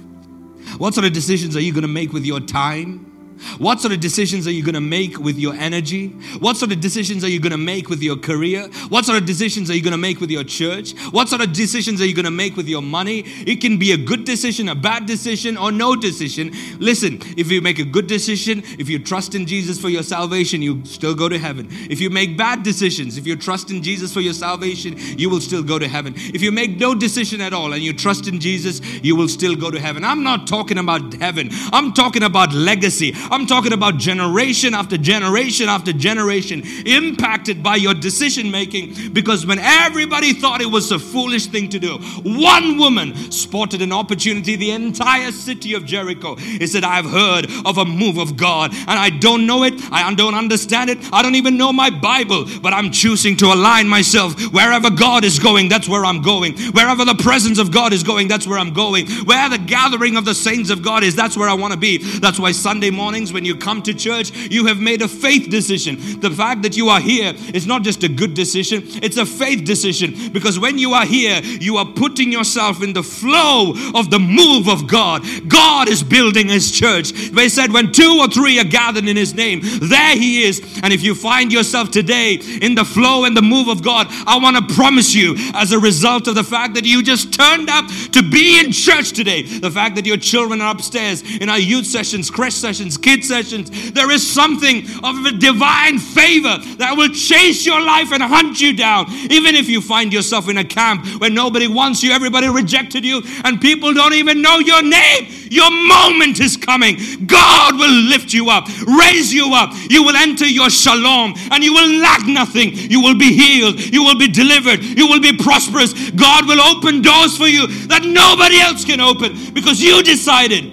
What 0.79 0.95
sort 0.95 1.05
of 1.05 1.12
decisions 1.12 1.57
are 1.57 1.61
you 1.61 1.73
going 1.73 1.83
to 1.83 1.89
make 1.89 2.12
with 2.12 2.25
your 2.25 2.41
time? 2.41 3.12
What 3.59 3.80
sort 3.80 3.93
of 3.93 4.01
decisions 4.01 4.47
are 4.47 4.51
you 4.51 4.62
going 4.62 4.74
to 4.74 4.80
make 4.80 5.18
with 5.18 5.39
your 5.39 5.55
energy? 5.55 6.09
What 6.41 6.57
sort 6.57 6.72
of 6.72 6.80
decisions 6.80 7.24
are 7.24 7.28
you 7.28 7.41
going 7.41 7.53
to 7.53 7.59
make 7.59 7.89
with 7.89 8.03
your 8.03 8.16
career? 8.16 8.68
What 8.89 9.05
sort 9.05 9.18
of 9.18 9.26
decisions 9.26 9.70
are 9.70 9.74
you 9.74 9.82
going 9.82 9.93
to 9.93 9.99
make 9.99 10.20
with 10.20 10.30
your 10.30 10.45
church? 10.45 10.93
What 11.11 11.28
sort 11.28 11.43
of 11.43 11.53
decisions 11.53 12.01
are 12.01 12.07
you 12.07 12.14
going 12.14 12.24
to 12.24 12.30
make 12.30 12.57
with 12.57 12.68
your 12.68 12.82
money? 12.82 13.20
It 13.47 13.61
can 13.61 13.78
be 13.78 13.93
a 13.93 13.97
good 13.97 14.24
decision, 14.24 14.68
a 14.68 14.74
bad 14.74 15.07
decision, 15.07 15.57
or 15.57 15.72
no 15.72 15.97
decision. 15.97 16.53
Listen, 16.78 17.20
if 17.37 17.51
you 17.51 17.61
make 17.61 17.78
a 17.78 17.84
good 17.84 18.07
decision, 18.07 18.62
if 18.78 18.89
you 18.89 18.99
trust 18.99 19.34
in 19.34 19.47
Jesus 19.47 19.80
for 19.80 19.89
your 19.89 20.03
salvation, 20.03 20.62
you 20.62 20.84
still 20.84 21.14
go 21.14 21.28
to 21.28 21.39
heaven. 21.39 21.68
If 21.91 22.01
you 22.01 22.11
make 22.11 22.37
bad 22.37 22.62
decisions, 22.62 23.16
if 23.18 23.26
you 23.26 23.37
trust 23.37 23.70
in 23.70 23.82
Jesus 23.82 24.12
for 24.12 24.20
your 24.20 24.34
salvation, 24.34 24.95
you 25.18 25.30
will 25.30 25.41
still 25.41 25.62
go 25.62 25.78
to 25.78 25.89
heaven. 25.89 26.14
If 26.16 26.43
you 26.43 26.53
make 26.53 26.78
no 26.78 26.95
decision 26.95 27.41
at 27.41 27.53
all 27.53 27.72
and 27.72 27.82
you 27.82 27.93
trust 27.93 28.28
in 28.28 28.41
Jesus, 28.41 28.80
you 29.03 29.16
will 29.16 29.28
still 29.28 29.57
go 29.57 29.70
to 29.70 29.80
heaven. 29.80 30.05
I'm 30.05 30.22
not 30.22 30.47
talking 30.47 30.78
about 30.78 31.14
heaven, 31.14 31.51
I'm 31.72 31.93
talking 31.93 32.22
about 32.22 32.53
legacy. 32.53 33.14
I'm 33.31 33.47
talking 33.47 33.72
about 33.72 33.99
generation 33.99 34.74
after 34.74 34.97
generation 34.97 35.68
after 35.68 35.93
generation 35.93 36.62
impacted 36.87 37.62
by 37.62 37.77
your 37.77 37.95
decision 37.95 38.51
making 38.51 39.12
because 39.12 39.47
when 39.47 39.59
everybody 39.59 40.33
thought 40.33 40.61
it 40.61 40.70
was 40.70 40.93
a 40.93 40.99
foolish 40.99 41.47
thing 41.47 41.68
to 41.70 41.79
do, 41.79 41.99
one 42.22 42.79
woman 42.79 43.14
spotted 43.33 43.83
an 43.83 43.93
opportunity. 43.93 44.57
The 44.57 44.70
entire 44.70 45.33
city 45.33 45.74
of 45.74 45.85
Jericho, 45.85 46.37
he 46.37 46.66
said, 46.66 46.85
I've 46.85 47.11
heard 47.11 47.47
of 47.64 47.79
a 47.79 47.85
move 47.85 48.18
of 48.18 48.37
God 48.37 48.72
and 48.72 48.91
I 48.91 49.11
don't 49.11 49.47
know 49.47 49.64
it, 49.64 49.74
I 49.91 50.12
don't 50.14 50.35
understand 50.35 50.91
it, 50.91 50.99
I 51.12 51.22
don't 51.22 51.35
even 51.35 51.57
know 51.57 51.72
my 51.72 51.91
Bible, 51.91 52.47
but 52.62 52.72
I'm 52.72 52.91
choosing 52.91 53.37
to 53.39 53.47
align 53.47 53.89
myself 53.89 54.41
wherever 54.53 54.91
God 54.91 55.24
is 55.24 55.39
going, 55.39 55.68
that's 55.68 55.89
where 55.89 56.05
I'm 56.05 56.22
going. 56.22 56.57
Wherever 56.72 57.05
the 57.05 57.14
presence 57.14 57.59
of 57.59 57.70
God 57.70 57.93
is 57.93 58.03
going, 58.03 58.29
that's 58.29 58.47
where 58.47 58.59
I'm 58.59 58.72
going. 58.72 59.09
Where 59.24 59.49
the 59.49 59.59
gathering 59.59 60.16
of 60.16 60.24
the 60.24 60.35
saints 60.35 60.70
of 60.70 60.83
God 60.83 61.03
is, 61.03 61.14
that's 61.14 61.37
where 61.37 61.49
I 61.49 61.55
want 61.55 61.72
to 61.72 61.79
be. 61.79 61.99
That's 61.99 62.39
why 62.39 62.53
Sunday 62.53 62.91
morning 62.91 63.16
mornings 63.17 63.33
when 63.33 63.47
you 63.47 63.57
come 63.57 63.81
to 63.81 63.95
church, 63.95 64.31
you 64.51 64.67
have 64.67 64.79
made 64.79 65.01
a 65.01 65.09
faith 65.09 65.49
decision. 65.49 65.97
The 66.21 66.31
fact 66.31 66.61
that 66.62 66.77
you 66.77 66.91
are 66.91 67.01
here 67.01 67.33
is 67.55 67.67
not 67.67 67.83
just 67.83 68.03
a 68.03 68.09
good 68.09 68.35
decision, 68.35 68.83
it's 69.03 69.17
a 69.17 69.25
faith 69.25 69.64
decision. 69.64 70.33
Because 70.33 70.59
when 70.59 70.77
you 70.77 70.93
are 70.93 71.07
here, 71.07 71.41
you 71.43 71.79
are 71.79 71.87
putting 71.87 72.31
yourself 72.31 72.83
in 72.83 72.93
the 72.93 73.03
flow 73.03 73.73
of 73.95 74.11
the 74.11 74.19
move 74.19 74.69
of 74.69 74.87
God. 74.87 75.23
God 75.49 75.89
is 75.89 76.03
building 76.03 76.49
His 76.49 76.71
church. 76.71 77.12
They 77.33 77.49
said, 77.49 77.73
when 77.73 77.91
two 77.91 78.19
or 78.21 78.29
three 78.29 78.61
are 78.61 78.64
gathered 78.64 79.09
in 79.09 79.17
His 79.17 79.33
name, 79.33 79.61
there 79.62 80.14
He 80.14 80.43
is. 80.45 80.61
And 80.83 80.93
if 80.93 81.03
you 81.03 81.14
find 81.14 81.51
yourself 81.51 81.91
today 81.91 82.35
in 82.61 82.75
the 82.75 82.85
flow 82.85 83.25
and 83.25 83.35
the 83.35 83.41
move 83.41 83.69
of 83.69 83.83
God, 83.83 84.09
I 84.27 84.39
want 84.39 84.57
to 84.59 84.75
promise 84.75 85.14
you, 85.14 85.37
as 85.55 85.73
a 85.73 85.79
result 85.79 86.29
of 86.29 86.35
the 86.35 86.45
fact 86.45 86.75
that 86.75 86.85
you 86.85 87.03
just 87.03 87.33
turned 87.33 87.71
up 87.71 87.87
to 88.12 88.23
be 88.23 88.61
in 88.61 88.73
church 88.73 89.12
today, 89.12 89.43
the 89.43 89.71
fact 89.71 89.95
that 89.95 90.05
your 90.05 90.19
children 90.19 90.61
are 90.61 90.71
upstairs 90.71 91.23
in 91.39 91.49
our 91.49 91.59
youth 91.59 91.87
sessions, 91.87 92.31
creche 92.31 92.53
sessions, 92.53 92.99
kid 93.07 93.25
sessions, 93.25 93.93
there 93.93 94.11
is 94.11 94.29
something 94.29 94.85
of 95.05 95.25
a 95.27 95.31
divine 95.31 95.97
favor 95.97 96.59
that 96.79 96.95
will 96.97 97.09
chase 97.11 97.65
your 97.65 97.81
life 97.81 98.11
and 98.11 98.21
hunt 98.21 98.61
you 98.61 98.75
down. 98.75 99.07
Even 99.31 99.55
if 99.55 99.69
you 99.69 99.81
find 99.81 100.13
yourself 100.13 100.49
in 100.49 100.59
a 100.59 100.65
camp 100.65 101.07
where 101.21 101.31
nobody 101.31 101.69
wants 101.69 102.03
you, 102.03 102.11
everybody 102.11 102.49
rejected 102.49 103.05
you, 103.05 103.23
and 103.45 103.61
people 103.61 103.95
don't 103.95 104.15
even 104.15 104.43
know 104.43 104.59
your 104.59 104.83
name, 104.83 105.29
your 105.51 105.71
moment 105.71 106.41
is 106.41 106.57
coming. 106.57 106.97
God 107.27 107.79
will 107.79 107.95
lift 108.11 108.35
you 108.35 108.51
up, 108.51 108.67
raise 108.85 109.33
you 109.33 109.55
up. 109.55 109.71
You 109.89 110.03
will 110.03 110.17
enter 110.17 110.45
your 110.45 110.69
shalom 110.69 111.35
and 111.53 111.63
you 111.63 111.73
will 111.73 112.01
lack 112.01 112.27
nothing. 112.27 112.75
You 112.75 113.01
will 113.01 113.17
be 113.17 113.33
healed, 113.33 113.79
you 113.79 114.03
will 114.03 114.19
be 114.19 114.27
delivered, 114.27 114.83
you 114.83 115.07
will 115.07 115.21
be 115.21 115.37
prosperous. 115.37 116.11
God 116.11 116.49
will 116.49 116.61
open 116.61 117.03
doors 117.03 117.37
for 117.37 117.47
you 117.47 117.69
that 117.87 118.03
nobody 118.03 118.59
else 118.59 118.85
can 118.85 119.01
open 119.01 119.55
because 119.55 119.81
you 119.81 120.03
decided 120.03 120.65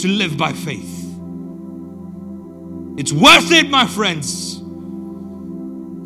to 0.00 0.08
live 0.08 0.36
by 0.36 0.52
faith. 0.52 0.91
It's 3.02 3.12
worth 3.12 3.50
it, 3.50 3.68
my 3.68 3.84
friends. 3.84 4.62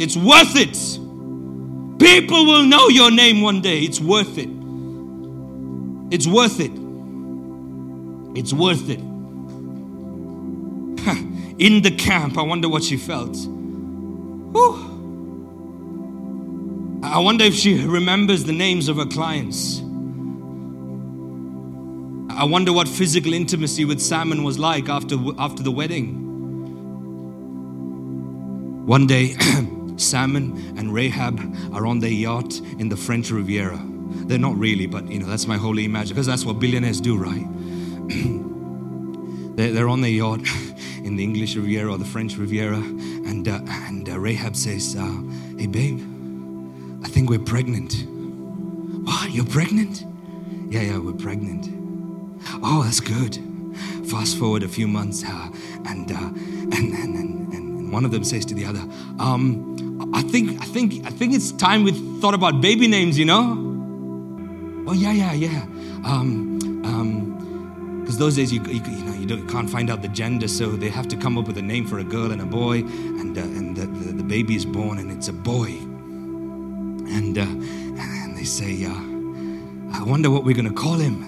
It's 0.03 0.17
worth 0.17 0.57
it. 0.57 0.73
People 1.99 2.47
will 2.47 2.63
know 2.63 2.89
your 2.89 3.11
name 3.11 3.43
one 3.43 3.61
day. 3.61 3.81
It's 3.81 4.01
worth 4.01 4.39
it. 4.39 4.49
It's 6.11 6.27
worth 6.27 6.59
it. 6.59 6.73
It's 8.35 8.55
worth 8.55 8.89
it. 8.89 9.01
In 11.61 11.83
the 11.83 11.91
camp, 11.99 12.39
I 12.39 12.43
wonder 12.43 12.71
what 12.71 12.83
she 12.83 12.97
felt. 12.97 13.37
Whew. 14.55 14.95
I 17.03 17.19
wonder 17.19 17.45
if 17.45 17.55
she 17.55 17.85
remembers 17.85 18.45
the 18.45 18.55
names 18.55 18.89
of 18.89 18.97
her 18.97 19.05
clients. 19.05 19.81
I 22.35 22.45
wonder 22.45 22.73
what 22.73 22.89
physical 22.89 23.35
intimacy 23.35 23.85
with 23.85 24.01
Salmon 24.01 24.45
was 24.45 24.59
like 24.59 24.89
after, 24.89 25.19
after 25.39 25.63
the 25.63 25.71
wedding. 25.71 26.26
One 28.87 29.09
day, 29.09 29.35
Salmon 29.97 30.75
and 30.79 30.95
Rahab 30.95 31.41
are 31.75 31.87
on 31.87 31.99
their 31.99 32.09
yacht 32.09 32.61
in 32.79 32.89
the 32.89 32.97
French 32.97 33.33
Riviera. 33.33 33.81
They're 33.83 34.39
not 34.39 34.57
really, 34.57 34.87
but 34.87 35.11
you 35.11 35.19
know, 35.19 35.27
that's 35.27 35.49
my 35.49 35.57
holy 35.57 35.85
imagine, 35.85 36.15
because 36.15 36.29
that's 36.29 36.45
what 36.45 36.61
billionaires 36.61 37.01
do, 37.01 37.17
right? 37.17 37.45
they're, 39.57 39.89
on 39.89 40.03
their 40.03 40.13
yacht 40.13 40.39
in 41.03 41.17
the 41.17 41.25
English 41.25 41.57
Riviera 41.57 41.91
or 41.91 41.99
the 41.99 42.05
French 42.05 42.37
Riviera, 42.37 42.77
and, 42.77 43.49
uh, 43.49 43.59
and 43.67 44.09
uh, 44.09 44.21
Rahab 44.21 44.55
says, 44.55 44.95
uh, 44.97 45.21
Hey, 45.59 45.67
babe, 45.67 45.99
I 47.05 47.09
think 47.09 47.29
we're 47.29 47.41
pregnant. 47.41 48.07
What? 49.05 49.33
You're 49.33 49.47
pregnant? 49.47 50.05
Yeah, 50.71 50.83
yeah, 50.83 50.99
we're 50.99 51.13
pregnant. 51.13 51.67
Oh, 52.63 52.85
that's 52.85 53.01
good. 53.01 53.37
Fast 54.09 54.39
forward 54.39 54.63
a 54.63 54.69
few 54.69 54.87
months, 54.87 55.25
uh, 55.27 55.49
and, 55.87 56.13
uh, 56.13 56.15
and, 56.15 56.95
and, 56.95 57.17
and, 57.17 57.46
one 57.91 58.05
of 58.05 58.11
them 58.11 58.25
says 58.25 58.45
to 58.47 58.55
the 58.55 58.65
other, 58.65 58.85
um, 59.19 60.11
I 60.15 60.23
think, 60.23 60.61
I 60.61 60.65
think, 60.65 61.07
I 61.07 61.11
think 61.11 61.35
it's 61.35 61.53
time 61.53 61.85
we 61.85 61.93
thought 62.21 62.35
about 62.35 62.61
baby 62.61 62.89
names, 62.89 63.19
you 63.19 63.25
know? 63.25 63.63
Oh, 64.89 64.93
yeah, 64.93 65.13
yeah, 65.13 65.33
yeah. 65.33 65.63
Um, 66.05 66.61
um, 66.85 68.03
because 68.07 68.19
those 68.19 68.37
days 68.37 68.53
you, 68.53 68.63
you, 68.63 68.75
you 68.75 69.05
know 69.05 69.15
you, 69.15 69.27
you, 69.27 69.45
can't 69.47 69.69
find 69.69 69.91
out 69.91 70.01
the 70.01 70.09
gender, 70.09 70.47
so 70.47 70.69
they 70.71 70.89
have 70.89 71.09
to 71.09 71.17
come 71.17 71.37
up 71.37 71.49
with 71.49 71.59
a 71.59 71.63
name 71.63 71.85
for 71.85 71.99
a 71.99 72.05
girl 72.05 72.31
and 72.31 72.41
a 72.41 72.47
boy, 72.47 72.79
and 72.79 73.37
uh, 73.37 73.41
and 73.41 73.77
the, 73.77 73.87
the, 73.87 74.13
the, 74.13 74.23
baby 74.23 74.55
is 74.55 74.65
born 74.65 74.99
and 74.99 75.11
it's 75.11 75.27
a 75.27 75.33
boy, 75.33 75.67
and 75.67 77.37
uh, 77.37 77.43
and 77.43 78.39
they 78.39 78.45
say, 78.45 78.85
uh, 78.85 78.91
I 79.93 80.05
wonder 80.05 80.31
what 80.31 80.45
we're 80.45 80.55
gonna 80.55 80.71
call 80.71 80.95
him, 80.95 81.25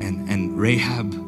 and 0.00 0.26
and 0.30 0.58
Rahab 0.58 1.25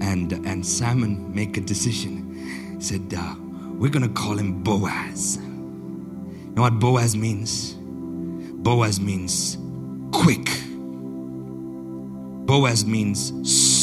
and 0.00 0.32
and 0.46 0.64
Salmon 0.64 1.34
make 1.34 1.56
a 1.56 1.60
decision, 1.60 2.80
said 2.80 3.12
uh, 3.16 3.34
we're 3.78 3.90
gonna 3.90 4.08
call 4.08 4.36
him 4.36 4.62
Boaz. 4.62 5.36
You 5.36 6.54
know 6.54 6.62
what 6.62 6.78
Boaz 6.78 7.16
means? 7.16 7.74
Boaz 7.74 9.00
means 9.00 9.56
quick. 10.12 10.46
Boaz 12.46 12.84
means 12.84 13.32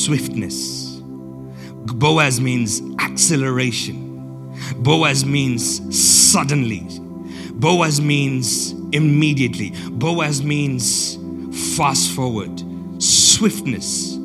swiftness. 0.05 0.99
Boaz 1.85 2.41
means 2.41 2.81
acceleration. 2.99 4.05
Boaz 4.77 5.25
means 5.25 5.95
suddenly. 5.97 6.85
Boaz 7.53 8.01
means 8.01 8.71
immediately. 8.91 9.71
Boaz 9.91 10.43
means 10.43 11.17
fast 11.77 12.11
forward, 12.11 12.61
swiftness. 13.01 14.17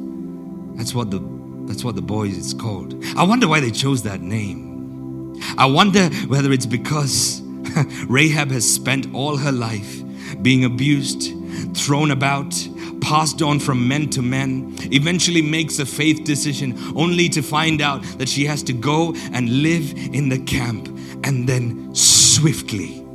That's 0.74 0.94
what 0.94 1.10
the 1.10 1.39
that's 1.70 1.84
what 1.84 1.94
the 1.94 2.02
boy 2.02 2.24
is 2.24 2.52
called. 2.52 3.00
I 3.16 3.22
wonder 3.22 3.46
why 3.46 3.60
they 3.60 3.70
chose 3.70 4.02
that 4.02 4.20
name. 4.20 5.40
I 5.56 5.66
wonder 5.66 6.08
whether 6.26 6.50
it's 6.50 6.66
because 6.66 7.42
Rahab 8.08 8.50
has 8.50 8.68
spent 8.68 9.14
all 9.14 9.36
her 9.36 9.52
life 9.52 10.02
being 10.42 10.64
abused, 10.64 11.32
thrown 11.76 12.10
about, 12.10 12.52
passed 13.00 13.40
on 13.40 13.60
from 13.60 13.86
men 13.86 14.10
to 14.10 14.20
men, 14.20 14.74
eventually 14.90 15.42
makes 15.42 15.78
a 15.78 15.86
faith 15.86 16.24
decision 16.24 16.76
only 16.96 17.28
to 17.28 17.40
find 17.40 17.80
out 17.80 18.02
that 18.18 18.28
she 18.28 18.44
has 18.46 18.64
to 18.64 18.72
go 18.72 19.14
and 19.32 19.62
live 19.62 19.92
in 20.12 20.28
the 20.28 20.40
camp 20.40 20.88
and 21.22 21.48
then 21.48 21.94
swiftly, 21.94 23.06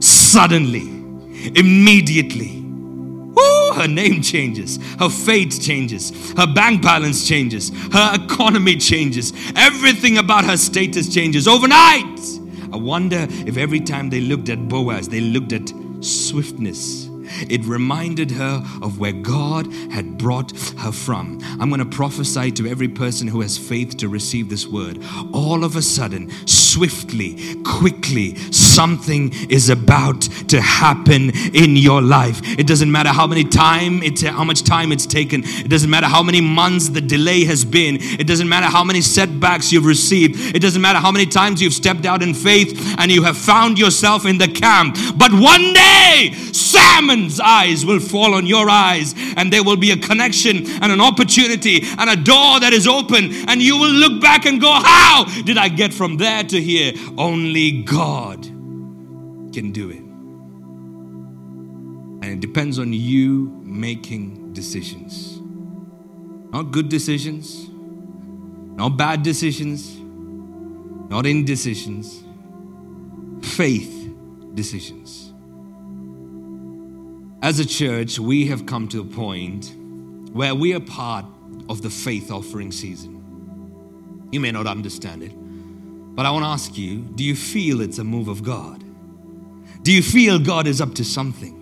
suddenly, 0.00 0.88
immediately. 1.54 2.63
Her 3.74 3.88
name 3.88 4.22
changes, 4.22 4.78
her 4.98 5.08
fate 5.08 5.58
changes, 5.60 6.32
her 6.34 6.46
bank 6.46 6.82
balance 6.82 7.26
changes, 7.26 7.70
her 7.92 8.14
economy 8.14 8.76
changes, 8.76 9.32
everything 9.56 10.18
about 10.18 10.44
her 10.44 10.56
status 10.56 11.12
changes 11.12 11.48
overnight. 11.48 12.20
I 12.72 12.76
wonder 12.76 13.26
if 13.46 13.56
every 13.56 13.80
time 13.80 14.10
they 14.10 14.20
looked 14.20 14.48
at 14.48 14.68
Boaz, 14.68 15.08
they 15.08 15.20
looked 15.20 15.52
at 15.52 15.72
swiftness. 16.00 17.03
It 17.48 17.64
reminded 17.64 18.30
her 18.32 18.64
of 18.82 18.98
where 18.98 19.12
God 19.12 19.72
had 19.90 20.18
brought 20.18 20.52
her 20.78 20.92
from. 20.92 21.40
I'm 21.60 21.68
going 21.68 21.78
to 21.78 21.96
prophesy 21.96 22.50
to 22.52 22.66
every 22.66 22.88
person 22.88 23.28
who 23.28 23.40
has 23.40 23.58
faith 23.58 23.96
to 23.98 24.08
receive 24.08 24.48
this 24.48 24.66
word. 24.66 25.02
All 25.32 25.64
of 25.64 25.76
a 25.76 25.82
sudden, 25.82 26.30
swiftly, 26.46 27.62
quickly, 27.64 28.36
something 28.52 29.32
is 29.48 29.68
about 29.68 30.22
to 30.48 30.60
happen 30.60 31.30
in 31.54 31.76
your 31.76 32.02
life. 32.02 32.40
It 32.58 32.66
doesn't 32.66 32.90
matter 32.90 33.10
how 33.10 33.26
many 33.26 33.44
time 33.44 34.02
it's 34.02 34.22
how 34.22 34.44
much 34.44 34.62
time 34.62 34.92
it's 34.92 35.06
taken. 35.06 35.42
It 35.44 35.68
doesn't 35.68 35.90
matter 35.90 36.06
how 36.06 36.22
many 36.22 36.40
months 36.40 36.88
the 36.88 37.00
delay 37.00 37.44
has 37.44 37.64
been. 37.64 37.98
It 38.00 38.26
doesn't 38.26 38.48
matter 38.48 38.66
how 38.66 38.84
many 38.84 39.00
setbacks 39.00 39.72
you've 39.72 39.86
received. 39.86 40.54
It 40.54 40.60
doesn't 40.60 40.82
matter 40.82 40.98
how 40.98 41.12
many 41.12 41.26
times 41.26 41.62
you've 41.62 41.72
stepped 41.72 42.06
out 42.06 42.22
in 42.22 42.34
faith 42.34 42.96
and 42.98 43.10
you 43.10 43.22
have 43.22 43.36
found 43.36 43.78
yourself 43.78 44.26
in 44.26 44.38
the 44.38 44.48
camp. 44.48 44.96
But 45.16 45.32
one 45.32 45.72
day, 45.72 46.32
eyes 47.40 47.84
will 47.84 48.00
fall 48.00 48.34
on 48.34 48.46
your 48.46 48.68
eyes 48.68 49.14
and 49.36 49.52
there 49.52 49.64
will 49.64 49.76
be 49.76 49.90
a 49.90 49.96
connection 49.96 50.66
and 50.82 50.92
an 50.92 51.00
opportunity 51.00 51.82
and 51.98 52.10
a 52.10 52.16
door 52.16 52.60
that 52.60 52.72
is 52.72 52.86
open 52.86 53.32
and 53.48 53.62
you 53.62 53.76
will 53.78 53.92
look 53.92 54.20
back 54.20 54.46
and 54.46 54.60
go, 54.60 54.70
how 54.70 55.24
did 55.44 55.58
I 55.58 55.68
get 55.68 55.92
from 55.92 56.16
there 56.16 56.44
to 56.44 56.60
here? 56.60 56.92
Only 57.16 57.82
God 57.82 58.42
can 58.42 59.70
do 59.72 59.90
it. 59.90 59.98
And 62.24 62.24
it 62.24 62.40
depends 62.40 62.78
on 62.78 62.92
you 62.92 63.60
making 63.62 64.52
decisions. 64.52 65.40
Not 66.52 66.70
good 66.70 66.88
decisions, 66.88 67.68
not 68.76 68.96
bad 68.96 69.22
decisions, 69.22 69.96
not 71.10 71.26
indecisions, 71.26 72.24
faith 73.42 74.10
decisions. 74.54 75.23
As 77.44 77.58
a 77.58 77.66
church, 77.66 78.18
we 78.18 78.46
have 78.46 78.64
come 78.64 78.88
to 78.88 79.02
a 79.02 79.04
point 79.04 79.76
where 80.32 80.54
we 80.54 80.72
are 80.72 80.80
part 80.80 81.26
of 81.68 81.82
the 81.82 81.90
faith 81.90 82.30
offering 82.30 82.72
season. 82.72 84.28
You 84.32 84.40
may 84.40 84.50
not 84.50 84.66
understand 84.66 85.22
it, 85.22 85.32
but 86.16 86.24
I 86.24 86.30
want 86.30 86.44
to 86.44 86.48
ask 86.48 86.78
you 86.78 87.00
do 87.00 87.22
you 87.22 87.36
feel 87.36 87.82
it's 87.82 87.98
a 87.98 88.02
move 88.02 88.28
of 88.28 88.42
God? 88.42 88.82
Do 89.82 89.92
you 89.92 90.02
feel 90.02 90.38
God 90.38 90.66
is 90.66 90.80
up 90.80 90.94
to 90.94 91.04
something? 91.04 91.60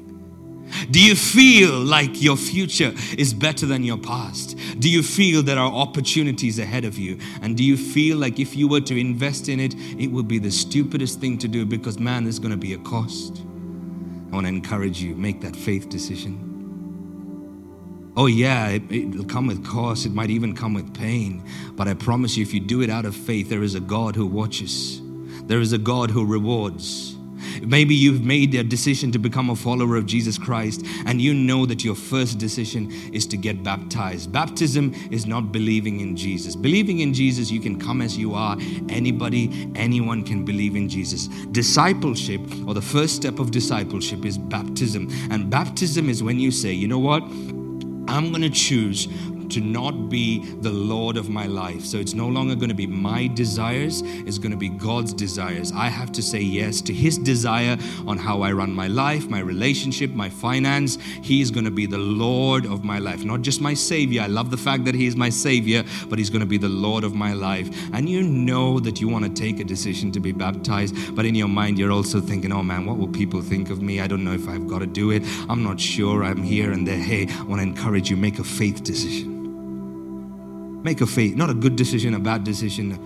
Do 0.93 1.03
you 1.05 1.17
feel 1.17 1.81
like 1.81 2.23
your 2.23 2.37
future 2.37 2.93
is 3.19 3.35
better 3.35 3.67
than 3.67 3.83
your 3.83 3.99
past? 3.99 4.57
Do 4.79 4.89
you 4.89 5.03
feel 5.03 5.43
there 5.43 5.59
are 5.59 5.73
opportunities 5.73 6.61
ahead 6.61 6.85
of 6.85 6.97
you? 6.97 7.19
And 7.43 7.57
do 7.57 7.65
you 7.65 7.77
feel 7.77 8.19
like 8.19 8.39
if 8.39 8.55
you 8.55 8.69
were 8.69 8.83
to 8.83 8.97
invest 8.97 9.49
in 9.49 9.59
it, 9.59 9.75
it 9.99 10.13
would 10.13 10.29
be 10.29 10.39
the 10.39 10.53
stupidest 10.53 11.19
thing 11.19 11.39
to 11.39 11.49
do 11.49 11.67
because, 11.67 11.99
man, 11.99 12.23
there's 12.23 12.39
going 12.39 12.53
to 12.53 12.57
be 12.57 12.73
a 12.73 12.79
cost? 12.79 13.43
I 14.33 14.35
want 14.35 14.47
to 14.47 14.49
encourage 14.49 15.03
you 15.03 15.15
make 15.15 15.43
that 15.43 15.55
faith 15.55 15.91
decision. 15.91 16.49
Oh, 18.17 18.27
yeah, 18.27 18.69
it, 18.69 19.15
will 19.15 19.25
come 19.25 19.47
with 19.47 19.63
cost. 19.65 20.07
It 20.07 20.13
might 20.13 20.31
even 20.31 20.55
come 20.55 20.73
with 20.73 20.95
pain. 20.95 21.43
But 21.73 21.87
I 21.87 21.95
promise 21.95 22.37
you, 22.37 22.43
if 22.43 22.55
you 22.55 22.61
do 22.61 22.81
it 22.81 22.89
out 22.89 23.05
of 23.05 23.15
faith, 23.15 23.51
there 23.51 23.63
is 23.63 23.75
a 23.75 23.81
God 23.81 24.17
who 24.17 24.27
watches, 24.27 25.03
there 25.45 25.61
is 25.61 25.75
a 25.75 25.79
God 25.79 26.11
who 26.11 26.25
rewards. 26.25 27.12
Maybe 27.63 27.95
you've 27.95 28.25
made 28.25 28.55
a 28.55 28.63
decision 28.63 29.13
to 29.13 29.19
become 29.19 29.51
a 29.51 29.57
follower 29.57 29.97
of 29.97 30.07
Jesus 30.07 30.39
Christ, 30.39 30.85
and 31.07 31.21
you 31.21 31.35
know 31.35 31.67
that 31.67 31.85
your 31.85 31.95
first 31.95 32.39
decision 32.39 32.91
is 33.13 33.27
to 33.27 33.37
get 33.37 33.63
baptized. 33.63 34.33
Baptism 34.33 34.95
is 35.11 35.27
not 35.27 35.53
believing 35.53 36.01
in 36.01 36.17
Jesus. 36.17 36.57
Believing 36.57 37.01
in 37.01 37.15
Jesus, 37.15 37.51
you 37.51 37.61
can 37.61 37.79
come 37.79 38.03
as 38.03 38.17
you 38.17 38.35
are. 38.35 38.57
Anybody, 38.89 39.71
anyone 39.75 40.23
can 40.23 40.45
believe 40.45 40.77
in 40.77 40.89
Jesus. 40.89 41.29
Discipleship, 41.53 42.41
or 42.67 42.75
the 42.75 42.83
first 42.83 43.17
step 43.17 43.39
of 43.39 43.51
discipleship, 43.51 44.25
is 44.25 44.39
baptism. 44.39 45.09
And 45.31 45.51
baptism 45.51 46.09
is 46.09 46.23
when 46.23 46.39
you 46.39 46.51
say, 46.51 46.73
you 46.73 46.89
know 46.89 46.99
what? 46.99 47.23
I'm 48.09 48.31
going 48.31 48.43
to 48.43 48.51
choose 48.51 49.07
to 49.53 49.61
not 49.61 50.09
be 50.09 50.45
the 50.61 50.71
Lord 50.71 51.17
of 51.17 51.29
my 51.29 51.47
life. 51.47 51.85
So 51.85 51.99
it's 51.99 52.15
no 52.15 52.29
longer 52.29 52.55
going 52.55 52.69
to 52.69 52.75
be 52.75 52.87
my 52.87 53.27
desires, 53.29 54.03
it's 54.03 54.39
going 54.39 54.51
to 54.51 54.57
be 54.57 54.69
God's 54.69 55.13
desires. 55.13 55.73
I 55.73 55.89
have 55.89 56.13
to 56.13 56.23
say 56.23 56.41
yes 56.41 56.81
to 56.83 56.93
His 56.93 57.19
desire 57.19 57.77
on 58.07 58.19
how 58.19 58.43
I 58.43 58.53
run 58.53 58.75
my 58.75 58.89
life, 58.89 59.29
my 59.29 59.41
relationship, 59.41 60.11
my 60.11 60.29
finance. 60.29 60.97
He 61.23 61.41
is 61.41 61.51
going 61.51 61.65
to 61.65 61.71
be 61.71 61.87
the 61.87 61.99
Lord 61.99 62.67
of 62.67 62.85
my 62.85 62.99
life, 62.99 63.25
not 63.25 63.43
just 63.43 63.61
my 63.61 63.75
Savior. 63.75 64.23
I 64.23 64.27
love 64.27 64.51
the 64.51 64.57
fact 64.57 64.85
that 64.87 64.95
He 64.95 65.07
is 65.07 65.17
my 65.17 65.29
Savior, 65.29 65.85
but 66.09 66.19
He's 66.19 66.31
going 66.31 66.41
to 66.41 66.47
be 66.47 66.59
the 66.59 66.69
Lord 66.69 67.05
of 67.05 67.15
my 67.15 67.33
life. 67.33 67.69
And 67.93 68.09
you 68.09 68.23
know 68.23 68.81
that 68.81 69.01
you 69.01 69.09
want 69.09 69.25
to 69.25 69.43
take 69.43 69.61
a 69.61 69.65
decision 69.65 70.13
to 70.13 70.21
be 70.21 70.33
baptized, 70.33 71.15
but 71.15 71.25
in 71.25 71.35
your 71.35 71.49
mind, 71.49 71.79
you're 71.79 71.93
also 71.93 72.21
thinking, 72.21 72.53
oh 72.53 72.63
man, 72.63 72.87
what 72.87 72.97
will 72.99 73.09
people 73.09 73.43
think 73.43 73.71
of 73.71 73.83
me? 73.83 74.01
I 74.01 74.07
don't 74.07 74.25
know 74.25 74.33
if 74.33 74.49
I've 74.49 74.67
got 74.67 74.81
to 74.81 74.87
do 74.87 75.11
it. 75.11 75.23
I'm 75.49 75.63
not 75.63 75.81
sure. 75.81 76.25
I'm 76.25 76.43
here 76.43 76.73
and 76.73 76.87
there. 76.87 76.97
Hey, 76.97 77.27
I 77.29 77.43
want 77.43 77.61
to 77.61 77.67
encourage 77.67 78.11
you, 78.11 78.17
make 78.17 78.39
a 78.39 78.45
faith 78.45 78.83
decision. 78.83 79.42
Make 80.83 81.01
a 81.01 81.07
faith, 81.07 81.37
not 81.37 81.51
a 81.51 81.55
good 81.55 81.77
decision, 81.77 82.15
a 82.15 82.19
bad 82.19 82.45
decision. 82.45 82.99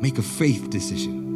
Make 0.00 0.18
a 0.18 0.22
faith 0.22 0.70
decision. 0.70 1.27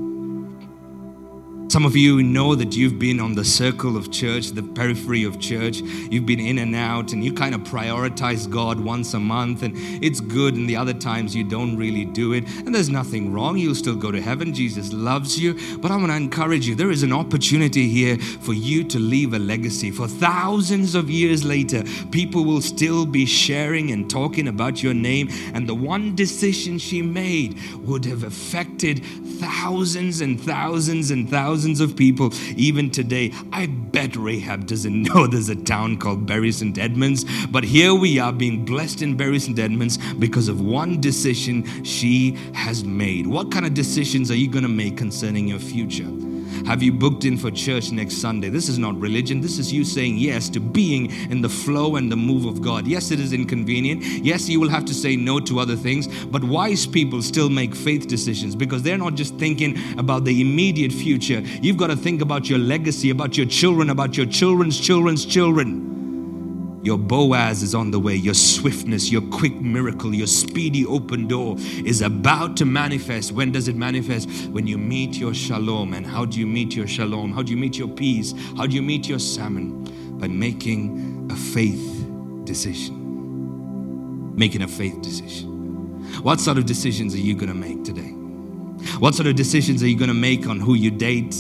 Some 1.73 1.87
of 1.87 1.97
you 1.97 2.23
know 2.23 2.55
that 2.55 2.77
you've 2.77 2.99
been 2.99 3.19
on 3.19 3.35
the 3.35 3.47
circle 3.47 3.97
of 3.97 4.11
church, 4.13 4.49
the 4.49 4.63
periphery 4.63 5.25
of 5.25 5.41
church. 5.41 5.79
You've 5.79 6.27
been 6.27 6.39
in 6.39 6.59
and 6.59 6.77
out, 6.77 7.15
and 7.15 7.25
you 7.25 7.33
kind 7.33 7.55
of 7.55 7.63
prioritize 7.63 8.47
God 8.47 8.79
once 8.79 9.15
a 9.15 9.19
month, 9.19 9.63
and 9.63 9.73
it's 10.05 10.21
good. 10.21 10.55
And 10.55 10.69
the 10.69 10.77
other 10.77 10.93
times 10.93 11.35
you 11.35 11.45
don't 11.45 11.79
really 11.79 12.05
do 12.05 12.35
it, 12.35 12.47
and 12.59 12.75
there's 12.75 12.91
nothing 12.91 13.33
wrong. 13.33 13.57
You'll 13.57 13.75
still 13.75 13.97
go 13.97 14.11
to 14.11 14.21
heaven. 14.21 14.53
Jesus 14.53 14.93
loves 14.93 15.41
you. 15.41 15.79
But 15.79 15.91
I 15.91 15.97
want 15.97 16.09
to 16.09 16.17
encourage 16.17 16.69
you 16.69 16.75
there 16.75 16.91
is 16.91 17.05
an 17.05 17.13
opportunity 17.15 17.89
here 17.89 18.19
for 18.19 18.53
you 18.53 18.85
to 18.85 18.99
leave 18.99 19.33
a 19.33 19.39
legacy. 19.39 19.91
For 19.91 20.07
thousands 20.07 20.95
of 20.95 21.09
years 21.09 21.43
later, 21.43 21.85
people 22.11 22.45
will 22.45 22.61
still 22.61 23.07
be 23.07 23.25
sharing 23.25 23.93
and 23.93 24.11
talking 24.11 24.49
about 24.49 24.83
your 24.83 24.93
name, 24.93 25.31
and 25.55 25.67
the 25.67 25.75
one 25.75 26.15
decision 26.17 26.77
she 26.77 27.01
made 27.01 27.59
would 27.79 28.05
have 28.05 28.25
affected 28.25 29.03
thousands 29.41 30.21
and 30.21 30.39
thousands 30.39 31.11
and 31.11 31.31
thousands 31.31 31.62
thousands 31.63 31.81
of 31.81 31.95
people 31.95 32.33
even 32.57 32.91
today. 32.91 33.33
I 33.53 33.67
bet 33.67 34.17
Rahab 34.17 34.67
doesn't 34.67 35.03
know 35.15 35.29
there's 35.29 35.49
a 35.49 35.55
town 35.55 35.97
called 35.97 36.27
Bury 36.27 36.51
St. 36.51 36.77
Edmunds, 36.77 37.25
but 37.47 37.63
here 37.63 37.95
we 37.95 38.19
are 38.19 38.33
being 38.33 38.65
blessed 38.65 39.01
in 39.01 39.17
Bury 39.17 39.39
St. 39.39 39.57
Edmunds 39.57 39.97
because 40.15 40.49
of 40.49 40.61
one 40.61 41.01
decision 41.01 41.85
she 41.85 42.33
has 42.53 42.83
made. 42.83 43.29
What 43.29 43.53
kind 43.53 43.65
of 43.65 43.75
decisions 43.75 44.29
are 44.33 44.35
you 44.35 44.49
going 44.49 44.65
to 44.65 44.69
make 44.69 44.97
concerning 44.97 45.47
your 45.47 45.61
future? 45.61 46.32
Have 46.67 46.83
you 46.83 46.93
booked 46.93 47.25
in 47.25 47.37
for 47.37 47.51
church 47.51 47.91
next 47.91 48.19
Sunday? 48.19 48.49
This 48.49 48.69
is 48.69 48.79
not 48.79 48.99
religion. 49.01 49.41
This 49.41 49.59
is 49.59 49.73
you 49.73 49.85
saying 49.85 50.19
yes 50.19 50.49
to 50.51 50.61
being 50.61 51.11
in 51.31 51.43
the 51.43 51.49
flow 51.49 51.97
and 51.97 52.11
the 52.11 52.17
move 52.17 52.45
of 52.45 52.63
God. 52.63 52.87
Yes, 52.87 53.11
it 53.11 53.21
is 53.21 53.33
inconvenient. 53.33 54.03
Yes, 54.03 54.49
you 54.49 54.61
will 54.61 54.69
have 54.69 54.85
to 54.87 54.95
say 54.95 55.17
no 55.17 55.41
to 55.41 55.59
other 55.59 55.77
things. 55.77 56.07
But 56.27 56.45
wise 56.45 56.87
people 56.87 57.21
still 57.23 57.51
make 57.51 57.75
faith 57.75 58.07
decisions 58.07 58.55
because 58.55 58.83
they're 58.83 58.99
not 58.99 59.15
just 59.15 59.35
thinking 59.37 59.77
about 59.99 60.25
the 60.25 60.41
immediate 60.41 60.93
future. 60.93 61.41
You've 61.41 61.77
got 61.77 61.89
to 61.89 61.97
think 61.97 62.23
about 62.23 62.49
your 62.49 62.59
legacy, 62.59 63.11
about 63.11 63.37
your 63.37 63.47
children, 63.47 63.91
about 63.91 64.17
your 64.17 64.27
children's 64.27 64.79
children's 64.81 65.27
children. 65.27 65.92
Your 66.83 66.99
Boaz 66.99 67.63
is 67.63 67.75
on 67.75 67.93
the 67.93 68.01
way. 68.01 68.15
Your 68.17 68.35
swiftness, 68.35 69.11
your 69.11 69.23
quick 69.23 69.55
miracle, 69.61 70.13
your 70.13 70.27
speedy 70.27 70.85
open 70.85 71.29
door 71.29 71.57
is 71.59 72.03
about 72.03 72.57
to 72.57 72.65
manifest. 72.65 73.33
When 73.33 73.53
does 73.53 73.69
it 73.69 73.77
manifest? 73.77 74.29
When 74.49 74.67
you 74.67 74.79
meet 74.79 75.17
your 75.17 75.33
shalom. 75.33 75.95
And 75.95 76.05
how 76.05 76.25
do 76.25 76.41
you 76.41 76.47
meet 76.47 76.75
your 76.75 76.89
shalom? 76.89 77.33
How 77.33 77.43
do 77.43 77.53
you 77.53 77.57
meet 77.57 77.79
your 77.79 77.89
peace? 77.89 78.35
How 78.57 78.67
do 78.67 78.75
you 78.75 78.83
meet 78.83 79.09
your 79.09 79.21
salmon? 79.21 79.85
By 80.19 80.27
making 80.29 81.29
a 81.31 81.37
faith 81.37 82.05
decision. 82.45 84.35
Making 84.37 84.63
a 84.63 84.69
faith 84.69 85.01
decision. 85.03 85.51
What 86.23 86.41
sort 86.41 86.59
of 86.59 86.67
decisions 86.67 87.15
are 87.15 87.19
you 87.19 87.35
going 87.35 87.49
to 87.49 87.55
make 87.55 87.85
today? 87.85 88.11
What 88.99 89.15
sort 89.15 89.29
of 89.29 89.37
decisions 89.37 89.83
are 89.85 89.89
you 89.89 89.97
going 89.97 90.09
to 90.09 90.15
make 90.15 90.49
on 90.49 90.59
who 90.59 90.75
you 90.75 90.91
date, 90.91 91.35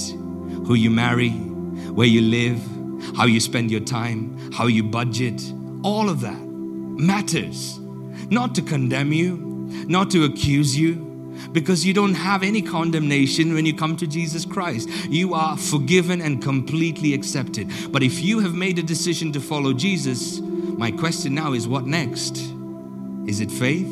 who 0.66 0.74
you 0.74 0.90
marry, 0.90 1.30
where 1.30 2.07
you 2.07 2.20
live? 2.20 2.72
How 3.17 3.27
you 3.27 3.41
spend 3.41 3.71
your 3.71 3.81
time, 3.81 4.53
how 4.53 4.67
you 4.67 4.83
budget, 4.83 5.43
all 5.83 6.09
of 6.09 6.21
that 6.21 6.41
matters. 6.41 7.79
Not 8.31 8.55
to 8.55 8.63
condemn 8.63 9.13
you, 9.13 9.37
not 9.89 10.11
to 10.11 10.25
accuse 10.25 10.77
you, 10.77 11.11
because 11.53 11.85
you 11.85 11.93
don't 11.93 12.15
have 12.15 12.43
any 12.43 12.63
condemnation 12.63 13.55
when 13.55 13.67
you 13.67 13.75
come 13.75 13.97
to 13.97 14.07
Jesus 14.07 14.45
Christ. 14.45 14.89
You 15.09 15.35
are 15.35 15.57
forgiven 15.57 16.21
and 16.21 16.43
completely 16.43 17.15
accepted. 17.15 17.71
But 17.91 18.03
if 18.03 18.23
you 18.23 18.39
have 18.41 18.55
made 18.55 18.79
a 18.79 18.83
decision 18.83 19.33
to 19.33 19.41
follow 19.41 19.73
Jesus, 19.73 20.41
my 20.41 20.91
question 20.91 21.35
now 21.35 21.53
is 21.53 21.67
what 21.67 21.87
next? 21.87 22.37
Is 23.27 23.41
it 23.41 23.51
faith 23.51 23.89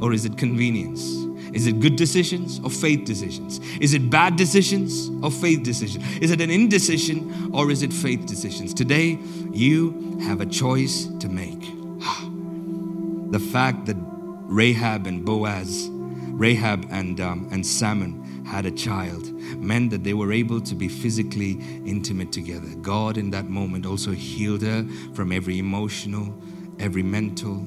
or 0.00 0.12
is 0.12 0.24
it 0.24 0.36
convenience? 0.36 1.25
Is 1.56 1.66
it 1.66 1.80
good 1.80 1.96
decisions 1.96 2.60
or 2.62 2.68
faith 2.68 3.06
decisions? 3.06 3.60
Is 3.80 3.94
it 3.94 4.10
bad 4.10 4.36
decisions 4.36 5.08
or 5.24 5.30
faith 5.30 5.62
decisions? 5.62 6.04
Is 6.18 6.30
it 6.30 6.42
an 6.42 6.50
indecision 6.50 7.50
or 7.50 7.70
is 7.70 7.82
it 7.82 7.94
faith 7.94 8.26
decisions? 8.26 8.74
Today, 8.74 9.18
you 9.52 10.18
have 10.20 10.42
a 10.42 10.46
choice 10.46 11.06
to 11.18 11.30
make. 11.30 11.60
the 13.32 13.38
fact 13.38 13.86
that 13.86 13.96
Rahab 13.98 15.06
and 15.06 15.24
Boaz, 15.24 15.88
Rahab 15.90 16.86
and, 16.90 17.18
um, 17.22 17.48
and 17.50 17.66
Salmon 17.66 18.44
had 18.44 18.66
a 18.66 18.70
child 18.70 19.32
meant 19.58 19.88
that 19.92 20.04
they 20.04 20.12
were 20.12 20.32
able 20.32 20.60
to 20.60 20.74
be 20.74 20.88
physically 20.88 21.52
intimate 21.86 22.32
together. 22.32 22.68
God, 22.82 23.16
in 23.16 23.30
that 23.30 23.48
moment, 23.48 23.86
also 23.86 24.10
healed 24.10 24.60
her 24.60 24.86
from 25.14 25.32
every 25.32 25.58
emotional, 25.58 26.34
every 26.78 27.02
mental, 27.02 27.64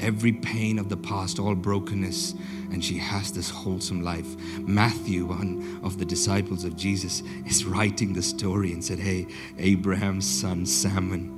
every 0.00 0.32
pain 0.32 0.78
of 0.78 0.88
the 0.88 0.96
past, 0.96 1.38
all 1.38 1.54
brokenness, 1.54 2.34
and 2.70 2.84
she 2.84 2.98
has 2.98 3.32
this 3.32 3.50
wholesome 3.50 4.02
life. 4.02 4.36
Matthew, 4.60 5.26
one 5.26 5.80
of 5.82 5.98
the 5.98 6.04
disciples 6.04 6.64
of 6.64 6.76
Jesus, 6.76 7.22
is 7.46 7.64
writing 7.64 8.12
the 8.12 8.22
story 8.22 8.72
and 8.72 8.84
said, 8.84 8.98
Hey, 8.98 9.26
Abraham's 9.58 10.28
son 10.28 10.66
Salmon 10.66 11.32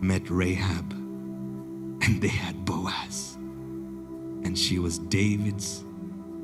met 0.00 0.28
Rahab, 0.30 0.92
and 0.92 2.20
they 2.20 2.28
had 2.28 2.64
Boaz, 2.64 3.34
and 3.36 4.58
she 4.58 4.78
was 4.78 4.98
David's 4.98 5.84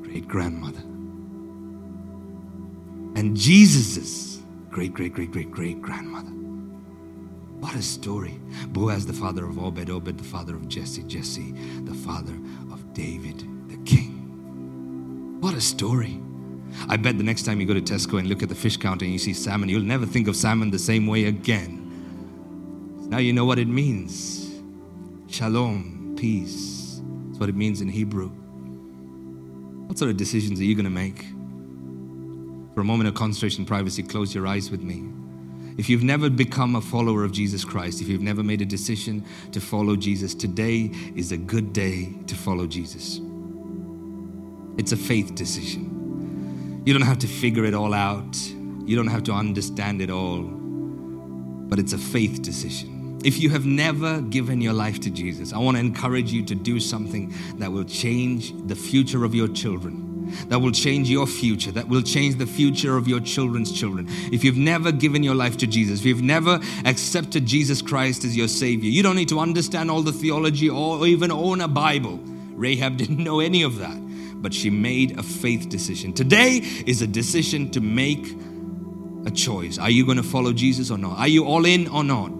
great 0.01 0.27
grandmother. 0.27 0.81
And 3.15 3.35
Jesus's 3.35 4.41
great, 4.69 4.93
great, 4.93 5.13
great, 5.13 5.31
great, 5.31 5.51
great 5.51 5.81
grandmother. 5.81 6.31
What 7.59 7.75
a 7.75 7.81
story. 7.81 8.39
Boaz, 8.69 9.05
the 9.05 9.13
father 9.13 9.45
of 9.45 9.59
Obed, 9.59 9.89
Obed, 9.89 10.17
the 10.17 10.23
father 10.23 10.55
of 10.55 10.67
Jesse, 10.67 11.03
Jesse, 11.03 11.51
the 11.83 11.93
father 11.93 12.33
of 12.71 12.91
David, 12.93 13.45
king. 13.85 15.39
What 15.41 15.55
a 15.55 15.61
story. 15.61 16.19
I 16.87 16.97
bet 16.97 17.17
the 17.17 17.23
next 17.23 17.43
time 17.43 17.59
you 17.59 17.67
go 17.67 17.73
to 17.73 17.81
Tesco 17.81 18.19
and 18.19 18.27
look 18.27 18.43
at 18.43 18.49
the 18.49 18.55
fish 18.55 18.77
counter 18.77 19.05
and 19.05 19.13
you 19.13 19.19
see 19.19 19.33
salmon, 19.33 19.69
you'll 19.69 19.81
never 19.81 20.05
think 20.05 20.27
of 20.27 20.35
salmon 20.35 20.71
the 20.71 20.79
same 20.79 21.07
way 21.07 21.25
again. 21.25 21.77
Now 23.09 23.17
you 23.17 23.33
know 23.33 23.45
what 23.45 23.59
it 23.59 23.67
means. 23.67 24.49
Shalom, 25.27 26.15
peace. 26.17 27.01
That's 27.27 27.39
what 27.39 27.49
it 27.49 27.55
means 27.55 27.81
in 27.81 27.89
Hebrew. 27.89 28.29
What 29.87 29.97
sort 29.97 30.11
of 30.11 30.17
decisions 30.17 30.59
are 30.59 30.63
you 30.63 30.75
going 30.75 30.85
to 30.85 30.89
make? 30.89 31.25
For 32.73 32.81
a 32.81 32.85
moment 32.85 33.09
of 33.09 33.15
concentration, 33.15 33.65
privacy, 33.65 34.03
close 34.03 34.33
your 34.33 34.47
eyes 34.47 34.71
with 34.71 34.81
me. 34.81 35.03
If 35.77 35.89
you've 35.89 36.03
never 36.03 36.29
become 36.29 36.75
a 36.75 36.81
follower 36.81 37.23
of 37.23 37.31
Jesus 37.31 37.65
Christ, 37.65 38.01
if 38.01 38.07
you've 38.07 38.21
never 38.21 38.43
made 38.43 38.61
a 38.61 38.65
decision 38.65 39.25
to 39.51 39.59
follow 39.59 39.95
Jesus, 39.95 40.33
today 40.33 40.91
is 41.15 41.31
a 41.31 41.37
good 41.37 41.73
day 41.73 42.13
to 42.27 42.35
follow 42.35 42.67
Jesus. 42.67 43.19
It's 44.77 44.91
a 44.91 44.97
faith 44.97 45.35
decision. 45.35 46.81
You 46.85 46.93
don't 46.93 47.03
have 47.03 47.19
to 47.19 47.27
figure 47.27 47.65
it 47.65 47.73
all 47.73 47.93
out, 47.93 48.37
you 48.85 48.95
don't 48.95 49.07
have 49.07 49.23
to 49.23 49.33
understand 49.33 50.01
it 50.01 50.09
all, 50.09 50.43
but 50.43 51.79
it's 51.79 51.93
a 51.93 51.97
faith 51.97 52.41
decision. 52.41 53.19
If 53.23 53.39
you 53.39 53.51
have 53.51 53.65
never 53.65 54.19
given 54.21 54.61
your 54.61 54.73
life 54.73 54.99
to 55.01 55.11
Jesus, 55.11 55.53
I 55.53 55.59
want 55.59 55.77
to 55.77 55.81
encourage 55.81 56.31
you 56.31 56.43
to 56.45 56.55
do 56.55 56.79
something 56.79 57.33
that 57.57 57.71
will 57.71 57.83
change 57.83 58.53
the 58.67 58.75
future 58.75 59.23
of 59.23 59.35
your 59.35 59.47
children 59.47 60.11
that 60.47 60.59
will 60.59 60.71
change 60.71 61.09
your 61.09 61.27
future, 61.27 61.71
that 61.71 61.87
will 61.87 62.01
change 62.01 62.35
the 62.35 62.45
future 62.45 62.97
of 62.97 63.07
your 63.07 63.19
children's 63.19 63.71
children. 63.71 64.07
If 64.31 64.43
you've 64.43 64.57
never 64.57 64.91
given 64.91 65.23
your 65.23 65.35
life 65.35 65.57
to 65.57 65.67
Jesus, 65.67 65.99
if 65.99 66.05
you've 66.05 66.21
never 66.21 66.59
accepted 66.85 67.45
Jesus 67.45 67.81
Christ 67.81 68.23
as 68.23 68.35
your 68.35 68.47
Savior, 68.47 68.89
you 68.89 69.03
don't 69.03 69.15
need 69.15 69.29
to 69.29 69.39
understand 69.39 69.91
all 69.91 70.01
the 70.01 70.13
theology 70.13 70.69
or 70.69 71.05
even 71.07 71.31
own 71.31 71.61
a 71.61 71.67
Bible. 71.67 72.19
Rahab 72.53 72.97
didn't 73.01 73.23
know 73.23 73.39
any 73.39 73.63
of 73.63 73.77
that, 73.77 73.97
but 74.41 74.53
she 74.53 74.69
made 74.69 75.17
a 75.19 75.23
faith 75.23 75.69
decision. 75.69 76.13
Today 76.13 76.57
is 76.85 77.01
a 77.01 77.07
decision 77.07 77.69
to 77.71 77.81
make 77.81 78.35
a 79.25 79.31
choice. 79.31 79.77
Are 79.77 79.89
you 79.89 80.05
going 80.05 80.17
to 80.17 80.23
follow 80.23 80.51
Jesus 80.51 80.89
or 80.91 80.97
not? 80.97 81.17
Are 81.17 81.27
you 81.27 81.45
all 81.45 81.65
in 81.65 81.87
or 81.87 82.03
not? 82.03 82.31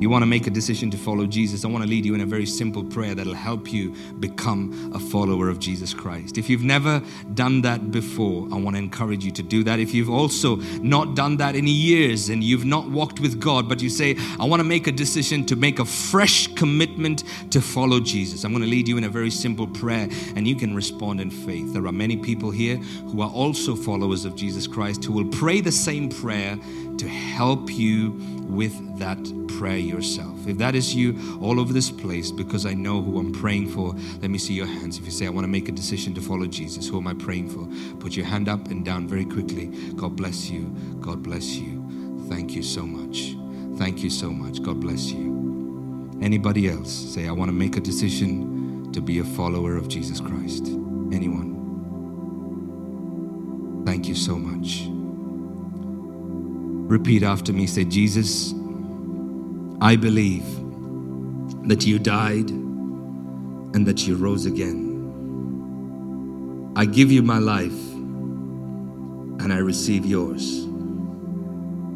You 0.00 0.10
want 0.10 0.22
to 0.22 0.26
make 0.26 0.46
a 0.46 0.50
decision 0.50 0.90
to 0.90 0.96
follow 0.96 1.26
Jesus, 1.26 1.64
I 1.64 1.68
want 1.68 1.84
to 1.84 1.88
lead 1.88 2.04
you 2.04 2.14
in 2.14 2.20
a 2.20 2.26
very 2.26 2.46
simple 2.46 2.82
prayer 2.82 3.14
that'll 3.14 3.32
help 3.32 3.72
you 3.72 3.94
become 4.18 4.92
a 4.94 4.98
follower 4.98 5.48
of 5.48 5.58
Jesus 5.58 5.94
Christ. 5.94 6.36
If 6.36 6.50
you've 6.50 6.64
never 6.64 7.00
done 7.34 7.62
that 7.62 7.90
before, 7.90 8.48
I 8.52 8.56
want 8.56 8.76
to 8.76 8.82
encourage 8.82 9.24
you 9.24 9.30
to 9.32 9.42
do 9.42 9.62
that. 9.64 9.78
If 9.78 9.94
you've 9.94 10.10
also 10.10 10.56
not 10.82 11.14
done 11.14 11.36
that 11.38 11.54
in 11.54 11.66
years 11.66 12.28
and 12.28 12.42
you've 12.42 12.64
not 12.64 12.90
walked 12.90 13.20
with 13.20 13.40
God, 13.40 13.68
but 13.68 13.80
you 13.80 13.88
say, 13.88 14.16
I 14.40 14.44
want 14.44 14.60
to 14.60 14.64
make 14.64 14.86
a 14.86 14.92
decision 14.92 15.46
to 15.46 15.56
make 15.56 15.78
a 15.78 15.84
fresh 15.84 16.48
commitment 16.54 17.24
to 17.50 17.60
follow 17.60 18.00
Jesus, 18.00 18.44
I'm 18.44 18.52
going 18.52 18.64
to 18.64 18.70
lead 18.70 18.88
you 18.88 18.98
in 18.98 19.04
a 19.04 19.08
very 19.08 19.30
simple 19.30 19.66
prayer 19.66 20.08
and 20.34 20.46
you 20.46 20.56
can 20.56 20.74
respond 20.74 21.20
in 21.20 21.30
faith. 21.30 21.72
There 21.72 21.86
are 21.86 21.92
many 21.92 22.16
people 22.16 22.50
here 22.50 22.76
who 22.76 23.22
are 23.22 23.30
also 23.30 23.76
followers 23.76 24.24
of 24.24 24.34
Jesus 24.34 24.66
Christ 24.66 25.04
who 25.04 25.12
will 25.12 25.28
pray 25.28 25.60
the 25.60 25.72
same 25.72 26.08
prayer 26.08 26.58
to 26.98 27.08
help 27.08 27.70
you 27.70 28.12
with 28.48 28.98
that 28.98 29.18
prayer 29.58 29.78
yourself. 29.78 30.46
If 30.46 30.58
that 30.58 30.74
is 30.74 30.94
you 30.94 31.38
all 31.40 31.58
over 31.60 31.72
this 31.72 31.90
place, 31.90 32.30
because 32.30 32.66
I 32.66 32.74
know 32.74 33.00
who 33.02 33.18
I'm 33.18 33.32
praying 33.32 33.68
for, 33.70 33.94
let 34.20 34.30
me 34.30 34.38
see 34.38 34.54
your 34.54 34.66
hands. 34.66 34.98
If 34.98 35.04
you 35.04 35.10
say, 35.10 35.26
I 35.26 35.30
want 35.30 35.44
to 35.44 35.48
make 35.48 35.68
a 35.68 35.72
decision 35.72 36.14
to 36.14 36.20
follow 36.20 36.46
Jesus, 36.46 36.88
who 36.88 36.98
am 36.98 37.06
I 37.06 37.14
praying 37.14 37.48
for? 37.50 37.66
Put 37.98 38.16
your 38.16 38.26
hand 38.26 38.48
up 38.48 38.68
and 38.68 38.84
down 38.84 39.08
very 39.08 39.24
quickly. 39.24 39.66
God 39.96 40.16
bless 40.16 40.50
you. 40.50 40.64
God 41.00 41.22
bless 41.22 41.56
you. 41.56 41.82
Thank 42.28 42.54
you 42.54 42.62
so 42.62 42.84
much. 42.84 43.36
Thank 43.78 44.02
you 44.02 44.10
so 44.10 44.30
much. 44.30 44.62
God 44.62 44.80
bless 44.80 45.10
you. 45.10 45.34
Anybody 46.22 46.68
else 46.68 46.92
say, 46.92 47.26
I 47.28 47.32
want 47.32 47.48
to 47.48 47.52
make 47.52 47.76
a 47.76 47.80
decision 47.80 48.92
to 48.92 49.00
be 49.00 49.18
a 49.18 49.24
follower 49.24 49.76
of 49.76 49.88
Jesus 49.88 50.20
Christ? 50.20 50.66
Anyone? 51.12 51.52
Thank 53.84 54.08
you 54.08 54.14
so 54.14 54.36
much. 54.36 54.93
Repeat 56.86 57.22
after 57.22 57.52
me. 57.52 57.66
Say, 57.66 57.84
Jesus, 57.84 58.54
I 59.80 59.96
believe 59.96 60.44
that 61.68 61.86
you 61.86 61.98
died 61.98 62.50
and 62.50 63.86
that 63.86 64.06
you 64.06 64.16
rose 64.16 64.46
again. 64.46 65.12
I 66.76 66.84
give 66.84 67.10
you 67.10 67.22
my 67.22 67.38
life 67.38 67.72
and 69.42 69.52
I 69.52 69.58
receive 69.58 70.04
yours 70.06 70.66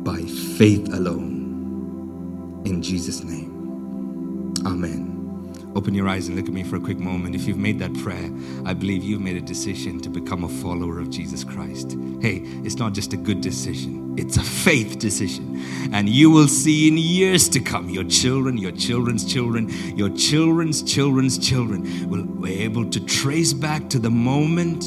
by 0.05 0.23
faith 0.57 0.93
alone. 0.93 2.63
In 2.65 2.83
Jesus' 2.83 3.23
name. 3.23 4.55
Amen. 4.67 5.28
Open 5.75 5.95
your 5.95 6.09
eyes 6.09 6.29
and 6.29 6.37
look 6.37 6.47
at 6.47 6.53
me 6.53 6.63
for 6.63 6.77
a 6.77 6.81
quick 6.81 6.99
moment. 6.99 7.35
If 7.35 7.47
you've 7.47 7.59
made 7.59 7.79
that 7.79 7.95
prayer, 7.99 8.31
I 8.65 8.75
believe 8.75 9.05
you've 9.05 9.21
made 9.21 9.37
a 9.37 9.41
decision 9.41 10.01
to 10.01 10.09
become 10.09 10.45
a 10.45 10.49
follower 10.49 10.99
of 10.99 11.11
Jesus 11.11 11.45
Christ. 11.45 11.97
Hey, 12.21 12.43
it's 12.65 12.77
not 12.77 12.95
just 12.95 13.13
a 13.13 13.17
good 13.17 13.41
decision, 13.41 14.15
it's 14.19 14.37
a 14.37 14.43
faith 14.43 14.99
decision. 14.99 15.63
And 15.93 16.09
you 16.09 16.31
will 16.31 16.49
see 16.49 16.89
in 16.89 16.99
years 16.99 17.49
to 17.51 17.61
come, 17.61 17.89
your 17.91 18.05
children, 18.05 18.59
your 18.59 18.73
children's 18.73 19.25
children, 19.25 19.69
your 19.97 20.11
children's 20.11 20.83
children's 20.83 21.39
children 21.39 22.09
will 22.09 22.25
be 22.25 22.61
able 22.61 22.91
to 22.91 23.01
trace 23.05 23.53
back 23.53 23.89
to 23.91 23.99
the 23.99 24.11
moment 24.11 24.85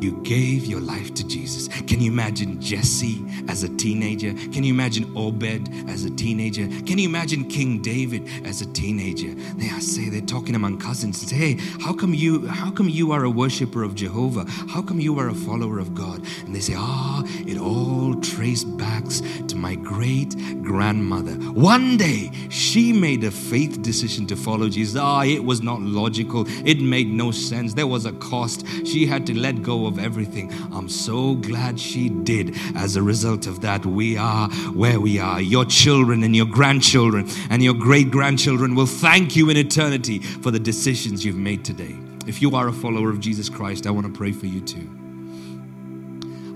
you 0.00 0.20
gave 0.22 0.66
your 0.66 0.80
life 0.80 1.14
to 1.14 1.26
Jesus. 1.26 1.68
Can 1.68 2.00
you 2.00 2.10
imagine 2.10 2.60
Jesse 2.60 3.24
as 3.48 3.62
a 3.62 3.68
teenager? 3.68 4.32
Can 4.32 4.64
you 4.64 4.72
imagine 4.72 5.12
Obed 5.16 5.68
as 5.88 6.04
a 6.04 6.10
teenager? 6.10 6.66
Can 6.84 6.98
you 6.98 7.08
imagine 7.08 7.48
King 7.48 7.82
David 7.82 8.28
as 8.46 8.60
a 8.60 8.66
teenager? 8.66 9.34
They 9.56 9.68
are 9.68 9.80
say 9.80 10.08
they're 10.08 10.20
talking 10.20 10.54
among 10.54 10.78
cousins 10.78 11.20
and 11.20 11.30
say, 11.30 11.36
"Hey, 11.36 11.58
how 11.80 11.92
come 11.92 12.14
you 12.14 12.46
how 12.46 12.70
come 12.70 12.88
you 12.88 13.12
are 13.12 13.24
a 13.24 13.30
worshiper 13.30 13.82
of 13.82 13.94
Jehovah? 13.94 14.44
How 14.68 14.82
come 14.82 15.00
you 15.00 15.18
are 15.18 15.28
a 15.28 15.34
follower 15.34 15.78
of 15.78 15.94
God?" 15.94 16.22
And 16.44 16.54
they 16.54 16.60
say, 16.60 16.74
"Ah, 16.76 17.22
oh, 17.24 17.48
it 17.50 17.58
all 17.58 18.14
traced 18.20 18.76
back 18.76 19.04
to 19.47 19.47
my 19.58 19.74
great 19.74 20.34
grandmother. 20.62 21.32
One 21.52 21.96
day 21.96 22.30
she 22.48 22.92
made 22.92 23.24
a 23.24 23.30
faith 23.30 23.82
decision 23.82 24.26
to 24.28 24.36
follow 24.36 24.68
Jesus. 24.68 25.00
Ah, 25.00 25.20
oh, 25.20 25.22
it 25.24 25.44
was 25.44 25.62
not 25.62 25.80
logical. 25.80 26.44
It 26.64 26.80
made 26.80 27.08
no 27.08 27.30
sense. 27.30 27.74
There 27.74 27.86
was 27.86 28.06
a 28.06 28.12
cost. 28.12 28.66
She 28.86 29.06
had 29.06 29.26
to 29.26 29.38
let 29.38 29.62
go 29.62 29.86
of 29.86 29.98
everything. 29.98 30.52
I'm 30.72 30.88
so 30.88 31.34
glad 31.34 31.78
she 31.78 32.08
did. 32.08 32.56
As 32.74 32.96
a 32.96 33.02
result 33.02 33.46
of 33.46 33.60
that, 33.62 33.84
we 33.84 34.16
are 34.16 34.48
where 34.72 35.00
we 35.00 35.18
are. 35.18 35.40
Your 35.40 35.64
children 35.64 36.22
and 36.22 36.34
your 36.34 36.46
grandchildren 36.46 37.28
and 37.50 37.62
your 37.62 37.74
great 37.74 38.10
grandchildren 38.10 38.74
will 38.74 38.86
thank 38.86 39.36
you 39.36 39.50
in 39.50 39.56
eternity 39.56 40.18
for 40.18 40.50
the 40.50 40.60
decisions 40.60 41.24
you've 41.24 41.36
made 41.36 41.64
today. 41.64 41.96
If 42.26 42.42
you 42.42 42.54
are 42.54 42.68
a 42.68 42.72
follower 42.72 43.10
of 43.10 43.20
Jesus 43.20 43.48
Christ, 43.48 43.86
I 43.86 43.90
want 43.90 44.06
to 44.06 44.12
pray 44.12 44.32
for 44.32 44.46
you 44.46 44.60
too. 44.60 44.97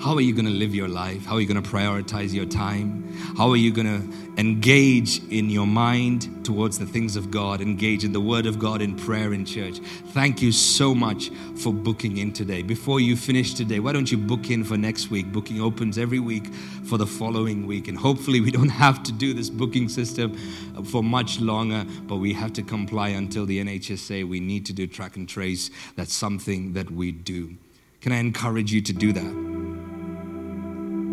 How 0.02 0.14
are 0.14 0.20
you 0.20 0.34
going 0.34 0.46
to 0.46 0.50
live 0.50 0.74
your 0.74 0.88
life? 0.88 1.24
How 1.24 1.36
are 1.36 1.40
you 1.40 1.46
going 1.46 1.62
to 1.62 1.70
prioritize 1.70 2.34
your 2.34 2.44
time? 2.44 3.08
How 3.36 3.48
are 3.50 3.56
you 3.56 3.72
going 3.72 3.86
to 3.86 4.40
engage 4.40 5.22
in 5.28 5.48
your 5.48 5.68
mind 5.68 6.44
towards 6.44 6.76
the 6.76 6.86
things 6.86 7.14
of 7.14 7.30
God, 7.30 7.60
engage 7.60 8.02
in 8.02 8.12
the 8.12 8.20
Word 8.20 8.46
of 8.46 8.58
God 8.58 8.82
in 8.82 8.96
prayer 8.96 9.32
in 9.32 9.44
church? 9.44 9.78
Thank 10.08 10.42
you 10.42 10.50
so 10.50 10.92
much 10.92 11.30
for 11.54 11.72
booking 11.72 12.16
in 12.16 12.32
today. 12.32 12.62
Before 12.62 12.98
you 12.98 13.14
finish 13.14 13.54
today, 13.54 13.78
why 13.78 13.92
don't 13.92 14.10
you 14.10 14.18
book 14.18 14.50
in 14.50 14.64
for 14.64 14.76
next 14.76 15.08
week? 15.08 15.30
Booking 15.30 15.60
opens 15.60 15.96
every 15.96 16.18
week 16.18 16.52
for 16.82 16.98
the 16.98 17.06
following 17.06 17.68
week. 17.68 17.86
And 17.86 17.96
hopefully, 17.96 18.40
we 18.40 18.50
don't 18.50 18.70
have 18.70 19.04
to 19.04 19.12
do 19.12 19.32
this 19.32 19.50
booking 19.50 19.88
system 19.88 20.36
for 20.84 21.04
much 21.04 21.38
longer, 21.38 21.86
but 22.08 22.16
we 22.16 22.32
have 22.32 22.52
to 22.54 22.64
comply 22.64 23.10
until 23.10 23.46
the 23.46 23.64
NHS 23.64 23.98
say 23.98 24.24
we 24.24 24.40
need 24.40 24.66
to 24.66 24.72
do 24.72 24.88
track 24.88 25.14
and 25.14 25.28
trace. 25.28 25.70
That's 25.94 26.12
something 26.12 26.72
that 26.72 26.90
we 26.90 27.12
do. 27.12 27.54
Can 28.00 28.10
I 28.10 28.16
encourage 28.16 28.72
you 28.72 28.80
to 28.80 28.92
do 28.92 29.12
that? 29.12 29.61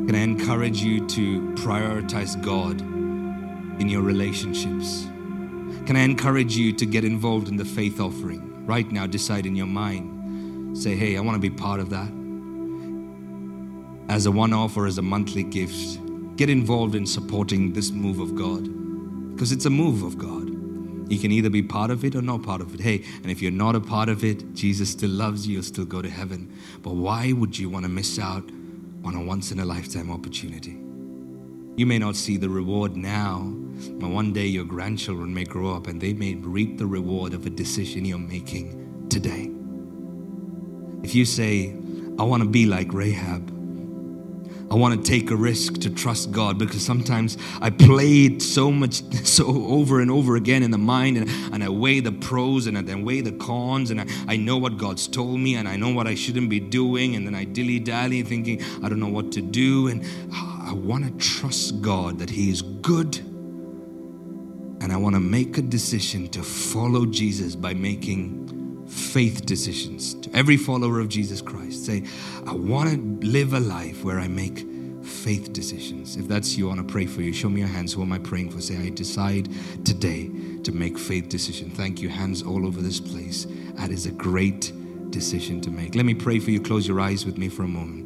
Can 0.10 0.16
I 0.16 0.22
encourage 0.22 0.82
you 0.82 1.06
to 1.06 1.40
prioritize 1.52 2.42
God 2.42 2.82
in 3.80 3.90
your 3.90 4.02
relationships? 4.02 5.04
Can 5.86 5.96
I 5.96 6.00
encourage 6.00 6.58
you 6.58 6.74
to 6.74 6.86
get 6.88 7.04
involved 7.04 7.48
in 7.48 7.58
the 7.58 7.64
faith 7.64 8.00
offering? 8.00 8.66
Right 8.66 8.92
now, 8.92 9.06
decide 9.06 9.46
in 9.46 9.56
your 9.56 9.68
mind. 9.68 10.76
Say, 10.76 10.96
hey, 10.96 11.16
I 11.16 11.20
want 11.20 11.36
to 11.36 11.40
be 11.40 11.52
part 11.52 11.80
of 11.80 11.92
that. 11.92 12.12
As 14.12 14.26
a 14.26 14.32
one 14.32 14.52
off 14.52 14.76
or 14.78 14.88
as 14.88 14.98
a 14.98 15.04
monthly 15.04 15.44
gift, 15.44 16.00
get 16.38 16.50
involved 16.50 16.96
in 16.96 17.06
supporting 17.06 17.74
this 17.74 17.92
move 17.92 18.20
of 18.20 18.34
God 18.34 18.64
because 19.36 19.52
it's 19.52 19.66
a 19.66 19.70
move 19.70 20.02
of 20.02 20.18
God. 20.18 20.50
You 21.12 21.20
can 21.20 21.32
either 21.32 21.52
be 21.52 21.62
part 21.62 21.92
of 21.92 22.04
it 22.04 22.16
or 22.16 22.24
not 22.24 22.42
part 22.42 22.62
of 22.62 22.74
it. 22.74 22.80
Hey, 22.80 23.04
and 23.22 23.30
if 23.30 23.44
you're 23.44 23.52
not 23.52 23.76
a 23.76 23.80
part 23.80 24.10
of 24.10 24.24
it, 24.24 24.56
Jesus 24.56 24.90
still 24.90 25.12
loves 25.12 25.46
you, 25.46 25.54
you'll 25.54 25.62
still 25.62 25.86
go 25.86 26.02
to 26.02 26.10
heaven. 26.10 26.52
But 26.82 26.96
why 26.96 27.32
would 27.32 27.60
you 27.60 27.70
want 27.70 27.86
to 27.86 27.90
miss 27.90 28.18
out 28.18 28.50
on 29.04 29.16
a 29.16 29.22
once 29.22 29.52
in 29.52 29.60
a 29.60 29.66
lifetime 29.66 30.12
opportunity. 30.12 30.78
You 31.76 31.86
may 31.86 31.98
not 31.98 32.16
see 32.16 32.38
the 32.38 32.50
reward 32.50 32.98
now, 32.98 33.54
but 34.00 34.10
one 34.10 34.34
day 34.34 34.46
your 34.46 34.66
grandchildren 34.66 35.34
may 35.34 35.46
grow 35.46 35.74
up 35.74 35.88
and 35.88 36.02
they 36.02 36.14
may 36.14 36.36
reap 36.36 36.78
the 36.78 36.86
reward 36.86 37.34
of 37.34 37.46
a 37.46 37.50
decision 37.50 38.04
you're 38.04 38.18
making 38.18 39.08
today. 39.10 39.50
If 41.04 41.16
you 41.16 41.24
say, 41.24 41.74
I 42.20 42.24
want 42.24 42.44
to 42.44 42.50
be 42.50 42.66
like 42.66 42.94
Rahab, 42.94 43.50
I 44.72 44.76
want 44.76 45.04
to 45.04 45.12
take 45.12 45.32
a 45.32 45.36
risk 45.36 45.80
to 45.82 45.90
trust 45.90 46.32
God 46.32 46.60
because 46.60 46.86
sometimes 46.86 47.38
I 47.60 47.72
played 47.72 48.42
so 48.42 48.72
much, 48.72 49.02
so 49.26 49.48
over 49.48 50.00
and 50.00 50.12
over 50.12 50.36
again 50.36 50.62
in 50.62 50.70
the 50.70 50.78
mind, 50.78 51.18
and, 51.18 51.30
and 51.54 51.64
I 51.64 51.70
weigh 51.70 52.02
the 52.02 52.12
pros 52.12 52.68
and 52.68 52.78
I 52.78 52.82
then 52.84 53.04
weigh 53.04 53.22
the 53.22 53.32
cons, 53.32 53.90
and 53.90 54.02
I, 54.02 54.06
I 54.28 54.38
know 54.38 54.58
what 54.58 54.78
God's 54.78 55.08
told 55.08 55.40
me, 55.40 55.56
and 55.56 55.68
I 55.68 55.76
know 55.76 55.90
what 55.90 56.06
I 56.06 56.14
shouldn't 56.14 56.50
be 56.50 56.60
doing, 56.60 57.16
and 57.16 57.26
then 57.26 57.34
I 57.34 57.46
dilly 57.46 57.80
dally 57.80 58.22
thinking, 58.22 58.62
I 58.84 58.90
don't 58.90 59.00
know 59.00 59.08
what 59.08 59.32
to 59.34 59.42
do. 59.42 59.88
And 59.88 60.06
I 60.32 60.74
want 60.74 61.06
to 61.06 61.12
trust 61.28 61.82
God 61.82 62.20
that 62.20 62.30
He 62.30 62.52
is 62.52 62.62
good, 62.62 63.18
and 64.82 64.94
I 64.94 64.98
want 64.98 65.16
to 65.16 65.20
make 65.20 65.58
a 65.58 65.64
decision 65.64 66.28
to 66.30 66.44
follow 66.44 67.08
Jesus 67.08 67.56
by 67.56 67.74
making 67.74 68.59
faith 68.90 69.46
decisions. 69.46 70.16
To 70.16 70.36
every 70.36 70.58
follower 70.58 71.00
of 71.00 71.10
Jesus 71.10 71.42
Christ, 71.42 71.86
say, 71.86 72.04
I 72.46 72.54
want 72.54 72.90
to 72.90 73.28
live 73.28 73.54
a 73.54 73.60
life 73.60 74.04
where 74.04 74.20
I 74.20 74.28
make 74.28 74.66
faith 75.04 75.54
decisions. 75.54 76.18
If 76.18 76.28
that's 76.28 76.58
you, 76.58 76.66
I 76.66 76.76
want 76.76 76.88
to 76.88 76.92
pray 76.92 77.06
for 77.06 77.22
you. 77.22 77.34
Show 77.34 77.50
me 77.50 77.62
your 77.62 77.70
hands. 77.70 77.94
Who 77.94 78.02
am 78.02 78.12
I 78.12 78.20
praying 78.20 78.52
for? 78.52 78.62
Say, 78.62 78.78
I 78.78 78.90
decide 78.90 79.50
today 79.86 80.30
to 80.64 80.72
make 80.72 80.98
faith 80.98 81.30
decision. 81.30 81.70
Thank 81.72 82.02
you. 82.02 82.10
Hands 82.10 82.42
all 82.44 82.66
over 82.66 82.82
this 82.82 83.00
place. 83.00 83.48
That 83.74 83.92
is 83.92 84.06
a 84.06 84.12
great 84.12 84.72
decision 85.12 85.62
to 85.62 85.72
make. 85.72 85.96
Let 85.96 86.06
me 86.06 86.14
pray 86.14 86.40
for 86.40 86.52
you. 86.52 86.62
Close 86.62 86.88
your 86.88 87.00
eyes 87.00 87.26
with 87.26 87.38
me 87.38 87.50
for 87.50 87.64
a 87.64 87.68
moment. 87.68 87.99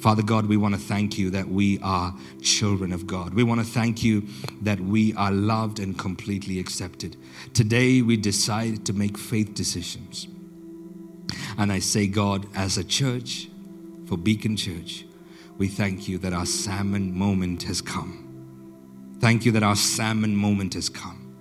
Father 0.00 0.22
God, 0.22 0.46
we 0.46 0.56
want 0.56 0.74
to 0.74 0.80
thank 0.80 1.18
you 1.18 1.30
that 1.30 1.48
we 1.48 1.78
are 1.82 2.14
children 2.40 2.92
of 2.92 3.06
God. 3.06 3.34
We 3.34 3.44
want 3.44 3.60
to 3.60 3.66
thank 3.66 4.02
you 4.02 4.26
that 4.62 4.80
we 4.80 5.12
are 5.14 5.30
loved 5.30 5.78
and 5.78 5.98
completely 5.98 6.58
accepted. 6.58 7.16
Today, 7.52 8.00
we 8.00 8.16
decide 8.16 8.86
to 8.86 8.94
make 8.94 9.18
faith 9.18 9.54
decisions. 9.54 10.26
And 11.58 11.70
I 11.70 11.80
say, 11.80 12.06
God, 12.06 12.46
as 12.54 12.78
a 12.78 12.84
church, 12.84 13.48
for 14.06 14.16
Beacon 14.16 14.56
Church, 14.56 15.04
we 15.56 15.68
thank 15.68 16.08
you 16.08 16.18
that 16.18 16.32
our 16.32 16.46
salmon 16.46 17.16
moment 17.16 17.62
has 17.64 17.80
come. 17.80 18.26
Thank 19.20 19.44
you 19.44 19.52
that 19.52 19.62
our 19.62 19.76
salmon 19.76 20.34
moment 20.34 20.74
has 20.74 20.88
come. 20.88 21.32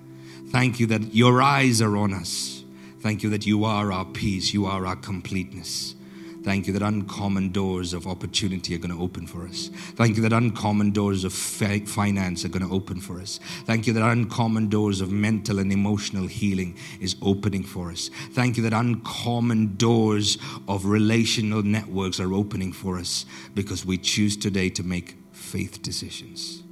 Thank 0.49 0.79
you 0.79 0.85
that 0.87 1.15
your 1.15 1.41
eyes 1.41 1.81
are 1.81 1.95
on 1.95 2.13
us. 2.13 2.63
Thank 2.99 3.23
you 3.23 3.29
that 3.29 3.47
you 3.47 3.63
are 3.63 3.91
our 3.91 4.05
peace, 4.05 4.53
you 4.53 4.65
are 4.65 4.85
our 4.85 4.97
completeness. 4.97 5.95
Thank 6.43 6.67
you 6.67 6.73
that 6.73 6.81
uncommon 6.81 7.51
doors 7.51 7.93
of 7.93 8.07
opportunity 8.07 8.73
are 8.73 8.77
going 8.77 8.95
to 8.95 9.01
open 9.01 9.27
for 9.27 9.45
us. 9.45 9.69
Thank 9.95 10.15
you 10.15 10.23
that 10.23 10.33
uncommon 10.33 10.91
doors 10.91 11.23
of 11.23 11.33
finance 11.33 12.45
are 12.45 12.49
going 12.49 12.67
to 12.67 12.73
open 12.73 13.01
for 13.01 13.19
us. 13.19 13.39
Thank 13.65 13.87
you 13.87 13.93
that 13.93 14.03
uncommon 14.03 14.69
doors 14.69 15.01
of 15.01 15.11
mental 15.11 15.59
and 15.59 15.71
emotional 15.71 16.27
healing 16.27 16.77
is 17.01 17.15
opening 17.21 17.63
for 17.63 17.91
us. 17.91 18.09
Thank 18.31 18.57
you 18.57 18.63
that 18.63 18.73
uncommon 18.73 19.75
doors 19.75 20.37
of 20.67 20.85
relational 20.85 21.61
networks 21.61 22.19
are 22.19 22.33
opening 22.33 22.71
for 22.71 22.97
us 22.97 23.25
because 23.53 23.85
we 23.85 23.97
choose 23.97 24.37
today 24.37 24.69
to 24.69 24.83
make 24.83 25.17
faith 25.31 25.81
decisions. 25.81 26.63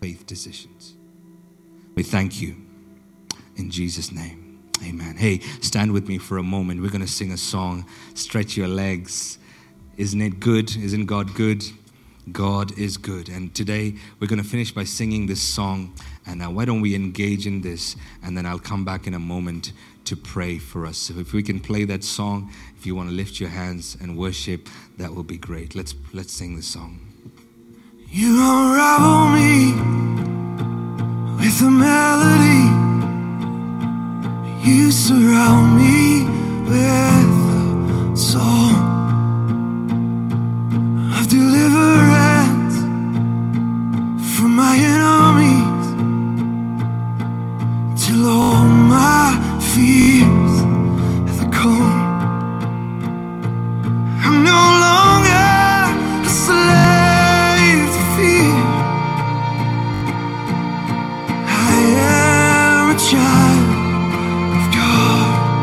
Faith 0.00 0.26
decisions. 0.26 0.94
We 1.94 2.02
thank 2.02 2.42
you 2.42 2.56
in 3.56 3.70
Jesus' 3.70 4.12
name. 4.12 4.45
Amen. 4.84 5.16
Hey, 5.16 5.40
stand 5.60 5.92
with 5.92 6.08
me 6.08 6.18
for 6.18 6.38
a 6.38 6.42
moment. 6.42 6.82
We're 6.82 6.90
going 6.90 7.00
to 7.00 7.06
sing 7.06 7.32
a 7.32 7.36
song. 7.36 7.86
Stretch 8.14 8.56
your 8.56 8.68
legs. 8.68 9.38
Isn't 9.96 10.20
it 10.20 10.40
good? 10.40 10.76
Isn't 10.76 11.06
God 11.06 11.34
good? 11.34 11.64
God 12.32 12.76
is 12.78 12.96
good. 12.96 13.28
And 13.28 13.54
today 13.54 13.94
we're 14.20 14.26
going 14.26 14.42
to 14.42 14.48
finish 14.48 14.72
by 14.72 14.84
singing 14.84 15.26
this 15.26 15.40
song. 15.40 15.94
And 16.26 16.40
now, 16.40 16.50
why 16.50 16.64
don't 16.64 16.80
we 16.80 16.94
engage 16.94 17.46
in 17.46 17.60
this? 17.60 17.96
And 18.22 18.36
then 18.36 18.46
I'll 18.46 18.58
come 18.58 18.84
back 18.84 19.06
in 19.06 19.14
a 19.14 19.18
moment 19.18 19.72
to 20.04 20.16
pray 20.16 20.58
for 20.58 20.86
us. 20.86 20.98
So 20.98 21.14
if 21.18 21.32
we 21.32 21.42
can 21.42 21.60
play 21.60 21.84
that 21.84 22.04
song, 22.04 22.52
if 22.76 22.84
you 22.84 22.94
want 22.94 23.08
to 23.08 23.14
lift 23.14 23.40
your 23.40 23.50
hands 23.50 23.96
and 24.00 24.16
worship, 24.16 24.68
that 24.98 25.14
will 25.14 25.24
be 25.24 25.38
great. 25.38 25.74
Let's 25.74 25.94
let's 26.12 26.32
sing 26.32 26.56
this 26.56 26.66
song. 26.66 27.00
You 28.08 28.38
unravel 28.40 29.28
me 29.34 29.72
with 31.36 31.60
a 31.62 31.70
melody. 31.70 32.65
You 34.64 34.90
surround 34.90 35.76
me 35.76 36.24
with 36.68 36.76
a 36.76 38.16
song. 38.16 38.74
Of 41.18 41.28
deliverance 41.28 42.76
from 44.34 44.56
my 44.56 44.76
enemies 44.76 45.86
till 48.02 48.26
all 48.26 48.75